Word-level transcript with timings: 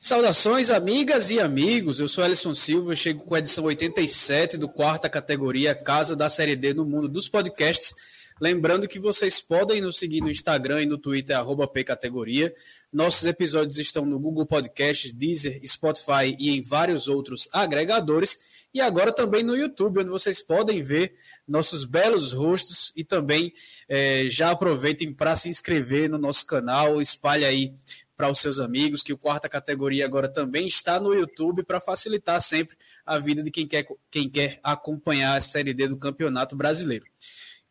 Saudações, 0.00 0.70
amigas 0.70 1.28
e 1.32 1.40
amigos. 1.40 1.98
Eu 1.98 2.06
sou 2.06 2.22
Alisson 2.22 2.54
Silva, 2.54 2.94
chego 2.94 3.24
com 3.24 3.34
a 3.34 3.40
edição 3.40 3.64
87 3.64 4.56
do 4.56 4.68
quarta 4.68 5.10
categoria 5.10 5.74
Casa 5.74 6.14
da 6.14 6.28
Série 6.28 6.54
D 6.54 6.72
no 6.72 6.84
mundo 6.84 7.08
dos 7.08 7.28
podcasts. 7.28 7.92
Lembrando 8.40 8.86
que 8.86 9.00
vocês 9.00 9.40
podem 9.40 9.80
nos 9.80 9.98
seguir 9.98 10.20
no 10.20 10.30
Instagram 10.30 10.82
e 10.82 10.86
no 10.86 10.98
Twitter, 10.98 11.36
pcategoria. 11.72 12.54
Nossos 12.92 13.26
episódios 13.26 13.76
estão 13.76 14.04
no 14.04 14.20
Google 14.20 14.46
Podcasts, 14.46 15.10
Deezer, 15.10 15.60
Spotify 15.66 16.36
e 16.38 16.56
em 16.56 16.62
vários 16.62 17.08
outros 17.08 17.48
agregadores. 17.52 18.38
E 18.72 18.80
agora 18.80 19.10
também 19.10 19.42
no 19.42 19.56
YouTube, 19.56 19.98
onde 19.98 20.10
vocês 20.10 20.40
podem 20.40 20.80
ver 20.80 21.12
nossos 21.46 21.84
belos 21.84 22.32
rostos 22.32 22.92
e 22.94 23.02
também 23.02 23.52
é, 23.88 24.28
já 24.30 24.52
aproveitem 24.52 25.12
para 25.12 25.34
se 25.34 25.48
inscrever 25.48 26.08
no 26.08 26.18
nosso 26.18 26.46
canal, 26.46 27.00
espalhe 27.00 27.44
aí 27.44 27.74
para 28.18 28.28
os 28.28 28.40
seus 28.40 28.58
amigos, 28.58 29.00
que 29.00 29.12
o 29.12 29.16
quarta 29.16 29.48
categoria 29.48 30.04
agora 30.04 30.28
também 30.28 30.66
está 30.66 30.98
no 30.98 31.14
YouTube 31.14 31.62
para 31.62 31.80
facilitar 31.80 32.40
sempre 32.40 32.76
a 33.06 33.16
vida 33.16 33.44
de 33.44 33.50
quem 33.52 33.64
quer, 33.64 33.86
quem 34.10 34.28
quer 34.28 34.58
acompanhar 34.60 35.36
a 35.36 35.40
Série 35.40 35.72
D 35.72 35.86
do 35.86 35.96
Campeonato 35.96 36.56
Brasileiro. 36.56 37.06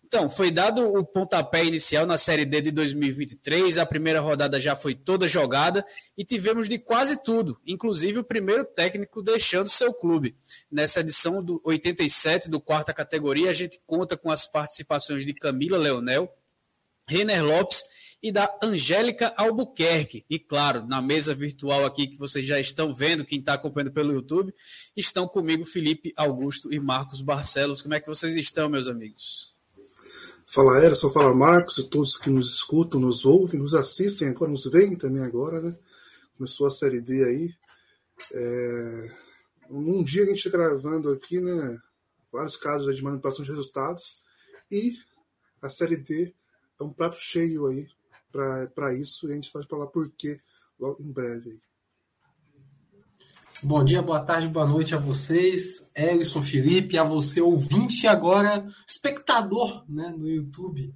Então, 0.06 0.30
foi 0.30 0.50
dado 0.50 0.88
o 0.88 1.04
pontapé 1.04 1.66
inicial 1.66 2.06
na 2.06 2.18
Série 2.18 2.46
D 2.46 2.62
de 2.62 2.72
2023, 2.72 3.78
a 3.78 3.86
primeira 3.86 4.22
rodada 4.22 4.58
já 4.58 4.74
foi 4.74 4.96
toda 4.96 5.28
jogada 5.28 5.86
e 6.18 6.24
tivemos 6.24 6.70
de 6.70 6.80
quase 6.80 7.22
tudo, 7.22 7.60
inclusive 7.68 8.20
o 8.20 8.24
primeiro 8.24 8.64
técnico 8.64 9.22
deixando 9.22 9.68
seu 9.68 9.94
clube. 9.94 10.34
Nessa 10.72 11.02
edição 11.02 11.44
do 11.44 11.60
87 11.66 12.50
do 12.50 12.62
quarta 12.62 12.94
categoria, 12.94 13.50
a 13.50 13.54
gente 13.54 13.82
conta 13.86 14.16
com 14.16 14.32
as 14.32 14.48
participações 14.48 15.26
de 15.26 15.34
Camila 15.34 15.78
Leonel, 15.78 16.34
Renner 17.06 17.44
Lopes 17.44 17.84
e 18.22 18.32
da 18.32 18.58
Angélica 18.62 19.34
Albuquerque. 19.38 20.26
E 20.30 20.40
claro, 20.40 20.86
na 20.86 21.02
mesa 21.02 21.34
virtual 21.34 21.86
aqui 21.86 22.08
que 22.08 22.18
vocês 22.18 22.46
já 22.46 22.60
estão 22.60 22.94
vendo, 22.94 23.26
quem 23.26 23.40
está 23.40 23.54
acompanhando 23.54 23.94
pelo 23.94 24.14
YouTube, 24.14 24.54
estão 24.96 25.28
comigo 25.28 25.66
Felipe 25.66 26.14
Augusto 26.16 26.74
e 26.74 26.80
Marcos 26.80 27.22
Barcelos. 27.22 27.82
Como 27.82 27.94
é 27.94 28.00
que 28.00 28.08
vocês 28.08 28.36
estão, 28.36 28.70
meus 28.70 28.88
amigos? 28.88 29.56
Fala 30.46 30.84
Erson, 30.84 31.12
fala 31.12 31.34
Marcos 31.34 31.78
e 31.78 31.90
todos 31.90 32.18
que 32.18 32.30
nos 32.30 32.54
escutam, 32.54 33.00
nos 33.00 33.26
ouvem, 33.26 33.60
nos 33.60 33.74
assistem, 33.74 34.30
agora 34.30 34.50
nos 34.50 34.66
veem 34.66 34.96
também 34.96 35.22
agora, 35.24 35.62
né? 35.62 35.78
Começou 36.38 36.68
a 36.68 36.72
série 36.72 37.02
D 37.02 37.24
aí. 37.24 37.54
É... 38.34 39.18
Um 39.70 40.04
dia 40.04 40.24
a 40.24 40.26
gente 40.26 40.38
está 40.38 40.58
gravando 40.58 41.10
aqui, 41.12 41.42
né? 41.42 41.78
Vários 42.32 42.56
casos 42.56 42.96
de 42.96 43.04
manipulação 43.04 43.44
de 43.44 43.52
resultados 43.52 44.20
e 44.72 44.94
a 45.62 45.70
série 45.70 45.98
D 45.98 46.34
é 46.80 46.84
um 46.84 46.94
prato 46.94 47.18
cheio 47.18 47.68
aí 47.68 47.88
para 48.32 48.94
isso 48.94 49.28
e 49.28 49.32
a 49.32 49.36
gente 49.36 49.52
vai 49.54 49.64
falar 49.66 49.88
por 49.88 50.12
quê 50.12 50.40
em 51.00 51.12
breve. 51.12 51.62
Bom 53.64 53.84
dia, 53.84 54.04
boa 54.04 54.20
tarde, 54.20 54.48
boa 54.48 54.68
noite 54.68 54.94
a 54.94 55.00
vocês, 55.00 55.90
Elison 55.96 56.44
Felipe, 56.44 56.98
a 56.98 57.04
você 57.04 57.42
ouvinte 57.42 58.06
agora 58.06 58.68
espectador 58.88 59.84
né, 59.90 60.10
no 60.10 60.30
YouTube 60.30 60.94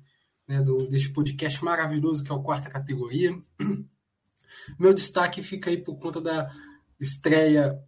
né, 0.48 0.62
do, 0.62 0.78
deste 0.88 1.10
podcast 1.10 1.64
maravilhoso 1.64 2.24
que 2.24 2.32
é 2.32 2.36
o 2.36 2.44
Quarta 2.44 2.70
Categoria. 2.70 3.36
Meu 4.78 4.94
destaque 4.94 5.42
fica 5.42 5.72
aí 5.72 5.78
por 5.78 5.98
conta 5.98 6.22
da 6.22 6.54
estreia 7.00 7.82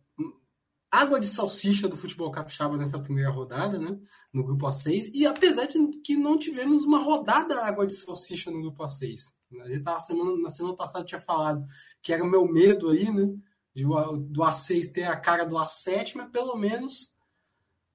água 0.93 1.19
de 1.19 1.25
salsicha 1.25 1.87
do 1.87 1.97
futebol 1.97 2.29
capixaba 2.29 2.77
nessa 2.77 2.99
primeira 2.99 3.31
rodada, 3.31 3.79
né? 3.79 3.97
No 4.31 4.43
grupo 4.43 4.67
A6. 4.67 5.09
E 5.11 5.25
apesar 5.25 5.65
de 5.65 5.79
que 6.03 6.15
não 6.15 6.37
tivemos 6.37 6.83
uma 6.83 6.99
rodada 6.99 7.65
água 7.65 7.87
de 7.87 7.93
salsicha 7.93 8.51
no 8.51 8.61
grupo 8.61 8.83
A6. 8.83 9.33
A 9.59 9.67
gente 9.67 9.81
tava 9.81 9.99
semana, 9.99 10.37
na 10.37 10.51
semana 10.51 10.75
passada 10.75 11.03
tinha 11.03 11.19
falado 11.19 11.65
que 11.99 12.13
era 12.13 12.23
o 12.23 12.29
meu 12.29 12.47
medo 12.47 12.91
aí, 12.91 13.11
né? 13.11 13.33
De, 13.73 13.83
do 13.83 14.41
A6 14.41 14.91
ter 14.91 15.05
a 15.05 15.15
cara 15.15 15.45
do 15.45 15.55
A7, 15.55 16.13
mas 16.15 16.29
pelo 16.29 16.55
menos 16.55 17.11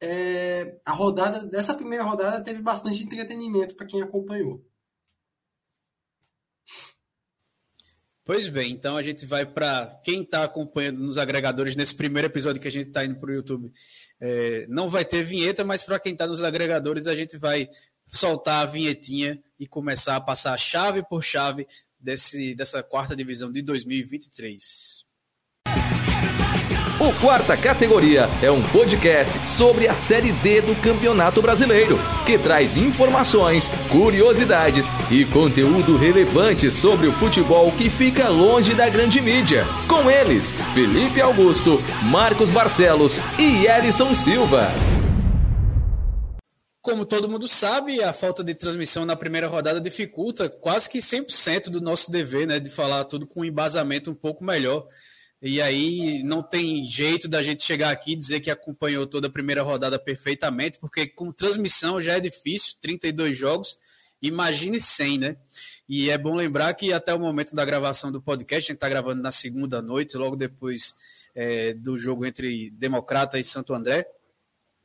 é, 0.01 0.81
a 0.85 0.93
rodada 0.93 1.47
dessa 1.47 1.75
primeira 1.75 2.03
rodada 2.03 2.43
teve 2.43 2.61
bastante 2.61 3.05
entretenimento 3.05 3.77
para 3.77 3.87
quem 3.87 4.03
acompanhou. 4.03 4.65
Pois 8.29 8.47
bem, 8.47 8.73
então 8.73 8.95
a 8.95 9.01
gente 9.01 9.25
vai 9.25 9.47
para 9.47 9.87
quem 10.05 10.21
está 10.21 10.45
acompanhando 10.45 10.99
nos 10.99 11.17
agregadores 11.17 11.75
nesse 11.75 11.95
primeiro 11.95 12.29
episódio 12.29 12.61
que 12.61 12.69
a 12.69 12.71
gente 12.71 12.89
está 12.89 13.03
indo 13.03 13.19
para 13.19 13.31
o 13.31 13.33
YouTube. 13.33 13.73
É, 14.21 14.67
não 14.69 14.87
vai 14.87 15.03
ter 15.03 15.23
vinheta, 15.23 15.65
mas 15.65 15.83
para 15.83 15.99
quem 15.99 16.13
está 16.13 16.27
nos 16.27 16.43
agregadores 16.43 17.07
a 17.07 17.15
gente 17.15 17.39
vai 17.39 17.71
soltar 18.07 18.61
a 18.61 18.67
vinhetinha 18.67 19.43
e 19.59 19.67
começar 19.67 20.15
a 20.15 20.21
passar 20.21 20.59
chave 20.59 21.03
por 21.09 21.25
chave 21.25 21.67
desse, 21.99 22.55
dessa 22.55 22.83
quarta 22.83 23.17
divisão 23.17 23.51
de 23.51 23.63
2023. 23.63 25.07
O 27.01 27.13
Quarta 27.21 27.57
Categoria 27.57 28.29
é 28.43 28.51
um 28.51 28.61
podcast 28.61 29.39
sobre 29.47 29.87
a 29.87 29.95
Série 29.95 30.33
D 30.33 30.61
do 30.61 30.75
Campeonato 30.83 31.41
Brasileiro, 31.41 31.97
que 32.27 32.37
traz 32.37 32.77
informações, 32.77 33.69
curiosidades 33.89 34.87
e 35.09 35.25
conteúdo 35.25 35.97
relevante 35.97 36.73
sobre 36.73 37.07
o 37.07 37.13
futebol 37.13 37.71
que 37.71 37.89
fica 37.89 38.29
longe 38.29 38.75
da 38.75 38.89
grande 38.89 39.21
mídia. 39.21 39.65
Com 39.87 40.11
eles, 40.11 40.51
Felipe 40.75 41.21
Augusto, 41.21 41.81
Marcos 42.11 42.51
Barcelos 42.51 43.21
e 43.39 43.65
Elison 43.69 44.13
Silva. 44.13 44.67
Como 46.83 47.05
todo 47.05 47.29
mundo 47.29 47.47
sabe, 47.47 48.03
a 48.03 48.13
falta 48.13 48.43
de 48.43 48.57
transmissão 48.57 49.05
na 49.05 49.15
primeira 49.15 49.47
rodada 49.47 49.81
dificulta 49.81 50.49
quase 50.49 50.91
que 50.91 50.99
100% 50.99 51.71
do 51.71 51.81
nosso 51.81 52.11
dever, 52.11 52.45
né, 52.45 52.59
de 52.59 52.71
falar 52.71 53.05
tudo 53.05 53.25
com 53.25 53.43
um 53.43 53.45
embasamento 53.45 54.11
um 54.11 54.15
pouco 54.17 54.43
melhor. 54.43 54.85
E 55.41 55.63
aí 55.63 56.23
não 56.25 56.43
tem 56.43 56.85
jeito 56.85 57.29
da 57.29 57.43
gente 57.43 57.63
chegar 57.63 57.91
aqui 57.91 58.13
e 58.13 58.17
dizer 58.17 58.41
que 58.41 58.51
acompanhou 58.51 59.07
toda 59.07 59.29
a 59.29 59.31
primeira 59.31 59.63
rodada 59.63 59.99
perfeitamente, 59.99 60.81
porque 60.81 61.07
com 61.07 61.31
transmissão 61.31 62.01
já 62.01 62.17
é 62.17 62.21
difícil, 62.21 62.77
32 62.81 63.37
jogos, 63.37 63.79
imagine 64.21 64.81
100, 64.81 65.19
né? 65.19 65.37
E 65.89 66.11
é 66.11 66.19
bom 66.19 66.35
lembrar 66.35 66.75
que 66.75 66.93
até 66.93 67.15
o 67.15 67.21
momento 67.21 67.55
da 67.55 67.65
gravação 67.65 68.11
do 68.11 68.21
podcast, 68.21 68.67
a 68.67 68.73
gente 68.73 68.77
está 68.79 68.89
gravando 68.89 69.23
na 69.23 69.31
segunda 69.31 69.81
noite, 69.81 70.17
logo 70.17 70.35
depois 70.35 70.97
é, 71.35 71.73
do 71.73 71.97
jogo 71.97 72.27
entre 72.27 72.71
Democrata 72.71 73.39
e 73.39 73.45
Santo 73.45 73.73
André, 73.73 74.09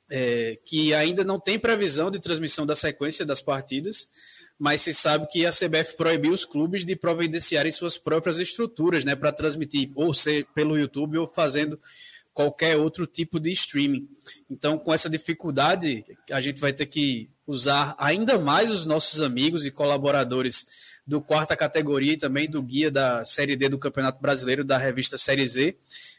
é, 0.07 0.59
que 0.63 0.93
ainda 0.93 1.23
não 1.23 1.39
tem 1.39 1.57
previsão 1.57 2.11
de 2.11 2.19
transmissão 2.19 2.63
da 2.63 2.75
sequência 2.75 3.25
das 3.25 3.41
partidas, 3.41 4.07
mas 4.63 4.79
se 4.79 4.93
sabe 4.93 5.27
que 5.27 5.45
a 5.45 5.49
CBF 5.49 5.97
proibiu 5.97 6.31
os 6.31 6.45
clubes 6.45 6.85
de 6.85 6.95
providenciarem 6.95 7.69
suas 7.69 7.97
próprias 7.97 8.39
estruturas, 8.39 9.03
né, 9.03 9.13
para 9.13 9.29
transmitir, 9.29 9.91
ou 9.93 10.13
ser 10.13 10.47
pelo 10.55 10.77
YouTube 10.77 11.17
ou 11.17 11.27
fazendo 11.27 11.77
qualquer 12.33 12.77
outro 12.77 13.05
tipo 13.05 13.41
de 13.41 13.51
streaming. 13.51 14.07
Então, 14.49 14.77
com 14.77 14.93
essa 14.93 15.09
dificuldade, 15.09 16.05
a 16.31 16.39
gente 16.39 16.61
vai 16.61 16.71
ter 16.71 16.85
que 16.85 17.29
usar 17.45 17.93
ainda 17.99 18.39
mais 18.39 18.71
os 18.71 18.85
nossos 18.85 19.21
amigos 19.21 19.65
e 19.65 19.71
colaboradores 19.71 20.65
do 21.05 21.21
quarta 21.21 21.57
categoria 21.57 22.13
e 22.13 22.17
também 22.17 22.49
do 22.49 22.63
guia 22.63 22.89
da 22.89 23.25
Série 23.25 23.57
D 23.57 23.67
do 23.67 23.77
Campeonato 23.77 24.21
Brasileiro 24.21 24.63
da 24.63 24.77
revista 24.77 25.17
Série 25.17 25.45
Z. 25.45 25.75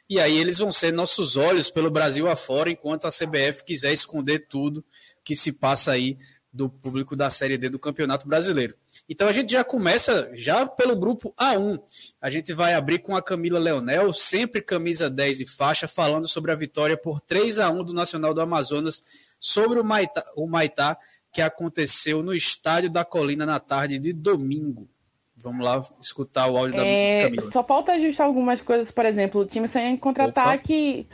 E 0.07 0.21
aí 0.21 0.37
eles 0.37 0.59
vão 0.59 0.71
ser 0.71 0.93
nossos 0.93 1.39
olhos 1.39 1.71
pelo 1.71 1.91
Brasil 1.91 2.29
afora, 2.29 2.71
enquanto 2.71 3.07
a 3.07 3.11
CBF 3.11 3.65
quiser 3.65 3.95
esconder 3.95 4.41
tudo 4.41 4.85
que 5.25 5.35
se 5.35 5.51
passa 5.53 5.93
aí 5.93 6.19
do 6.55 6.71
público 6.71 7.17
da 7.17 7.29
Série 7.29 7.59
D 7.59 7.69
do 7.69 7.81
Campeonato 7.81 8.29
Brasileiro. 8.29 8.77
Então 9.09 9.27
a 9.27 9.33
gente 9.33 9.51
já 9.51 9.65
começa 9.65 10.31
já 10.35 10.65
pelo 10.65 10.95
grupo 10.95 11.35
A1. 11.37 11.81
A 12.23 12.31
gente 12.31 12.53
vai 12.53 12.75
abrir 12.75 13.01
com 13.01 13.17
a 13.17 13.23
Camila 13.23 13.59
Leonel, 13.59 14.13
sempre 14.13 14.63
camisa 14.63 15.11
10 15.11 15.41
e 15.41 15.47
faixa, 15.49 15.89
falando 15.89 16.29
sobre 16.29 16.53
a 16.53 16.55
vitória 16.55 16.97
por 16.97 17.21
3 17.21 17.59
a 17.59 17.69
1 17.69 17.83
do 17.83 17.93
Nacional 17.93 18.33
do 18.33 18.41
Amazonas 18.41 19.03
sobre 19.37 19.81
o 19.81 19.85
Maitá, 19.85 20.25
o 20.37 20.47
Maitá 20.47 20.97
que 21.33 21.43
aconteceu 21.43 22.23
no 22.23 22.33
Estádio 22.33 22.89
da 22.89 23.05
Colina 23.05 23.45
na 23.45 23.59
tarde 23.59 23.99
de 23.99 24.13
domingo. 24.13 24.89
Vamos 25.37 25.65
lá 25.65 25.83
escutar 26.01 26.47
o 26.47 26.57
áudio 26.57 26.79
é, 26.79 27.19
da 27.19 27.25
Camila. 27.25 27.53
Só 27.53 27.65
falta 27.65 27.93
ajustar 27.93 28.27
algumas 28.29 28.61
coisas, 28.61 28.93
por 28.93 29.05
exemplo, 29.05 29.41
o 29.41 29.45
time 29.45 29.67
sem 29.67 29.97
contra-ataque. 29.97 31.09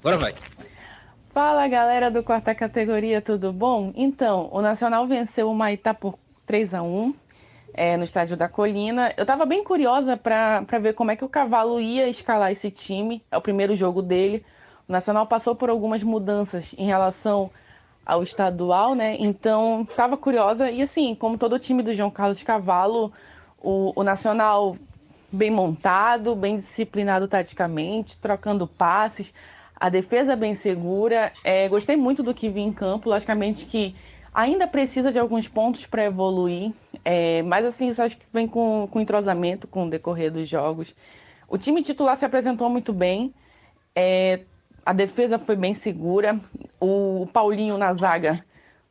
Agora 0.00 0.18
vai. 0.18 0.34
Fala 1.32 1.68
galera 1.68 2.10
do 2.10 2.24
quarta 2.24 2.52
categoria, 2.56 3.22
tudo 3.22 3.52
bom? 3.52 3.92
Então, 3.94 4.48
o 4.50 4.60
Nacional 4.60 5.06
venceu 5.06 5.48
o 5.48 5.54
Maitá 5.54 5.94
por 5.94 6.18
3 6.44 6.74
a 6.74 6.82
1 6.82 7.14
é, 7.72 7.96
no 7.96 8.02
estádio 8.02 8.36
da 8.36 8.48
Colina. 8.48 9.14
Eu 9.16 9.22
estava 9.22 9.46
bem 9.46 9.62
curiosa 9.62 10.16
para 10.16 10.78
ver 10.80 10.94
como 10.94 11.12
é 11.12 11.16
que 11.16 11.24
o 11.24 11.28
Cavalo 11.28 11.80
ia 11.80 12.08
escalar 12.08 12.50
esse 12.50 12.68
time. 12.68 13.22
É 13.30 13.36
o 13.36 13.40
primeiro 13.40 13.76
jogo 13.76 14.02
dele. 14.02 14.44
O 14.88 14.92
Nacional 14.92 15.24
passou 15.24 15.54
por 15.54 15.70
algumas 15.70 16.02
mudanças 16.02 16.64
em 16.76 16.86
relação 16.86 17.48
ao 18.04 18.24
estadual, 18.24 18.96
né? 18.96 19.16
Então, 19.20 19.86
estava 19.88 20.16
curiosa. 20.16 20.68
E 20.68 20.82
assim, 20.82 21.14
como 21.14 21.38
todo 21.38 21.52
o 21.52 21.60
time 21.60 21.80
do 21.80 21.94
João 21.94 22.10
Carlos 22.10 22.42
Cavalo, 22.42 23.12
o, 23.62 23.92
o 23.94 24.02
Nacional 24.02 24.76
bem 25.30 25.48
montado, 25.48 26.34
bem 26.34 26.58
disciplinado 26.58 27.28
taticamente, 27.28 28.18
trocando 28.18 28.66
passes 28.66 29.32
a 29.80 29.88
defesa 29.88 30.36
bem 30.36 30.54
segura. 30.54 31.32
É, 31.42 31.66
gostei 31.68 31.96
muito 31.96 32.22
do 32.22 32.34
que 32.34 32.50
vi 32.50 32.60
em 32.60 32.72
campo, 32.72 33.08
logicamente 33.08 33.64
que 33.64 33.96
ainda 34.32 34.66
precisa 34.66 35.10
de 35.10 35.18
alguns 35.18 35.48
pontos 35.48 35.86
para 35.86 36.04
evoluir, 36.04 36.72
é, 37.04 37.42
mas 37.42 37.64
assim, 37.64 37.88
isso 37.88 38.02
acho 38.02 38.16
que 38.16 38.26
vem 38.32 38.46
com, 38.46 38.86
com 38.90 39.00
entrosamento 39.00 39.66
com 39.66 39.86
o 39.86 39.90
decorrer 39.90 40.30
dos 40.30 40.48
jogos. 40.48 40.94
O 41.48 41.58
time 41.58 41.82
titular 41.82 42.16
se 42.16 42.24
apresentou 42.24 42.68
muito 42.68 42.92
bem, 42.92 43.34
é, 43.96 44.40
a 44.84 44.92
defesa 44.92 45.38
foi 45.38 45.56
bem 45.56 45.74
segura, 45.74 46.38
o 46.78 47.26
Paulinho 47.32 47.76
na 47.78 47.92
zaga 47.94 48.38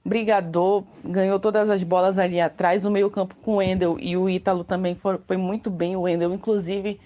brigador, 0.03 0.83
ganhou 1.03 1.39
todas 1.39 1.69
as 1.69 1.83
bolas 1.83 2.17
ali 2.17 2.41
atrás, 2.41 2.83
o 2.83 2.89
meio 2.89 3.09
campo 3.11 3.35
com 3.43 3.53
o 3.53 3.57
Wendel 3.57 3.97
e 3.99 4.17
o 4.17 4.29
Ítalo 4.29 4.63
também 4.63 4.95
foi, 4.95 5.19
foi 5.19 5.37
muito 5.37 5.69
bem, 5.69 5.95
o 5.95 6.01
Wendel 6.01 6.33
inclusive 6.33 6.99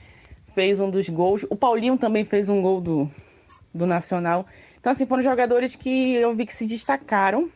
fez 0.55 0.79
um 0.79 0.89
dos 0.89 1.09
gols, 1.09 1.45
o 1.49 1.55
Paulinho 1.55 1.97
também 1.97 2.23
fez 2.23 2.49
um 2.49 2.61
gol 2.61 2.79
do, 2.79 3.11
do 3.73 3.85
Nacional, 3.85 4.45
então 4.79 4.91
assim, 4.91 5.05
foram 5.05 5.23
jogadores 5.23 5.75
que 5.75 6.13
eu 6.13 6.35
vi 6.35 6.45
que 6.45 6.55
se 6.55 6.65
destacaram, 6.65 7.49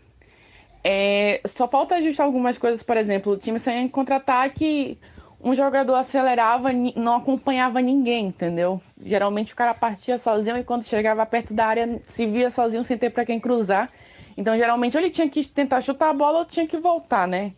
é, 0.83 1.41
só 1.55 1.67
falta 1.67 1.95
ajustar 1.95 2.25
algumas 2.25 2.57
coisas, 2.57 2.81
por 2.81 2.95
exemplo, 2.95 3.33
o 3.33 3.37
time 3.37 3.59
sem 3.59 3.87
contra-ataque, 3.89 4.97
um 5.43 5.55
jogador 5.55 5.95
acelerava, 5.95 6.69
não 6.95 7.15
acompanhava 7.15 7.81
ninguém, 7.81 8.27
entendeu? 8.27 8.81
Geralmente 9.03 9.53
o 9.53 9.55
cara 9.55 9.73
partia 9.73 10.17
sozinho 10.17 10.57
e 10.57 10.63
quando 10.63 10.83
chegava 10.83 11.25
perto 11.25 11.53
da 11.53 11.67
área 11.67 12.01
se 12.09 12.25
via 12.25 12.49
sozinho 12.51 12.83
sem 12.83 12.97
ter 12.97 13.11
para 13.11 13.25
quem 13.25 13.39
cruzar. 13.39 13.91
Então 14.35 14.55
geralmente 14.55 14.97
ele 14.97 15.09
tinha 15.09 15.29
que 15.29 15.47
tentar 15.47 15.81
chutar 15.81 16.09
a 16.09 16.13
bola 16.13 16.39
ou 16.39 16.45
tinha 16.45 16.67
que 16.67 16.77
voltar, 16.77 17.27
né? 17.27 17.53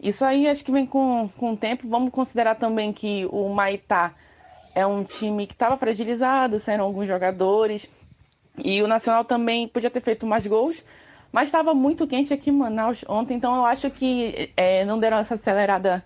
Isso 0.00 0.24
aí 0.24 0.48
acho 0.48 0.64
que 0.64 0.72
vem 0.72 0.84
com, 0.84 1.30
com 1.38 1.52
o 1.52 1.56
tempo. 1.56 1.88
Vamos 1.88 2.10
considerar 2.10 2.56
também 2.56 2.92
que 2.92 3.26
o 3.30 3.48
Maitá 3.48 4.12
é 4.74 4.84
um 4.84 5.04
time 5.04 5.46
que 5.46 5.52
estava 5.52 5.76
fragilizado, 5.76 6.58
saíram 6.58 6.84
alguns 6.84 7.06
jogadores. 7.06 7.88
E 8.58 8.82
o 8.82 8.88
Nacional 8.88 9.24
também 9.24 9.68
podia 9.68 9.90
ter 9.90 10.00
feito 10.00 10.26
mais 10.26 10.46
gols, 10.46 10.84
mas 11.30 11.48
estava 11.48 11.74
muito 11.74 12.06
quente 12.06 12.34
aqui 12.34 12.50
em 12.50 12.52
Manaus 12.52 13.02
ontem, 13.08 13.34
então 13.34 13.56
eu 13.56 13.64
acho 13.64 13.90
que 13.90 14.52
é, 14.56 14.84
não 14.84 14.98
deram 14.98 15.18
essa 15.18 15.34
acelerada 15.34 16.04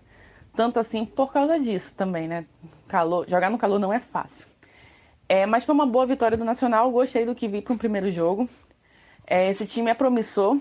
tanto 0.54 0.78
assim 0.78 1.04
por 1.04 1.32
causa 1.32 1.58
disso 1.58 1.92
também, 1.96 2.26
né? 2.26 2.46
Calor, 2.88 3.28
jogar 3.28 3.50
no 3.50 3.58
calor 3.58 3.78
não 3.78 3.92
é 3.92 3.98
fácil. 3.98 4.46
É, 5.28 5.44
mas 5.44 5.64
foi 5.64 5.74
uma 5.74 5.86
boa 5.86 6.06
vitória 6.06 6.36
do 6.36 6.44
Nacional, 6.44 6.90
gostei 6.90 7.26
do 7.26 7.34
que 7.34 7.48
vi 7.48 7.60
para 7.60 7.74
o 7.74 7.78
primeiro 7.78 8.10
jogo. 8.12 8.48
É, 9.26 9.50
esse 9.50 9.66
time 9.66 9.90
é 9.90 9.94
promissor. 9.94 10.58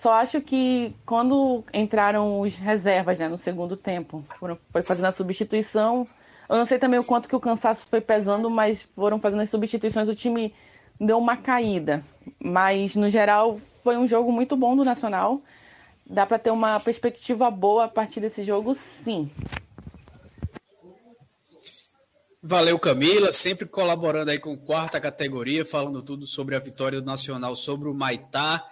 Só 0.00 0.12
acho 0.12 0.40
que 0.40 0.94
quando 1.04 1.62
entraram 1.74 2.40
os 2.40 2.54
reservas 2.54 3.18
né, 3.18 3.28
no 3.28 3.38
segundo 3.38 3.76
tempo, 3.76 4.24
foram, 4.38 4.56
foi 4.72 4.82
fazendo 4.82 5.06
a 5.06 5.12
substituição. 5.12 6.04
Eu 6.48 6.56
não 6.56 6.66
sei 6.66 6.78
também 6.78 6.98
o 6.98 7.04
quanto 7.04 7.28
que 7.28 7.36
o 7.36 7.40
cansaço 7.40 7.86
foi 7.90 8.00
pesando, 8.00 8.48
mas 8.48 8.80
foram 8.94 9.20
fazendo 9.20 9.42
as 9.42 9.50
substituições, 9.50 10.08
o 10.08 10.14
time 10.14 10.54
deu 11.00 11.18
uma 11.18 11.36
caída. 11.36 12.04
Mas, 12.38 12.94
no 12.94 13.08
geral, 13.08 13.60
foi 13.82 13.96
um 13.96 14.06
jogo 14.06 14.30
muito 14.30 14.56
bom 14.56 14.76
do 14.76 14.84
Nacional. 14.84 15.40
Dá 16.04 16.26
para 16.26 16.38
ter 16.38 16.50
uma 16.50 16.78
perspectiva 16.78 17.50
boa 17.50 17.84
a 17.84 17.88
partir 17.88 18.20
desse 18.20 18.44
jogo, 18.44 18.76
sim. 19.02 19.30
Valeu, 22.42 22.78
Camila, 22.78 23.30
sempre 23.32 23.66
colaborando 23.66 24.30
aí 24.30 24.38
com 24.38 24.56
quarta 24.56 25.00
categoria, 25.00 25.64
falando 25.64 26.02
tudo 26.02 26.26
sobre 26.26 26.56
a 26.56 26.58
vitória 26.58 27.00
do 27.00 27.06
Nacional 27.06 27.54
sobre 27.54 27.88
o 27.88 27.94
Maitá. 27.94 28.66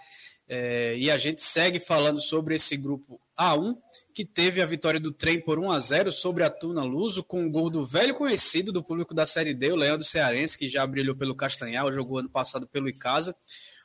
É, 0.49 0.97
e 0.97 1.11
a 1.11 1.19
gente 1.19 1.43
segue 1.43 1.79
falando 1.79 2.21
sobre 2.21 2.55
esse 2.55 2.77
grupo 2.77 3.21
A1, 3.38 3.76
que 4.12 4.25
teve 4.25 4.61
a 4.61 4.67
vitória 4.67 4.99
do 4.99 5.12
trem 5.12 5.40
por 5.40 5.58
1 5.58 5.70
a 5.70 5.79
0 5.79 6.11
sobre 6.11 6.43
a 6.43 6.50
Tuna 6.50 6.82
Luso, 6.82 7.23
com 7.23 7.46
o 7.46 7.50
gol 7.50 7.70
do 7.70 7.87
velho 7.87 8.14
conhecido 8.14 8.73
do 8.73 8.82
público 8.82 9.14
da 9.14 9.25
Série 9.25 9.55
D, 9.55 9.70
o 9.70 9.76
Leandro 9.76 10.05
Cearense, 10.05 10.58
que 10.58 10.67
já 10.67 10.85
brilhou 10.87 11.14
pelo 11.14 11.37
Castanhal, 11.37 11.93
jogou 11.93 12.19
ano 12.19 12.29
passado 12.29 12.67
pelo 12.67 12.88
Icasa. 12.88 13.37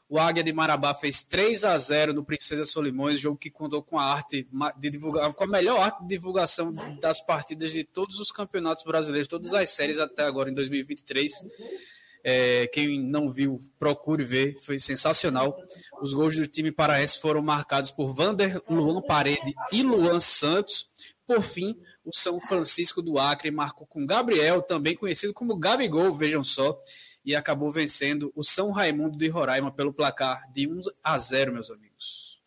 O 0.09 0.19
Águia 0.19 0.43
de 0.43 0.51
Marabá 0.51 0.93
fez 0.93 1.23
3 1.23 1.65
a 1.65 1.77
0 1.77 2.13
no 2.13 2.25
Princesa 2.25 2.65
Solimões, 2.65 3.19
jogo 3.19 3.37
que 3.37 3.49
contou 3.49 3.81
com 3.81 3.97
a 3.97 4.03
arte 4.03 4.47
de 4.77 4.89
divulgar, 4.89 5.31
com 5.33 5.43
a 5.43 5.47
melhor 5.47 5.79
arte 5.79 6.01
de 6.01 6.07
divulgação 6.09 6.73
das 6.99 7.19
partidas 7.25 7.71
de 7.71 7.83
todos 7.83 8.19
os 8.19 8.31
campeonatos 8.31 8.83
brasileiros, 8.83 9.27
todas 9.27 9.53
as 9.53 9.69
séries 9.69 9.99
até 9.99 10.23
agora 10.23 10.49
em 10.49 10.53
2023. 10.53 11.31
É, 12.23 12.67
quem 12.67 13.03
não 13.03 13.29
viu, 13.29 13.59
procure 13.77 14.23
ver, 14.23 14.57
foi 14.61 14.79
sensacional. 14.79 15.57
Os 16.01 16.13
gols 16.13 16.35
do 16.35 16.47
time 16.47 16.71
paraense 16.71 17.19
foram 17.19 17.41
marcados 17.41 17.91
por 17.91 18.13
Vander 18.13 18.61
Luan 18.69 19.01
Parede 19.01 19.53
e 19.71 19.83
Luan 19.83 20.19
Santos. 20.19 20.89
Por 21.27 21.41
fim, 21.41 21.77
o 22.05 22.15
São 22.15 22.39
Francisco 22.39 23.01
do 23.01 23.19
Acre 23.19 23.51
marcou 23.51 23.85
com 23.85 24.05
Gabriel, 24.05 24.61
também 24.61 24.95
conhecido 24.95 25.33
como 25.33 25.57
Gabigol, 25.57 26.13
vejam 26.13 26.43
só 26.43 26.81
e 27.25 27.35
acabou 27.35 27.71
vencendo 27.71 28.31
o 28.35 28.43
São 28.43 28.71
Raimundo 28.71 29.17
de 29.17 29.27
Roraima 29.27 29.71
pelo 29.71 29.93
placar 29.93 30.51
de 30.51 30.67
1 30.67 30.81
a 31.03 31.17
0, 31.17 31.53
meus 31.53 31.71
amigos. 31.71 32.41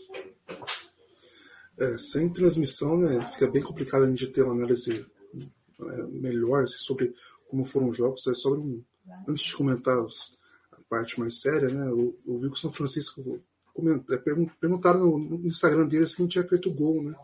É, 1.78 1.98
sem 1.98 2.32
transmissão, 2.32 2.96
né, 2.98 3.28
fica 3.32 3.50
bem 3.50 3.62
complicado 3.62 4.04
a 4.04 4.08
gente 4.08 4.26
ter 4.28 4.42
uma 4.42 4.54
análise 4.54 5.04
é, 5.80 6.02
melhor 6.08 6.64
assim, 6.64 6.78
sobre 6.78 7.14
como 7.48 7.64
foram 7.64 7.90
os 7.90 7.96
jogos. 7.96 8.26
É 8.26 8.34
sobre 8.34 8.60
um, 8.60 8.84
antes 9.28 9.44
de 9.44 9.54
comentar 9.54 9.98
os, 9.98 10.36
a 10.72 10.80
parte 10.88 11.18
mais 11.18 11.40
séria, 11.40 11.68
né, 11.68 11.90
eu, 11.90 12.18
eu 12.26 12.40
vi 12.40 12.48
que 12.48 12.54
o 12.54 12.58
São 12.58 12.72
Francisco 12.72 13.40
comentou, 13.74 14.16
é, 14.16 14.18
perguntaram 14.18 15.00
no, 15.00 15.18
no, 15.18 15.46
Instagram 15.46 15.86
dele 15.86 16.06
se 16.06 16.20
não 16.20 16.28
tinha 16.28 16.46
feito 16.46 16.72
gol, 16.72 17.02
né? 17.02 17.14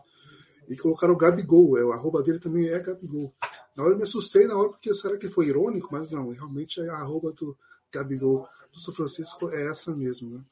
E 0.69 0.77
colocaram 0.77 1.13
o 1.13 1.17
Gabigol, 1.17 1.77
é, 1.77 1.83
o 1.83 1.91
arroba 1.91 2.23
dele 2.23 2.39
também 2.39 2.67
é 2.67 2.79
Gabigol. 2.79 3.33
Na 3.75 3.83
hora 3.83 3.93
eu 3.93 3.97
me 3.97 4.03
assustei, 4.03 4.47
na 4.47 4.55
hora, 4.55 4.69
porque 4.69 4.93
será 4.93 5.17
que 5.17 5.27
foi 5.27 5.47
irônico? 5.47 5.89
Mas 5.91 6.11
não, 6.11 6.29
realmente 6.29 6.79
a 6.81 6.93
arroba 6.93 7.31
do 7.31 7.57
Gabigol 7.91 8.47
do 8.71 8.79
São 8.79 8.93
Francisco 8.93 9.49
é 9.49 9.67
essa 9.69 9.93
mesmo, 9.95 10.29
né? 10.29 10.43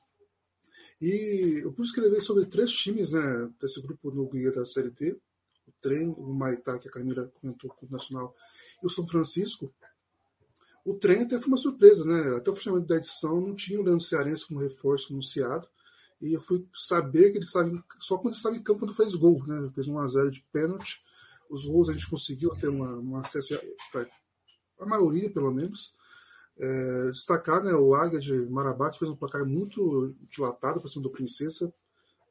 E 1.02 1.62
eu 1.64 1.72
pude 1.74 1.88
escrever 1.88 2.22
sobre 2.22 2.46
três 2.46 2.72
times, 2.72 3.14
né, 3.14 3.50
desse 3.60 3.82
grupo 3.82 4.12
no 4.12 4.30
guia 4.30 4.52
da 4.52 4.64
Série 4.64 4.92
D, 4.92 5.18
o 5.68 5.72
Trem, 5.82 6.14
o 6.16 6.32
Maitá, 6.32 6.78
que 6.78 6.88
a 6.88 6.92
Camila 6.92 7.28
comentou 7.42 7.72
com 7.72 7.88
o 7.88 7.90
Nacional, 7.90 8.36
e 8.84 8.86
o 8.86 8.90
São 8.90 9.08
Francisco. 9.08 9.74
O 10.84 10.96
Trem 10.96 11.22
até 11.22 11.38
foi 11.38 11.48
uma 11.48 11.58
surpresa, 11.58 12.04
né? 12.06 12.38
Até 12.38 12.50
o 12.50 12.56
fechamento 12.56 12.88
da 12.88 12.98
edição 12.98 13.40
não 13.40 13.56
tinha 13.56 13.80
o 13.80 13.84
Leandro 13.84 14.06
Cearense 14.06 14.48
como 14.48 14.60
reforço 14.60 15.14
anunciado, 15.14 15.68
e 16.22 16.34
eu 16.34 16.42
fui 16.42 16.68
saber 16.74 17.32
que 17.32 17.38
ele 17.38 17.46
estava 17.46 17.70
só 18.00 18.18
quando 18.18 18.28
ele 18.28 18.36
estava 18.36 18.56
em 18.56 18.62
campo 18.62 18.82
quando 18.82 18.94
fez 18.94 19.16
gol, 19.16 19.46
né? 19.48 19.72
Fez 19.74 19.88
um 19.88 19.98
a 19.98 20.08
0 20.08 20.30
de 20.32 20.44
pênalti, 20.52 21.02
os 21.50 21.66
gols 21.66 21.90
a 21.90 21.94
gente 21.94 22.10
conseguiu 22.10 22.52
ter 22.56 22.70
uma, 22.70 22.98
um 22.98 23.18
acesso 23.18 23.60
para 23.92 24.08
a 24.80 24.86
maioria, 24.86 25.30
pelo 25.30 25.52
menos. 25.52 25.94
É, 26.58 27.10
destacar 27.12 27.64
né, 27.64 27.74
o 27.74 27.96
Águia 27.96 28.20
de 28.20 28.34
Marabá, 28.48 28.92
que 28.92 29.00
fez 29.00 29.10
um 29.10 29.16
placar 29.16 29.44
muito 29.46 30.16
dilatado 30.30 30.80
para 30.80 30.90
cima 30.90 31.04
do 31.04 31.12
Princesa. 31.12 31.74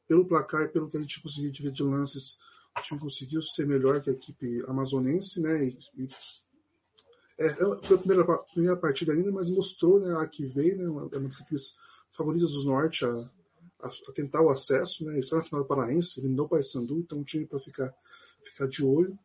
Pelo 0.07 0.25
placar, 0.25 0.69
pelo 0.71 0.89
que 0.89 0.97
a 0.97 1.01
gente 1.01 1.21
conseguiu 1.21 1.51
ver 1.61 1.71
de 1.71 1.83
lances, 1.83 2.37
o 2.77 2.81
time 2.81 2.99
conseguiu 2.99 3.41
ser 3.41 3.67
melhor 3.67 4.01
que 4.01 4.09
a 4.09 4.13
equipe 4.13 4.63
amazonense, 4.67 5.41
né? 5.41 5.65
E, 5.65 5.77
e 5.97 6.07
é, 7.47 7.83
foi 7.83 7.95
a 7.95 7.99
primeira, 7.99 8.37
primeira 8.53 8.77
partida 8.77 9.13
ainda, 9.13 9.31
mas 9.31 9.49
mostrou 9.49 9.99
né, 9.99 10.13
a 10.17 10.27
que 10.27 10.45
veio, 10.45 10.77
né? 10.77 10.85
É 10.85 11.17
uma 11.17 11.27
das 11.27 11.39
equipes 11.39 11.75
favoritas 12.15 12.51
do 12.51 12.65
Norte 12.65 13.05
a, 13.05 13.09
a, 13.09 13.87
a 13.87 14.11
tentar 14.13 14.41
o 14.41 14.49
acesso, 14.49 15.05
né? 15.05 15.19
Está 15.19 15.37
na 15.37 15.43
final 15.43 15.61
do 15.61 15.67
Paraense, 15.67 16.19
eliminou 16.19 16.45
o 16.45 16.49
Paysandu, 16.49 16.99
então 16.99 17.19
um 17.19 17.23
time 17.23 17.45
para 17.45 17.59
ficar 17.59 17.93
ficar 18.43 18.67
de 18.67 18.83
olho. 18.83 19.17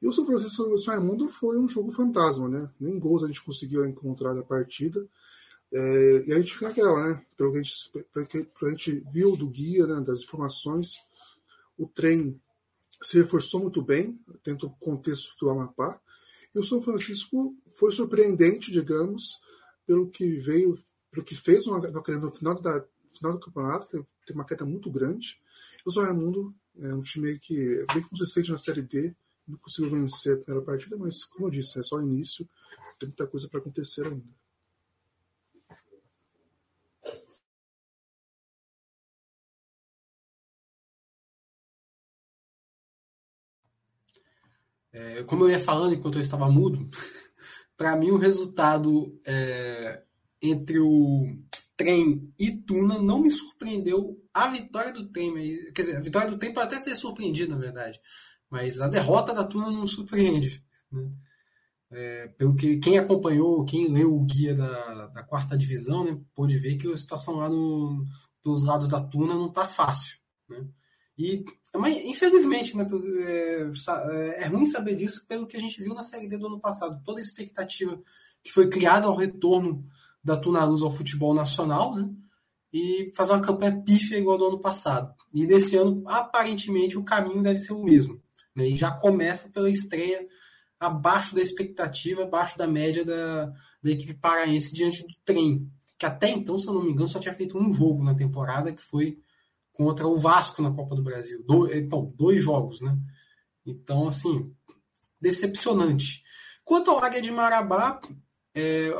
E 0.00 0.06
o 0.06 0.12
São 0.12 0.26
Francisco 0.26 0.74
e 0.74 0.78
São 0.78 0.94
Raimundo 0.94 1.28
foi 1.28 1.58
um 1.58 1.68
jogo 1.68 1.90
fantasma, 1.90 2.48
né? 2.48 2.70
Nem 2.78 2.98
gols 2.98 3.24
a 3.24 3.26
gente 3.26 3.42
conseguiu 3.42 3.86
encontrar 3.86 4.34
da 4.34 4.42
partida. 4.42 5.06
É, 5.72 6.22
e 6.26 6.32
a 6.32 6.38
gente 6.38 6.52
fica 6.52 6.68
naquela, 6.68 7.08
né? 7.08 7.22
Pelo 7.36 7.52
que 7.52 7.58
a 7.58 7.62
gente, 7.62 8.06
pelo 8.12 8.26
que 8.26 8.66
a 8.66 8.70
gente 8.70 9.04
viu 9.12 9.36
do 9.36 9.48
guia, 9.48 9.86
né, 9.86 10.00
das 10.02 10.20
informações, 10.20 10.96
o 11.78 11.86
trem 11.86 12.40
se 13.02 13.18
reforçou 13.18 13.60
muito 13.60 13.82
bem, 13.82 14.18
dentro 14.44 14.68
do 14.68 14.74
contexto 14.76 15.36
do 15.38 15.50
Amapá. 15.50 16.00
E 16.56 16.58
o 16.58 16.64
São 16.64 16.80
Francisco 16.80 17.54
foi 17.76 17.92
surpreendente, 17.92 18.72
digamos, 18.72 19.38
pelo 19.86 20.08
que 20.08 20.38
veio, 20.38 20.72
pelo 21.10 21.22
que 21.22 21.34
fez 21.34 21.66
no, 21.66 21.78
no 21.78 22.32
final, 22.32 22.62
da, 22.62 22.82
final 23.14 23.34
do 23.34 23.40
campeonato, 23.40 23.86
que 23.86 24.02
tem 24.26 24.34
uma 24.34 24.46
queda 24.46 24.64
muito 24.64 24.90
grande. 24.90 25.38
O 25.84 25.90
São 25.90 26.02
Raimundo 26.02 26.54
é 26.78 26.94
um 26.94 27.02
time 27.02 27.38
que 27.38 27.54
é 27.54 27.92
bem 27.92 28.02
consistente 28.02 28.50
na 28.50 28.56
Série 28.56 28.80
D, 28.80 29.14
não 29.46 29.58
conseguiu 29.58 29.90
vencer 29.90 30.32
a 30.32 30.36
primeira 30.38 30.64
partida, 30.64 30.96
mas, 30.96 31.24
como 31.24 31.46
eu 31.46 31.50
disse, 31.50 31.78
é 31.78 31.82
só 31.82 32.00
início, 32.00 32.48
tem 32.98 33.10
muita 33.10 33.26
coisa 33.26 33.48
para 33.50 33.60
acontecer 33.60 34.06
ainda. 34.06 34.24
É, 44.96 45.22
como 45.24 45.44
eu 45.44 45.50
ia 45.50 45.58
falando 45.58 45.94
enquanto 45.94 46.14
eu 46.14 46.22
estava 46.22 46.50
mudo, 46.50 46.88
para 47.76 47.94
mim 47.96 48.10
o 48.10 48.16
resultado 48.16 49.20
é, 49.26 50.02
entre 50.40 50.78
o 50.80 51.36
Trem 51.76 52.32
e 52.38 52.50
Tuna 52.50 52.98
não 52.98 53.20
me 53.20 53.30
surpreendeu 53.30 54.18
a 54.32 54.48
vitória 54.48 54.94
do 54.94 55.06
Trem. 55.08 55.34
Quer 55.74 55.82
dizer, 55.82 55.96
a 55.98 56.00
vitória 56.00 56.30
do 56.30 56.38
Trem 56.38 56.54
pode 56.54 56.74
até 56.74 56.82
ter 56.82 56.96
surpreendido, 56.96 57.54
na 57.54 57.60
verdade. 57.60 58.00
Mas 58.48 58.80
a 58.80 58.88
derrota 58.88 59.34
da 59.34 59.44
Tuna 59.44 59.70
não 59.70 59.86
surpreende. 59.86 60.64
Né? 60.90 61.10
É, 61.90 62.28
pelo 62.28 62.56
que 62.56 62.78
quem 62.78 62.98
acompanhou, 62.98 63.66
quem 63.66 63.92
leu 63.92 64.16
o 64.16 64.24
guia 64.24 64.54
da, 64.54 65.08
da 65.08 65.22
quarta 65.22 65.58
divisão, 65.58 66.04
né, 66.04 66.18
pôde 66.34 66.58
ver 66.58 66.76
que 66.76 66.90
a 66.90 66.96
situação 66.96 67.36
lá 67.36 67.50
no, 67.50 68.02
dos 68.42 68.64
lados 68.64 68.88
da 68.88 69.00
Tuna 69.00 69.34
não 69.34 69.48
está 69.48 69.68
fácil. 69.68 70.16
Né? 70.48 70.66
E, 71.18 71.44
mas, 71.74 71.96
infelizmente, 72.04 72.76
né, 72.76 72.86
é, 73.26 73.68
é, 74.10 74.42
é 74.44 74.46
ruim 74.46 74.66
saber 74.66 74.94
disso 74.94 75.26
pelo 75.26 75.46
que 75.46 75.56
a 75.56 75.60
gente 75.60 75.82
viu 75.82 75.94
na 75.94 76.02
Série 76.02 76.28
D 76.28 76.36
do 76.36 76.46
ano 76.46 76.60
passado. 76.60 77.00
Toda 77.04 77.18
a 77.18 77.22
expectativa 77.22 78.00
que 78.42 78.52
foi 78.52 78.68
criada 78.68 79.06
ao 79.06 79.16
retorno 79.16 79.84
da 80.22 80.36
Tunaluz 80.36 80.82
ao 80.82 80.90
futebol 80.90 81.34
nacional, 81.34 81.94
né? 81.94 82.08
E 82.72 83.10
fazer 83.14 83.32
uma 83.32 83.40
campanha 83.40 83.82
pífia 83.82 84.18
igual 84.18 84.36
do 84.36 84.46
ano 84.46 84.60
passado. 84.60 85.14
E 85.32 85.46
desse 85.46 85.76
ano, 85.76 86.02
aparentemente, 86.06 86.98
o 86.98 87.04
caminho 87.04 87.42
deve 87.42 87.58
ser 87.58 87.72
o 87.72 87.82
mesmo. 87.82 88.20
Né? 88.54 88.68
E 88.68 88.76
já 88.76 88.90
começa 88.90 89.48
pela 89.50 89.70
estreia 89.70 90.26
abaixo 90.78 91.34
da 91.34 91.40
expectativa, 91.40 92.24
abaixo 92.24 92.58
da 92.58 92.66
média 92.66 93.04
da, 93.04 93.46
da 93.82 93.90
equipe 93.90 94.14
paraense 94.14 94.74
diante 94.74 95.02
do 95.02 95.14
trem. 95.24 95.70
Que 95.98 96.04
até 96.04 96.28
então, 96.28 96.58
se 96.58 96.66
eu 96.66 96.74
não 96.74 96.82
me 96.82 96.90
engano, 96.90 97.08
só 97.08 97.18
tinha 97.18 97.32
feito 97.34 97.56
um 97.56 97.72
jogo 97.72 98.04
na 98.04 98.14
temporada, 98.14 98.72
que 98.72 98.82
foi 98.82 99.18
contra 99.76 100.08
o 100.08 100.16
Vasco 100.16 100.62
na 100.62 100.72
Copa 100.72 100.96
do 100.96 101.02
Brasil. 101.02 101.44
Do, 101.46 101.72
então, 101.72 102.12
dois 102.16 102.42
jogos, 102.42 102.80
né? 102.80 102.96
Então, 103.64 104.08
assim, 104.08 104.50
decepcionante. 105.20 106.22
Quanto 106.64 106.90
ao 106.90 106.98
Águia 106.98 107.20
de 107.20 107.30
Marabá, 107.30 108.00
é, 108.54 108.90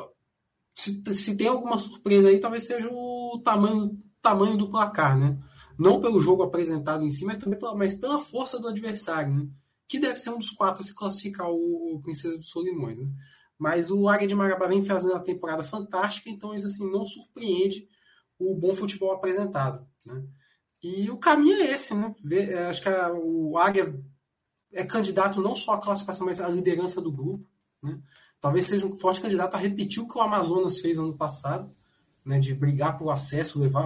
se, 0.75 1.03
se, 1.15 1.37
tem 1.37 1.49
alguma 1.49 1.79
surpresa 1.79 2.29
aí, 2.29 2.39
talvez 2.39 2.65
seja 2.65 2.89
o 2.91 3.41
tamanho, 3.43 3.99
tamanho 4.21 4.59
do 4.59 4.71
placar, 4.71 5.19
né? 5.19 5.39
Não 5.79 6.01
pelo 6.01 6.21
jogo 6.21 6.43
apresentado 6.43 7.03
em 7.03 7.09
si, 7.09 7.25
mas 7.25 7.39
também 7.39 7.59
pela, 7.59 7.75
mas 7.75 7.95
pela 7.95 8.21
força 8.21 8.61
do 8.61 8.69
adversário, 8.69 9.33
né? 9.33 9.49
Que 9.89 9.99
deve 9.99 10.19
ser 10.19 10.31
um 10.31 10.39
dos 10.39 10.51
quatro 10.51 10.83
a 10.83 10.85
se 10.85 10.95
classificar 10.95 11.51
o, 11.51 12.01
Princesa 12.03 12.37
dos 12.37 12.51
Solimões, 12.51 12.99
né? 12.99 13.09
Mas 13.59 13.91
o 13.91 14.07
Águia 14.09 14.29
de 14.29 14.35
Marabá 14.35 14.67
vem 14.67 14.85
fazendo 14.85 15.13
uma 15.13 15.25
temporada 15.25 15.63
fantástica, 15.63 16.29
então 16.29 16.55
isso 16.55 16.67
assim 16.67 16.91
não 16.91 17.07
surpreende 17.07 17.89
o 18.39 18.55
bom 18.55 18.75
futebol 18.75 19.13
apresentado, 19.13 19.87
né? 20.05 20.23
E 20.87 21.11
o 21.11 21.19
caminho 21.19 21.61
é 21.63 21.73
esse, 21.73 21.93
né? 21.95 22.15
É, 22.31 22.67
acho 22.67 22.81
que 22.81 22.89
a, 22.89 23.13
o 23.13 23.59
Águia 23.59 24.01
é 24.73 24.85
candidato 24.85 25.43
não 25.43 25.57
só 25.57 25.73
à 25.73 25.81
classificação, 25.81 26.25
mas 26.25 26.41
à 26.41 26.49
liderança 26.49 27.01
do 27.01 27.11
grupo, 27.11 27.45
né? 27.83 28.01
Talvez 28.41 28.67
seja 28.67 28.87
um 28.87 28.95
forte 28.95 29.21
candidato 29.21 29.57
a 29.57 29.59
repetir 29.59 30.01
o 30.01 30.07
que 30.07 30.17
o 30.17 30.21
Amazonas 30.21 30.81
fez 30.81 30.97
ano 30.97 31.17
passado, 31.17 31.75
né? 32.25 32.39
De 32.39 32.55
brigar 32.55 32.97
por 32.97 33.11
acesso, 33.11 33.59
levar, 33.59 33.85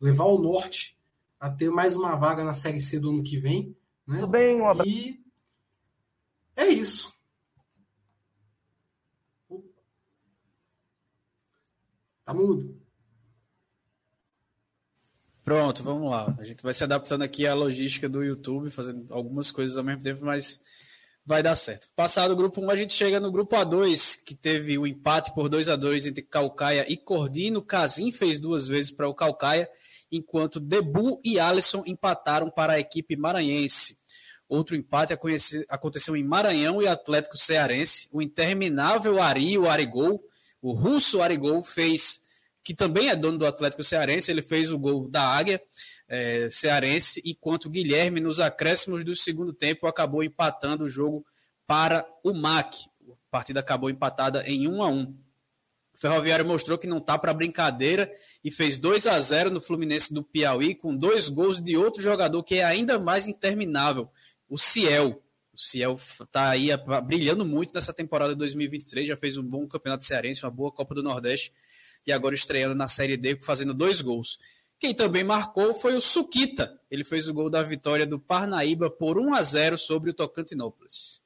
levar 0.00 0.26
o 0.26 0.38
Norte 0.38 0.96
a 1.40 1.50
ter 1.50 1.68
mais 1.68 1.96
uma 1.96 2.14
vaga 2.14 2.44
na 2.44 2.54
Série 2.54 2.80
C 2.80 3.00
do 3.00 3.10
ano 3.10 3.24
que 3.24 3.38
vem, 3.38 3.76
né? 4.06 4.20
Tudo 4.20 4.28
bem, 4.28 4.60
um 4.60 4.68
abraço. 4.68 4.88
E 4.88 5.20
é 6.54 6.68
isso. 6.68 7.12
Tá 12.24 12.32
mudo. 12.32 12.85
Pronto, 15.46 15.80
vamos 15.84 16.10
lá. 16.10 16.34
A 16.40 16.42
gente 16.42 16.60
vai 16.60 16.74
se 16.74 16.82
adaptando 16.82 17.22
aqui 17.22 17.46
à 17.46 17.54
logística 17.54 18.08
do 18.08 18.20
YouTube, 18.24 18.68
fazendo 18.68 19.06
algumas 19.14 19.52
coisas 19.52 19.78
ao 19.78 19.84
mesmo 19.84 20.02
tempo, 20.02 20.24
mas 20.24 20.60
vai 21.24 21.40
dar 21.40 21.54
certo. 21.54 21.86
Passado 21.94 22.32
o 22.32 22.36
grupo 22.36 22.60
1, 22.60 22.68
a 22.68 22.74
gente 22.74 22.92
chega 22.92 23.20
no 23.20 23.30
grupo 23.30 23.54
A2, 23.54 24.24
que 24.26 24.34
teve 24.34 24.76
o 24.76 24.84
empate 24.84 25.32
por 25.32 25.48
2 25.48 25.68
a 25.68 25.76
2 25.76 26.06
entre 26.06 26.22
Calcaia 26.22 26.84
e 26.88 26.96
Cordino. 26.96 27.62
Casim 27.62 28.10
fez 28.10 28.40
duas 28.40 28.66
vezes 28.66 28.90
para 28.90 29.08
o 29.08 29.14
Calcaia, 29.14 29.70
enquanto 30.10 30.58
Debu 30.58 31.20
e 31.24 31.38
Alisson 31.38 31.84
empataram 31.86 32.50
para 32.50 32.72
a 32.72 32.80
equipe 32.80 33.14
maranhense. 33.14 33.96
Outro 34.48 34.74
empate 34.74 35.16
aconteceu 35.68 36.16
em 36.16 36.24
Maranhão 36.24 36.82
e 36.82 36.88
Atlético 36.88 37.36
Cearense. 37.36 38.08
O 38.10 38.20
interminável 38.20 39.22
Ari, 39.22 39.56
o 39.56 39.70
Arigol, 39.70 40.20
o 40.60 40.72
russo 40.72 41.22
Arigol, 41.22 41.62
fez 41.62 42.25
que 42.66 42.74
também 42.74 43.08
é 43.08 43.14
dono 43.14 43.38
do 43.38 43.46
Atlético 43.46 43.84
Cearense, 43.84 44.28
ele 44.28 44.42
fez 44.42 44.72
o 44.72 44.78
gol 44.78 45.08
da 45.08 45.22
Águia 45.22 45.62
é, 46.08 46.50
Cearense, 46.50 47.22
enquanto 47.24 47.70
Guilherme, 47.70 48.18
nos 48.18 48.40
acréscimos 48.40 49.04
do 49.04 49.14
segundo 49.14 49.52
tempo, 49.52 49.86
acabou 49.86 50.20
empatando 50.20 50.82
o 50.82 50.88
jogo 50.88 51.24
para 51.64 52.04
o 52.24 52.34
MAC. 52.34 52.74
A 53.08 53.14
partida 53.30 53.60
acabou 53.60 53.88
empatada 53.88 54.42
em 54.48 54.66
1 54.66 54.82
a 54.82 54.88
1 54.88 55.02
o 55.94 55.98
Ferroviário 55.98 56.44
mostrou 56.44 56.76
que 56.76 56.88
não 56.88 56.98
está 56.98 57.16
para 57.16 57.32
brincadeira 57.32 58.12
e 58.42 58.50
fez 58.50 58.78
2 58.78 59.06
a 59.06 59.18
0 59.20 59.48
no 59.48 59.60
Fluminense 59.60 60.12
do 60.12 60.24
Piauí, 60.24 60.74
com 60.74 60.94
dois 60.94 61.28
gols 61.28 61.62
de 61.62 61.76
outro 61.76 62.02
jogador 62.02 62.42
que 62.42 62.56
é 62.56 62.64
ainda 62.64 62.98
mais 62.98 63.28
interminável, 63.28 64.10
o 64.48 64.58
Ciel. 64.58 65.22
O 65.54 65.58
Ciel 65.58 65.94
está 65.94 66.50
aí 66.50 66.68
brilhando 67.04 67.46
muito 67.46 67.72
nessa 67.72 67.94
temporada 67.94 68.32
de 68.32 68.38
2023, 68.40 69.06
já 69.06 69.16
fez 69.16 69.38
um 69.38 69.42
bom 69.44 69.66
campeonato 69.68 70.04
cearense, 70.04 70.44
uma 70.44 70.50
boa 70.50 70.72
Copa 70.72 70.96
do 70.96 71.02
Nordeste 71.02 71.52
e 72.06 72.12
agora 72.12 72.34
estreando 72.34 72.74
na 72.74 72.86
Série 72.86 73.16
D, 73.16 73.38
fazendo 73.42 73.74
dois 73.74 74.00
gols. 74.00 74.38
Quem 74.78 74.94
também 74.94 75.24
marcou 75.24 75.74
foi 75.74 75.96
o 75.96 76.00
Suquita. 76.00 76.78
Ele 76.90 77.02
fez 77.02 77.28
o 77.28 77.34
gol 77.34 77.48
da 77.48 77.62
vitória 77.62 78.06
do 78.06 78.20
Parnaíba 78.20 78.90
por 78.90 79.18
1 79.18 79.34
a 79.34 79.42
0 79.42 79.78
sobre 79.78 80.10
o 80.10 80.14
Tocantinópolis. 80.14 81.22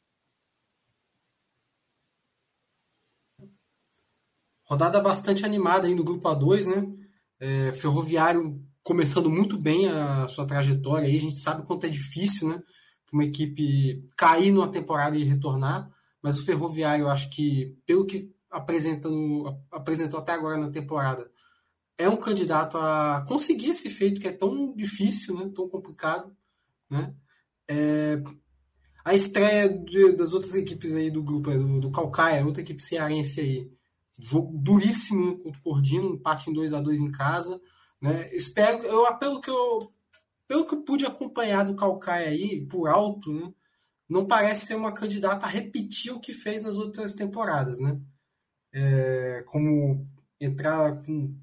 Rodada 4.64 5.00
bastante 5.00 5.44
animada 5.44 5.88
aí 5.88 5.94
no 5.96 6.04
grupo 6.04 6.28
A2, 6.28 6.66
né? 6.66 7.06
É, 7.40 7.72
Ferroviário 7.72 8.64
começando 8.84 9.28
muito 9.28 9.58
bem 9.58 9.88
a 9.88 10.28
sua 10.28 10.46
trajetória 10.46 11.08
aí. 11.08 11.16
A 11.16 11.20
gente 11.20 11.36
sabe 11.36 11.66
quanto 11.66 11.86
é 11.86 11.88
difícil, 11.88 12.48
né? 12.48 12.62
Uma 13.12 13.24
equipe 13.24 14.06
cair 14.16 14.52
numa 14.52 14.70
temporada 14.70 15.16
e 15.16 15.24
retornar. 15.24 15.90
Mas 16.22 16.38
o 16.38 16.44
Ferroviário, 16.44 17.04
eu 17.04 17.10
acho 17.10 17.28
que, 17.30 17.76
pelo 17.84 18.06
que 18.06 18.32
apresentando, 18.50 19.56
apresentou 19.70 20.20
até 20.20 20.32
agora 20.32 20.56
na 20.56 20.70
temporada, 20.70 21.30
é 21.96 22.08
um 22.08 22.16
candidato 22.16 22.78
a 22.78 23.24
conseguir 23.28 23.70
esse 23.70 23.90
feito 23.90 24.20
que 24.20 24.28
é 24.28 24.32
tão 24.32 24.74
difícil, 24.74 25.34
né, 25.34 25.50
tão 25.54 25.68
complicado. 25.68 26.34
Né? 26.88 27.14
É, 27.68 28.22
a 29.04 29.14
estreia 29.14 29.68
de, 29.68 30.12
das 30.12 30.32
outras 30.32 30.54
equipes 30.54 30.92
aí 30.92 31.10
do 31.10 31.22
grupo, 31.22 31.50
do, 31.50 31.80
do 31.80 31.90
Calcaia, 31.90 32.44
outra 32.44 32.62
equipe 32.62 32.82
cearense 32.82 33.40
aí, 33.40 33.70
jogo 34.18 34.56
duríssimo 34.58 35.38
contra 35.38 35.60
o 35.60 35.62
Cordino, 35.62 36.14
empate 36.14 36.50
em 36.50 36.52
2 36.52 36.72
a 36.72 36.80
2 36.80 37.00
em 37.00 37.12
casa. 37.12 37.60
Né? 38.00 38.34
Espero, 38.34 38.82
eu, 38.82 39.06
pelo 39.18 39.40
que 39.40 39.50
eu 39.50 39.92
pelo 40.48 40.66
que 40.66 40.74
eu 40.74 40.82
pude 40.82 41.06
acompanhar 41.06 41.64
do 41.64 41.76
Calcaia 41.76 42.30
aí, 42.30 42.66
por 42.66 42.88
alto, 42.88 43.32
né, 43.32 43.54
não 44.08 44.26
parece 44.26 44.66
ser 44.66 44.74
uma 44.74 44.90
candidata 44.90 45.46
a 45.46 45.48
repetir 45.48 46.12
o 46.12 46.18
que 46.18 46.32
fez 46.32 46.64
nas 46.64 46.76
outras 46.76 47.14
temporadas, 47.14 47.78
né? 47.78 48.00
É, 48.72 49.42
como 49.46 50.06
entrar 50.40 51.02
com 51.02 51.34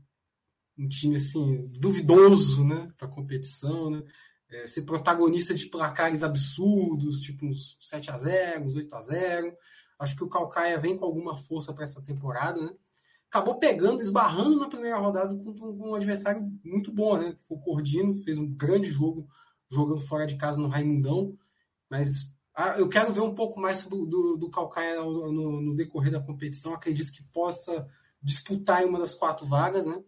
um 0.77 0.87
time 0.87 1.15
assim 1.15 1.67
duvidoso, 1.73 2.63
né, 2.65 2.91
para 2.97 3.07
competição, 3.07 3.89
né? 3.89 4.03
É, 4.49 4.65
ser 4.65 4.83
protagonista 4.83 5.53
de 5.53 5.65
placares 5.65 6.23
absurdos, 6.23 7.19
tipo 7.19 7.45
uns 7.45 7.77
7 7.81 8.11
a 8.11 8.17
0, 8.17 8.63
uns 8.63 8.75
8 8.75 8.95
a 8.95 9.01
0. 9.01 9.57
Acho 9.99 10.15
que 10.15 10.23
o 10.23 10.29
Calcaia 10.29 10.77
vem 10.77 10.95
com 10.97 11.03
alguma 11.03 11.35
força 11.35 11.73
para 11.73 11.83
essa 11.83 12.01
temporada, 12.01 12.61
né? 12.61 12.71
Acabou 13.29 13.59
pegando, 13.59 14.01
esbarrando 14.01 14.57
na 14.57 14.69
primeira 14.69 14.97
rodada 14.97 15.35
com, 15.35 15.53
com 15.53 15.89
um 15.89 15.95
adversário 15.95 16.49
muito 16.63 16.93
bom, 16.93 17.17
né? 17.17 17.35
Foi 17.39 17.57
o 17.57 17.59
Cordino, 17.59 18.13
fez 18.13 18.37
um 18.37 18.47
grande 18.47 18.89
jogo 18.89 19.27
jogando 19.69 19.99
fora 19.99 20.25
de 20.25 20.37
casa 20.37 20.57
no 20.57 20.69
Raimundão, 20.69 21.37
mas 21.89 22.31
eu 22.77 22.89
quero 22.89 23.13
ver 23.13 23.21
um 23.21 23.35
pouco 23.35 23.59
mais 23.59 23.83
do, 23.85 24.05
do, 24.05 24.35
do 24.35 24.49
Calcaia 24.49 24.99
no, 24.99 25.61
no, 25.61 25.75
decorrer 25.75 26.11
da 26.11 26.19
competição. 26.19 26.73
Acredito 26.73 27.11
que 27.11 27.23
possa 27.23 27.87
disputar 28.21 28.81
em 28.81 28.87
uma 28.87 28.97
das 28.97 29.13
quatro 29.13 29.45
vagas, 29.45 29.85
né? 29.85 30.01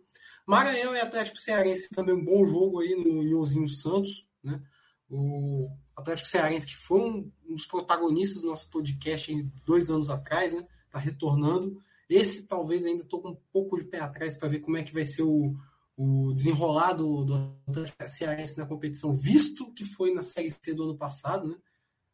Maranhão 0.48 0.96
e 0.96 1.00
Atlético 1.00 1.38
Cearense 1.38 1.89
também 1.89 2.15
um 2.15 2.25
bom 2.25 2.48
jogo 2.48 2.79
aí 2.79 2.96
no 2.96 3.22
Iozinho 3.22 3.68
Santos, 3.68 4.27
né? 4.44 4.60
O 5.08 5.70
Atlético 5.96 6.27
Cearense 6.27 6.65
que 6.65 6.75
foi 6.75 7.00
um, 7.00 7.32
um 7.48 7.53
dos 7.53 7.68
protagonistas 7.68 8.41
do 8.41 8.50
nosso 8.50 8.68
podcast 8.70 9.32
dois 9.63 9.91
anos 9.91 10.10
atrás, 10.10 10.53
né? 10.53 10.65
Tá 10.89 10.98
retornando. 10.98 11.79
Esse 12.10 12.48
talvez 12.48 12.84
ainda 12.84 13.03
estou 13.03 13.22
com 13.22 13.29
um 13.29 13.38
pouco 13.53 13.77
de 13.77 13.86
pé 13.86 14.00
atrás 14.00 14.36
para 14.36 14.50
ver 14.50 14.60
como 14.60 14.77
é 14.77 14.82
que 14.82 14.94
vai 14.94 15.06
ser 15.06 15.22
o, 15.22 15.56
o 15.96 16.34
desenrolar 16.34 16.94
do, 16.94 17.25
do 17.25 17.36
Atlético 17.68 18.10
Cearense 18.10 18.58
na 18.58 18.65
competição, 18.65 19.13
visto 19.13 19.72
que 19.74 19.86
foi 19.86 20.12
na 20.12 20.24
Série 20.24 20.50
C 20.50 20.74
do 20.74 20.84
ano 20.84 20.98
passado, 20.98 21.48
né? 21.48 21.56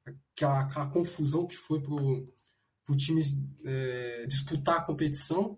Aquela, 0.05 0.62
aquela 0.62 0.88
confusão 0.88 1.47
que 1.47 1.55
foi 1.55 1.81
para 1.81 1.93
o 1.93 2.97
time 2.97 3.21
é, 3.65 4.25
disputar 4.27 4.77
a 4.77 4.83
competição. 4.83 5.57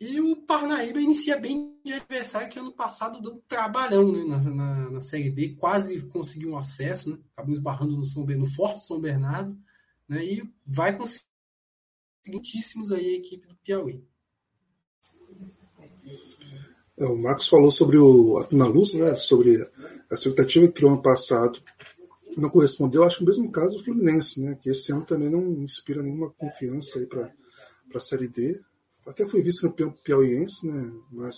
E 0.00 0.20
o 0.20 0.36
Parnaíba 0.36 1.00
inicia 1.00 1.38
bem 1.38 1.78
de 1.84 1.92
adversário 1.92 2.48
que 2.48 2.58
ano 2.58 2.72
passado 2.72 3.30
um 3.30 3.40
trabalhão 3.48 4.12
né, 4.12 4.24
na, 4.24 4.38
na, 4.38 4.90
na, 4.90 5.00
Série 5.00 5.30
B, 5.30 5.56
quase 5.58 6.00
conseguiu 6.08 6.50
um 6.50 6.58
acesso, 6.58 7.10
né, 7.10 7.18
acabou 7.32 7.52
esbarrando 7.52 7.96
no, 7.96 8.04
São, 8.04 8.24
no 8.24 8.46
Forte 8.46 8.84
São 8.84 9.00
Bernardo, 9.00 9.56
né, 10.08 10.24
e 10.24 10.42
vai 10.66 10.96
conseguir 10.96 11.24
seguintíssimos 12.24 12.90
aí 12.90 13.14
a 13.14 13.18
equipe 13.18 13.46
do 13.46 13.56
Piauí. 13.56 14.04
É, 16.96 17.06
o 17.06 17.16
Marcos 17.16 17.48
falou 17.48 17.70
sobre 17.70 17.96
o 17.96 18.46
na 18.52 18.68
né, 18.68 19.16
sobre 19.16 19.56
a 20.10 20.14
expectativa 20.14 20.66
que 20.66 20.74
criou 20.74 20.92
ano 20.92 21.02
passado 21.02 21.60
não 22.40 22.50
correspondeu, 22.50 23.04
acho 23.04 23.18
que 23.18 23.24
no 23.24 23.28
mesmo 23.28 23.50
caso 23.50 23.76
o 23.76 23.82
Fluminense, 23.82 24.40
né, 24.40 24.54
que 24.60 24.70
esse 24.70 24.92
ano 24.92 25.04
também 25.04 25.30
não 25.30 25.42
inspira 25.62 26.02
nenhuma 26.02 26.30
confiança 26.30 26.98
aí 26.98 27.06
para 27.06 27.32
a 27.94 28.00
Série 28.00 28.28
D. 28.28 28.60
Até 29.06 29.26
foi 29.26 29.42
vice-campeão 29.42 29.92
piauiense, 30.02 30.66
né, 30.66 30.92
mas 31.10 31.36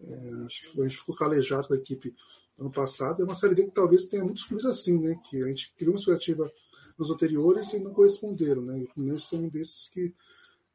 é, 0.00 0.30
acho 0.44 0.72
que 0.72 0.80
a 0.80 0.84
gente 0.84 0.98
ficou 0.98 1.14
calejado 1.14 1.68
da 1.68 1.76
equipe 1.76 2.14
ano 2.58 2.70
passado. 2.70 3.22
É 3.22 3.24
uma 3.24 3.34
Série 3.34 3.54
D 3.54 3.64
que 3.64 3.72
talvez 3.72 4.06
tenha 4.06 4.24
muitos 4.24 4.44
clubes 4.44 4.66
assim, 4.66 4.98
né? 5.00 5.18
Que 5.28 5.42
a 5.42 5.48
gente 5.48 5.72
criou 5.76 5.92
uma 5.92 5.98
expectativa 5.98 6.50
nos 6.98 7.10
anteriores 7.10 7.72
e 7.72 7.80
não 7.80 7.92
corresponderam, 7.92 8.62
né? 8.62 8.80
E 8.80 8.84
o 8.84 8.88
Fluminense 8.88 9.34
é 9.34 9.38
um 9.38 9.48
desses 9.48 9.88
que, 9.88 10.14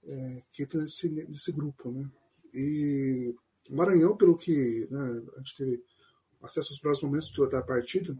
é, 0.04 0.44
que 0.52 0.64
entra 0.64 0.82
nesse, 0.82 1.10
nesse 1.10 1.52
grupo, 1.52 1.92
né? 1.92 2.10
E 2.54 3.36
Maranhão, 3.70 4.16
pelo 4.16 4.38
que 4.38 4.88
né, 4.92 5.24
a 5.36 5.40
gente 5.40 5.58
teve 5.58 5.84
acesso 6.42 6.74
aos 6.74 6.80
próximos 6.80 7.12
momentos 7.12 7.52
da 7.52 7.62
partida, 7.62 8.18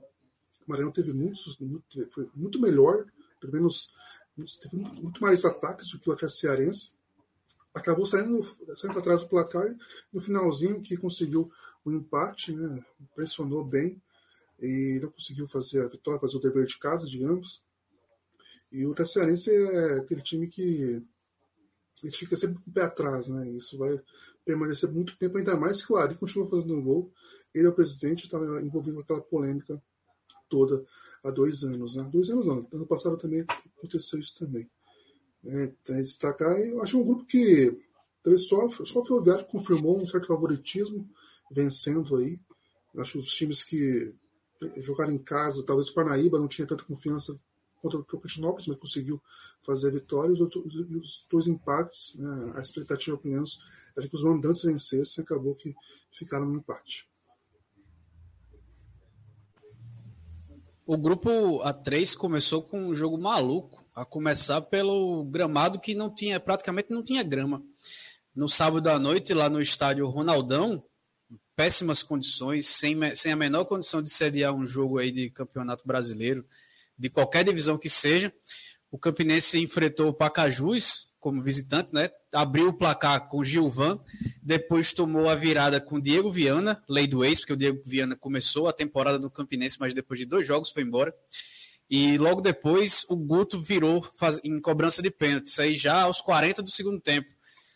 o 0.68 0.72
Maranhão 0.72 0.92
teve 0.92 1.14
muitos, 1.14 1.58
muito, 1.60 2.12
foi 2.12 2.30
muito 2.36 2.60
melhor, 2.60 3.06
pelo 3.40 3.54
menos 3.54 3.92
teve 4.62 4.78
muito, 4.78 5.22
mais 5.22 5.46
ataques 5.46 5.90
do 5.92 6.00
que 6.00 6.10
o 6.10 6.14
Atlético 6.14 6.40
Cearense. 6.40 6.94
Acabou 7.74 8.06
saindo, 8.06 8.44
saindo 8.76 9.00
atrás 9.00 9.22
do 9.22 9.30
placar 9.30 9.76
no 10.12 10.20
finalzinho 10.20 10.82
que 10.82 10.98
conseguiu 10.98 11.52
o 11.86 11.92
empate, 11.92 12.54
né, 12.54 12.86
pressionou 13.16 13.64
bem 13.64 14.02
e 14.60 15.00
não 15.02 15.10
conseguiu 15.10 15.48
fazer 15.48 15.84
a 15.84 15.88
vitória, 15.88 16.20
fazer 16.20 16.38
o 16.38 16.42
dever 16.42 16.66
de 16.66 16.78
casa, 16.78 17.08
digamos. 17.08 17.64
E 18.72 18.86
o 18.86 18.94
Cacearense 18.94 19.52
é 19.52 20.00
aquele 20.00 20.22
time 20.22 20.48
que 20.48 21.02
a 22.04 22.06
gente 22.06 22.20
fica 22.20 22.36
sempre 22.36 22.62
com 22.62 22.70
o 22.70 22.74
pé 22.74 22.84
atrás, 22.84 23.28
né? 23.28 23.50
Isso 23.50 23.78
vai 23.78 24.00
permanecer 24.46 24.92
muito 24.92 25.18
tempo, 25.18 25.38
ainda 25.38 25.56
mais 25.56 25.84
que 25.84 25.92
o 25.92 25.98
Ari 25.98 26.16
continua 26.16 26.50
fazendo 26.50 26.76
um 26.76 26.84
gol. 26.84 27.12
Ele 27.54 27.68
é 27.68 27.70
o 27.70 27.76
presidente, 27.76 28.26
estava 28.26 28.62
envolvido 28.62 28.98
naquela 28.98 29.22
polêmica 29.22 29.82
toda 30.52 30.86
há 31.24 31.32
dois 31.32 31.64
anos, 31.64 31.96
né? 31.96 32.08
Dois 32.12 32.30
anos 32.30 32.46
não, 32.46 32.68
ano 32.72 32.86
passado 32.86 33.18
também 33.18 33.46
aconteceu 33.78 34.20
isso 34.20 34.38
também. 34.38 34.70
É, 35.44 35.68
tem 35.84 35.96
que 35.96 36.02
destacar, 36.04 36.52
eu 36.60 36.84
acho 36.84 37.00
um 37.00 37.04
grupo 37.04 37.26
que 37.26 37.76
talvez 38.22 38.48
só, 38.48 38.70
só 38.70 39.00
o 39.00 39.06
Ferroviário 39.06 39.48
confirmou 39.48 39.98
um 39.98 40.06
certo 40.06 40.28
favoritismo, 40.28 41.10
vencendo 41.50 42.16
aí. 42.18 42.40
Acho 42.98 43.18
os 43.18 43.34
times 43.34 43.64
que 43.64 44.14
jogaram 44.78 45.14
em 45.14 45.18
casa, 45.18 45.66
talvez 45.66 45.90
o 45.90 45.94
Parnaíba 45.94 46.38
não 46.38 46.48
tinha 46.48 46.68
tanta 46.68 46.84
confiança 46.84 47.40
contra 47.82 47.98
o 47.98 48.04
Tocantinópolis, 48.04 48.68
mas 48.68 48.80
conseguiu 48.80 49.20
fazer 49.66 49.88
a 49.88 49.92
vitória. 49.92 50.34
Os, 50.34 50.40
os 50.40 51.26
dois 51.30 51.48
empates, 51.48 52.14
né, 52.16 52.54
a 52.56 52.62
expectativa, 52.62 53.18
pelo 53.18 53.34
menos, 53.34 53.60
era 53.98 54.08
que 54.08 54.16
os 54.16 54.24
mandantes 54.24 54.64
vencessem, 54.64 55.24
acabou 55.24 55.56
que 55.56 55.74
ficaram 56.14 56.46
no 56.46 56.58
empate. 56.58 57.10
O 60.92 60.98
grupo 60.98 61.64
A3 61.64 62.18
começou 62.18 62.62
com 62.62 62.90
um 62.90 62.94
jogo 62.94 63.18
maluco, 63.18 63.82
a 63.96 64.04
começar 64.04 64.60
pelo 64.60 65.24
gramado 65.24 65.80
que 65.80 65.96
não 65.96 66.14
tinha, 66.14 66.38
praticamente 66.38 66.92
não 66.92 67.02
tinha 67.02 67.24
grama. 67.24 67.64
No 68.36 68.50
sábado 68.50 68.90
à 68.90 69.00
noite, 69.00 69.34
lá 69.34 69.48
no 69.50 69.62
estádio 69.62 70.06
Ronaldão, 70.10 70.84
péssimas 71.56 72.04
condições, 72.04 72.68
sem, 72.68 73.16
sem 73.16 73.32
a 73.32 73.38
menor 73.38 73.64
condição 73.64 74.02
de 74.02 74.12
sediar 74.12 74.54
um 74.54 74.68
jogo 74.68 74.98
aí 74.98 75.14
de 75.14 75.30
campeonato 75.30 75.88
brasileiro, 75.88 76.46
de 77.00 77.10
qualquer 77.10 77.46
divisão 77.46 77.78
que 77.78 77.90
seja. 77.90 78.34
O 78.92 79.00
Campinense 79.00 79.58
enfrentou 79.62 80.10
o 80.10 80.14
Pacajus 80.14 81.08
como 81.22 81.42
visitante, 81.42 81.94
né? 81.94 82.10
Abriu 82.34 82.70
o 82.70 82.74
placar 82.74 83.30
com 83.30 83.44
Gilvan, 83.44 84.00
depois 84.42 84.92
tomou 84.92 85.30
a 85.30 85.36
virada 85.36 85.80
com 85.80 86.02
Diego 86.02 86.30
Viana, 86.30 86.84
lei 86.90 87.08
do 87.08 87.24
ex, 87.24 87.40
porque 87.40 87.54
o 87.54 87.58
Diego 87.58 87.82
Viana 87.86 88.16
começou 88.16 88.68
a 88.68 88.74
temporada 88.74 89.18
do 89.18 89.30
Campinense, 89.30 89.78
mas 89.80 89.94
depois 89.94 90.20
de 90.20 90.26
dois 90.26 90.46
jogos 90.46 90.72
foi 90.72 90.84
embora. 90.84 91.14
E 91.90 92.18
logo 92.18 92.42
depois 92.42 93.06
o 93.08 93.16
Guto 93.16 93.62
virou 93.62 94.04
em 94.44 94.60
cobrança 94.60 95.02
de 95.02 95.12
pênalti, 95.12 95.62
aí 95.62 95.76
já 95.76 96.02
aos 96.02 96.20
40 96.20 96.62
do 96.62 96.72
segundo 96.72 97.00
tempo. 97.00 97.30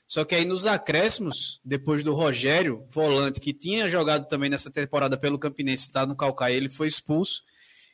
Só 0.07 0.25
que 0.25 0.35
aí 0.35 0.45
nos 0.45 0.65
acréscimos, 0.65 1.61
depois 1.63 2.03
do 2.03 2.13
Rogério, 2.13 2.85
volante, 2.89 3.39
que 3.39 3.53
tinha 3.53 3.87
jogado 3.87 4.27
também 4.27 4.49
nessa 4.49 4.71
temporada 4.71 5.17
pelo 5.17 5.39
Campinense, 5.39 5.85
está 5.85 6.05
no 6.05 6.15
Calcaia, 6.15 6.55
ele 6.55 6.69
foi 6.69 6.87
expulso 6.87 7.43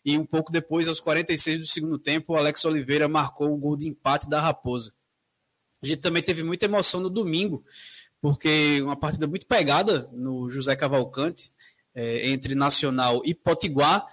e 0.04 0.18
um 0.18 0.26
pouco 0.26 0.52
depois, 0.52 0.88
aos 0.88 1.00
46 1.00 1.60
do 1.60 1.66
segundo 1.68 2.00
tempo, 2.00 2.34
o 2.34 2.36
Alex 2.36 2.66
Oliveira 2.66 3.08
marcou 3.08 3.54
o 3.54 3.58
gol 3.58 3.78
de 3.78 3.88
empate 3.88 4.28
da 4.28 4.42
Raposa. 4.42 4.94
A 5.82 5.88
gente 5.88 6.00
também 6.00 6.22
teve 6.22 6.44
muita 6.44 6.66
emoção 6.66 7.00
no 7.00 7.10
domingo, 7.10 7.64
porque 8.22 8.82
uma 8.82 8.96
partida 8.96 9.28
muito 9.28 9.48
pegada 9.48 10.10
no 10.14 10.50
José 10.50 10.76
Cavalcante, 10.76 11.52
é, 11.94 12.30
entre 12.30 12.56
Nacional 12.56 13.22
e 13.26 13.34
Potiguar. 13.34 14.06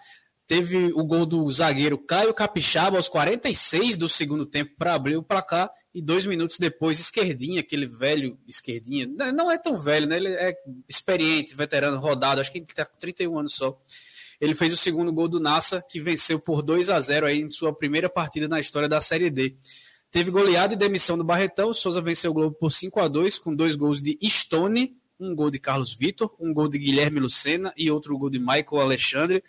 Teve 0.46 0.92
o 0.94 1.04
gol 1.04 1.26
do 1.26 1.50
zagueiro 1.50 1.98
Caio 1.98 2.32
Capixaba 2.32 2.96
aos 2.96 3.08
46 3.08 3.96
do 3.96 4.08
segundo 4.08 4.46
tempo 4.46 4.74
para 4.78 4.94
abrir 4.94 5.16
o 5.16 5.22
placar 5.22 5.70
e 5.94 6.00
dois 6.00 6.24
minutos 6.24 6.58
depois, 6.58 6.98
esquerdinha, 6.98 7.60
aquele 7.60 7.86
velho 7.86 8.38
esquerdinha, 8.46 9.06
não 9.32 9.50
é 9.50 9.58
tão 9.58 9.78
velho, 9.78 10.06
né? 10.06 10.16
Ele 10.16 10.28
é 10.28 10.54
experiente, 10.88 11.54
veterano, 11.54 11.98
rodado, 11.98 12.40
acho 12.40 12.50
que 12.50 12.58
ele 12.58 12.66
está 12.68 12.86
com 12.86 12.96
31 12.98 13.38
anos 13.38 13.54
só 13.54 13.78
ele 14.40 14.54
fez 14.54 14.72
o 14.72 14.76
segundo 14.76 15.12
gol 15.12 15.28
do 15.28 15.40
Nassa, 15.40 15.84
que 15.88 16.00
venceu 16.00 16.38
por 16.38 16.62
2 16.62 16.90
a 16.90 17.00
0 17.00 17.26
aí 17.26 17.40
em 17.40 17.50
sua 17.50 17.74
primeira 17.74 18.08
partida 18.08 18.46
na 18.46 18.60
história 18.60 18.88
da 18.88 19.00
Série 19.00 19.30
D. 19.30 19.56
Teve 20.10 20.30
goleada 20.30 20.72
e 20.72 20.76
demissão 20.76 21.18
do 21.18 21.24
Barretão. 21.24 21.72
Souza 21.72 22.00
venceu 22.00 22.30
o 22.30 22.34
Globo 22.34 22.56
por 22.56 22.72
5 22.72 22.98
a 23.00 23.08
2 23.08 23.38
com 23.38 23.54
dois 23.54 23.76
gols 23.76 24.00
de 24.00 24.18
Stone, 24.24 24.96
um 25.20 25.34
gol 25.34 25.50
de 25.50 25.58
Carlos 25.58 25.94
Vitor, 25.94 26.34
um 26.40 26.52
gol 26.52 26.68
de 26.68 26.78
Guilherme 26.78 27.20
Lucena 27.20 27.72
e 27.76 27.90
outro 27.90 28.16
gol 28.16 28.30
de 28.30 28.38
Michael 28.38 28.80
Alexandre. 28.80 29.44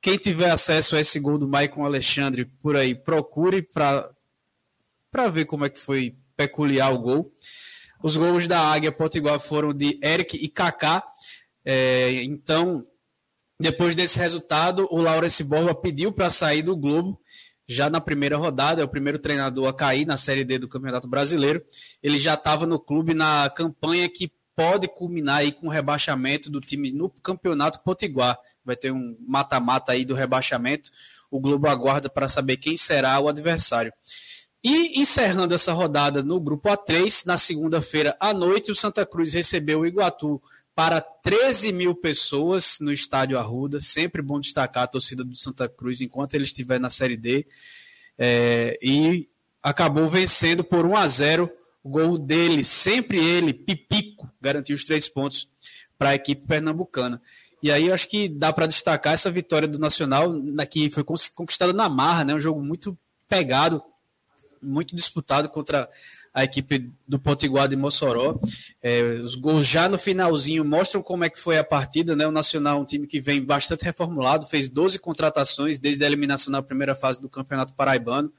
Quem 0.00 0.18
tiver 0.18 0.50
acesso 0.50 0.96
a 0.96 1.00
esse 1.00 1.18
gol 1.20 1.38
do 1.38 1.46
Michael 1.46 1.84
Alexandre 1.84 2.44
por 2.44 2.76
aí, 2.76 2.94
procure 2.94 3.62
para 3.62 4.10
ver 5.30 5.44
como 5.44 5.64
é 5.64 5.70
que 5.70 5.78
foi 5.78 6.16
peculiar 6.36 6.92
o 6.92 6.98
gol. 6.98 7.32
Os 8.02 8.16
gols 8.16 8.46
da 8.46 8.60
Águia 8.60 8.92
Potiguar 8.92 9.38
foram 9.38 9.72
de 9.72 9.98
Eric 10.02 10.36
e 10.36 10.48
Kaká. 10.48 11.02
É, 11.64 12.22
então, 12.24 12.86
depois 13.58 13.94
desse 13.94 14.18
resultado, 14.18 14.86
o 14.90 15.00
Laurence 15.00 15.42
Borba 15.42 15.74
pediu 15.74 16.12
para 16.12 16.28
sair 16.28 16.62
do 16.62 16.76
Globo 16.76 17.18
já 17.66 17.88
na 17.88 18.00
primeira 18.00 18.36
rodada, 18.36 18.82
é 18.82 18.84
o 18.84 18.88
primeiro 18.88 19.18
treinador 19.18 19.68
a 19.68 19.72
cair 19.72 20.06
na 20.06 20.16
Série 20.16 20.44
D 20.44 20.58
do 20.58 20.68
Campeonato 20.68 21.08
Brasileiro. 21.08 21.64
Ele 22.02 22.18
já 22.18 22.34
estava 22.34 22.66
no 22.66 22.78
clube 22.78 23.14
na 23.14 23.48
campanha 23.50 24.08
que 24.08 24.30
pode 24.54 24.86
culminar 24.86 25.38
aí 25.38 25.52
com 25.52 25.66
o 25.66 25.70
rebaixamento 25.70 26.50
do 26.50 26.60
time 26.60 26.92
no 26.92 27.10
Campeonato 27.10 27.80
Potiguar. 27.82 28.38
Vai 28.64 28.76
ter 28.76 28.92
um 28.92 29.16
mata-mata 29.26 29.92
aí 29.92 30.04
do 30.04 30.14
rebaixamento. 30.14 30.90
O 31.30 31.40
Globo 31.40 31.68
aguarda 31.68 32.08
para 32.08 32.28
saber 32.28 32.56
quem 32.56 32.76
será 32.76 33.18
o 33.18 33.28
adversário. 33.28 33.92
E 34.62 34.98
encerrando 34.98 35.54
essa 35.54 35.72
rodada 35.72 36.22
no 36.22 36.40
grupo 36.40 36.70
A3, 36.70 37.26
na 37.26 37.36
segunda-feira 37.36 38.16
à 38.18 38.32
noite, 38.32 38.72
o 38.72 38.76
Santa 38.76 39.04
Cruz 39.04 39.34
recebeu 39.34 39.80
o 39.80 39.86
Iguatu 39.86 40.40
para 40.74 41.00
13 41.00 41.72
mil 41.72 41.94
pessoas 41.94 42.78
no 42.80 42.92
estádio 42.92 43.38
Arruda. 43.38 43.80
Sempre 43.80 44.20
bom 44.20 44.40
destacar 44.40 44.84
a 44.84 44.88
torcida 44.88 45.22
do 45.22 45.36
Santa 45.36 45.68
Cruz 45.68 46.00
enquanto 46.00 46.34
ele 46.34 46.44
estiver 46.44 46.80
na 46.80 46.88
Série 46.88 47.16
D. 47.16 47.46
É, 48.18 48.78
e 48.82 49.28
acabou 49.62 50.08
vencendo 50.08 50.64
por 50.64 50.84
1 50.84 50.96
a 50.96 51.06
0 51.06 51.50
o 51.84 51.88
gol 51.90 52.16
dele, 52.16 52.64
sempre 52.64 53.18
ele, 53.18 53.52
Pipico, 53.52 54.32
garantiu 54.40 54.74
os 54.74 54.86
três 54.86 55.06
pontos 55.06 55.46
para 55.98 56.10
a 56.10 56.14
equipe 56.14 56.46
pernambucana. 56.46 57.20
E 57.62 57.70
aí 57.70 57.88
eu 57.88 57.94
acho 57.94 58.08
que 58.08 58.26
dá 58.26 58.52
para 58.54 58.66
destacar 58.66 59.12
essa 59.12 59.30
vitória 59.30 59.68
do 59.68 59.78
Nacional, 59.78 60.32
que 60.70 60.88
foi 60.88 61.04
conquistada 61.04 61.74
na 61.74 61.88
marra, 61.88 62.24
né? 62.24 62.34
um 62.34 62.40
jogo 62.40 62.62
muito 62.62 62.96
pegado, 63.28 63.82
muito 64.62 64.96
disputado 64.96 65.48
contra 65.48 65.88
a 66.34 66.42
equipe 66.42 66.90
do 67.06 67.16
Potiguar 67.16 67.68
de 67.68 67.76
Mossoró. 67.76 68.40
É, 68.82 69.02
os 69.22 69.36
gols 69.36 69.68
já 69.68 69.88
no 69.88 69.96
finalzinho 69.96 70.64
mostram 70.64 71.00
como 71.00 71.22
é 71.22 71.30
que 71.30 71.38
foi 71.38 71.56
a 71.56 71.62
partida, 71.62 72.16
né? 72.16 72.26
O 72.26 72.32
Nacional, 72.32 72.80
um 72.80 72.84
time 72.84 73.06
que 73.06 73.20
vem 73.20 73.40
bastante 73.40 73.84
reformulado, 73.84 74.44
fez 74.44 74.68
12 74.68 74.98
contratações 74.98 75.78
desde 75.78 76.02
a 76.02 76.08
eliminação 76.08 76.50
na 76.50 76.60
primeira 76.60 76.96
fase 76.96 77.20
do 77.20 77.28
Campeonato 77.28 77.72
Paraibano. 77.74 78.32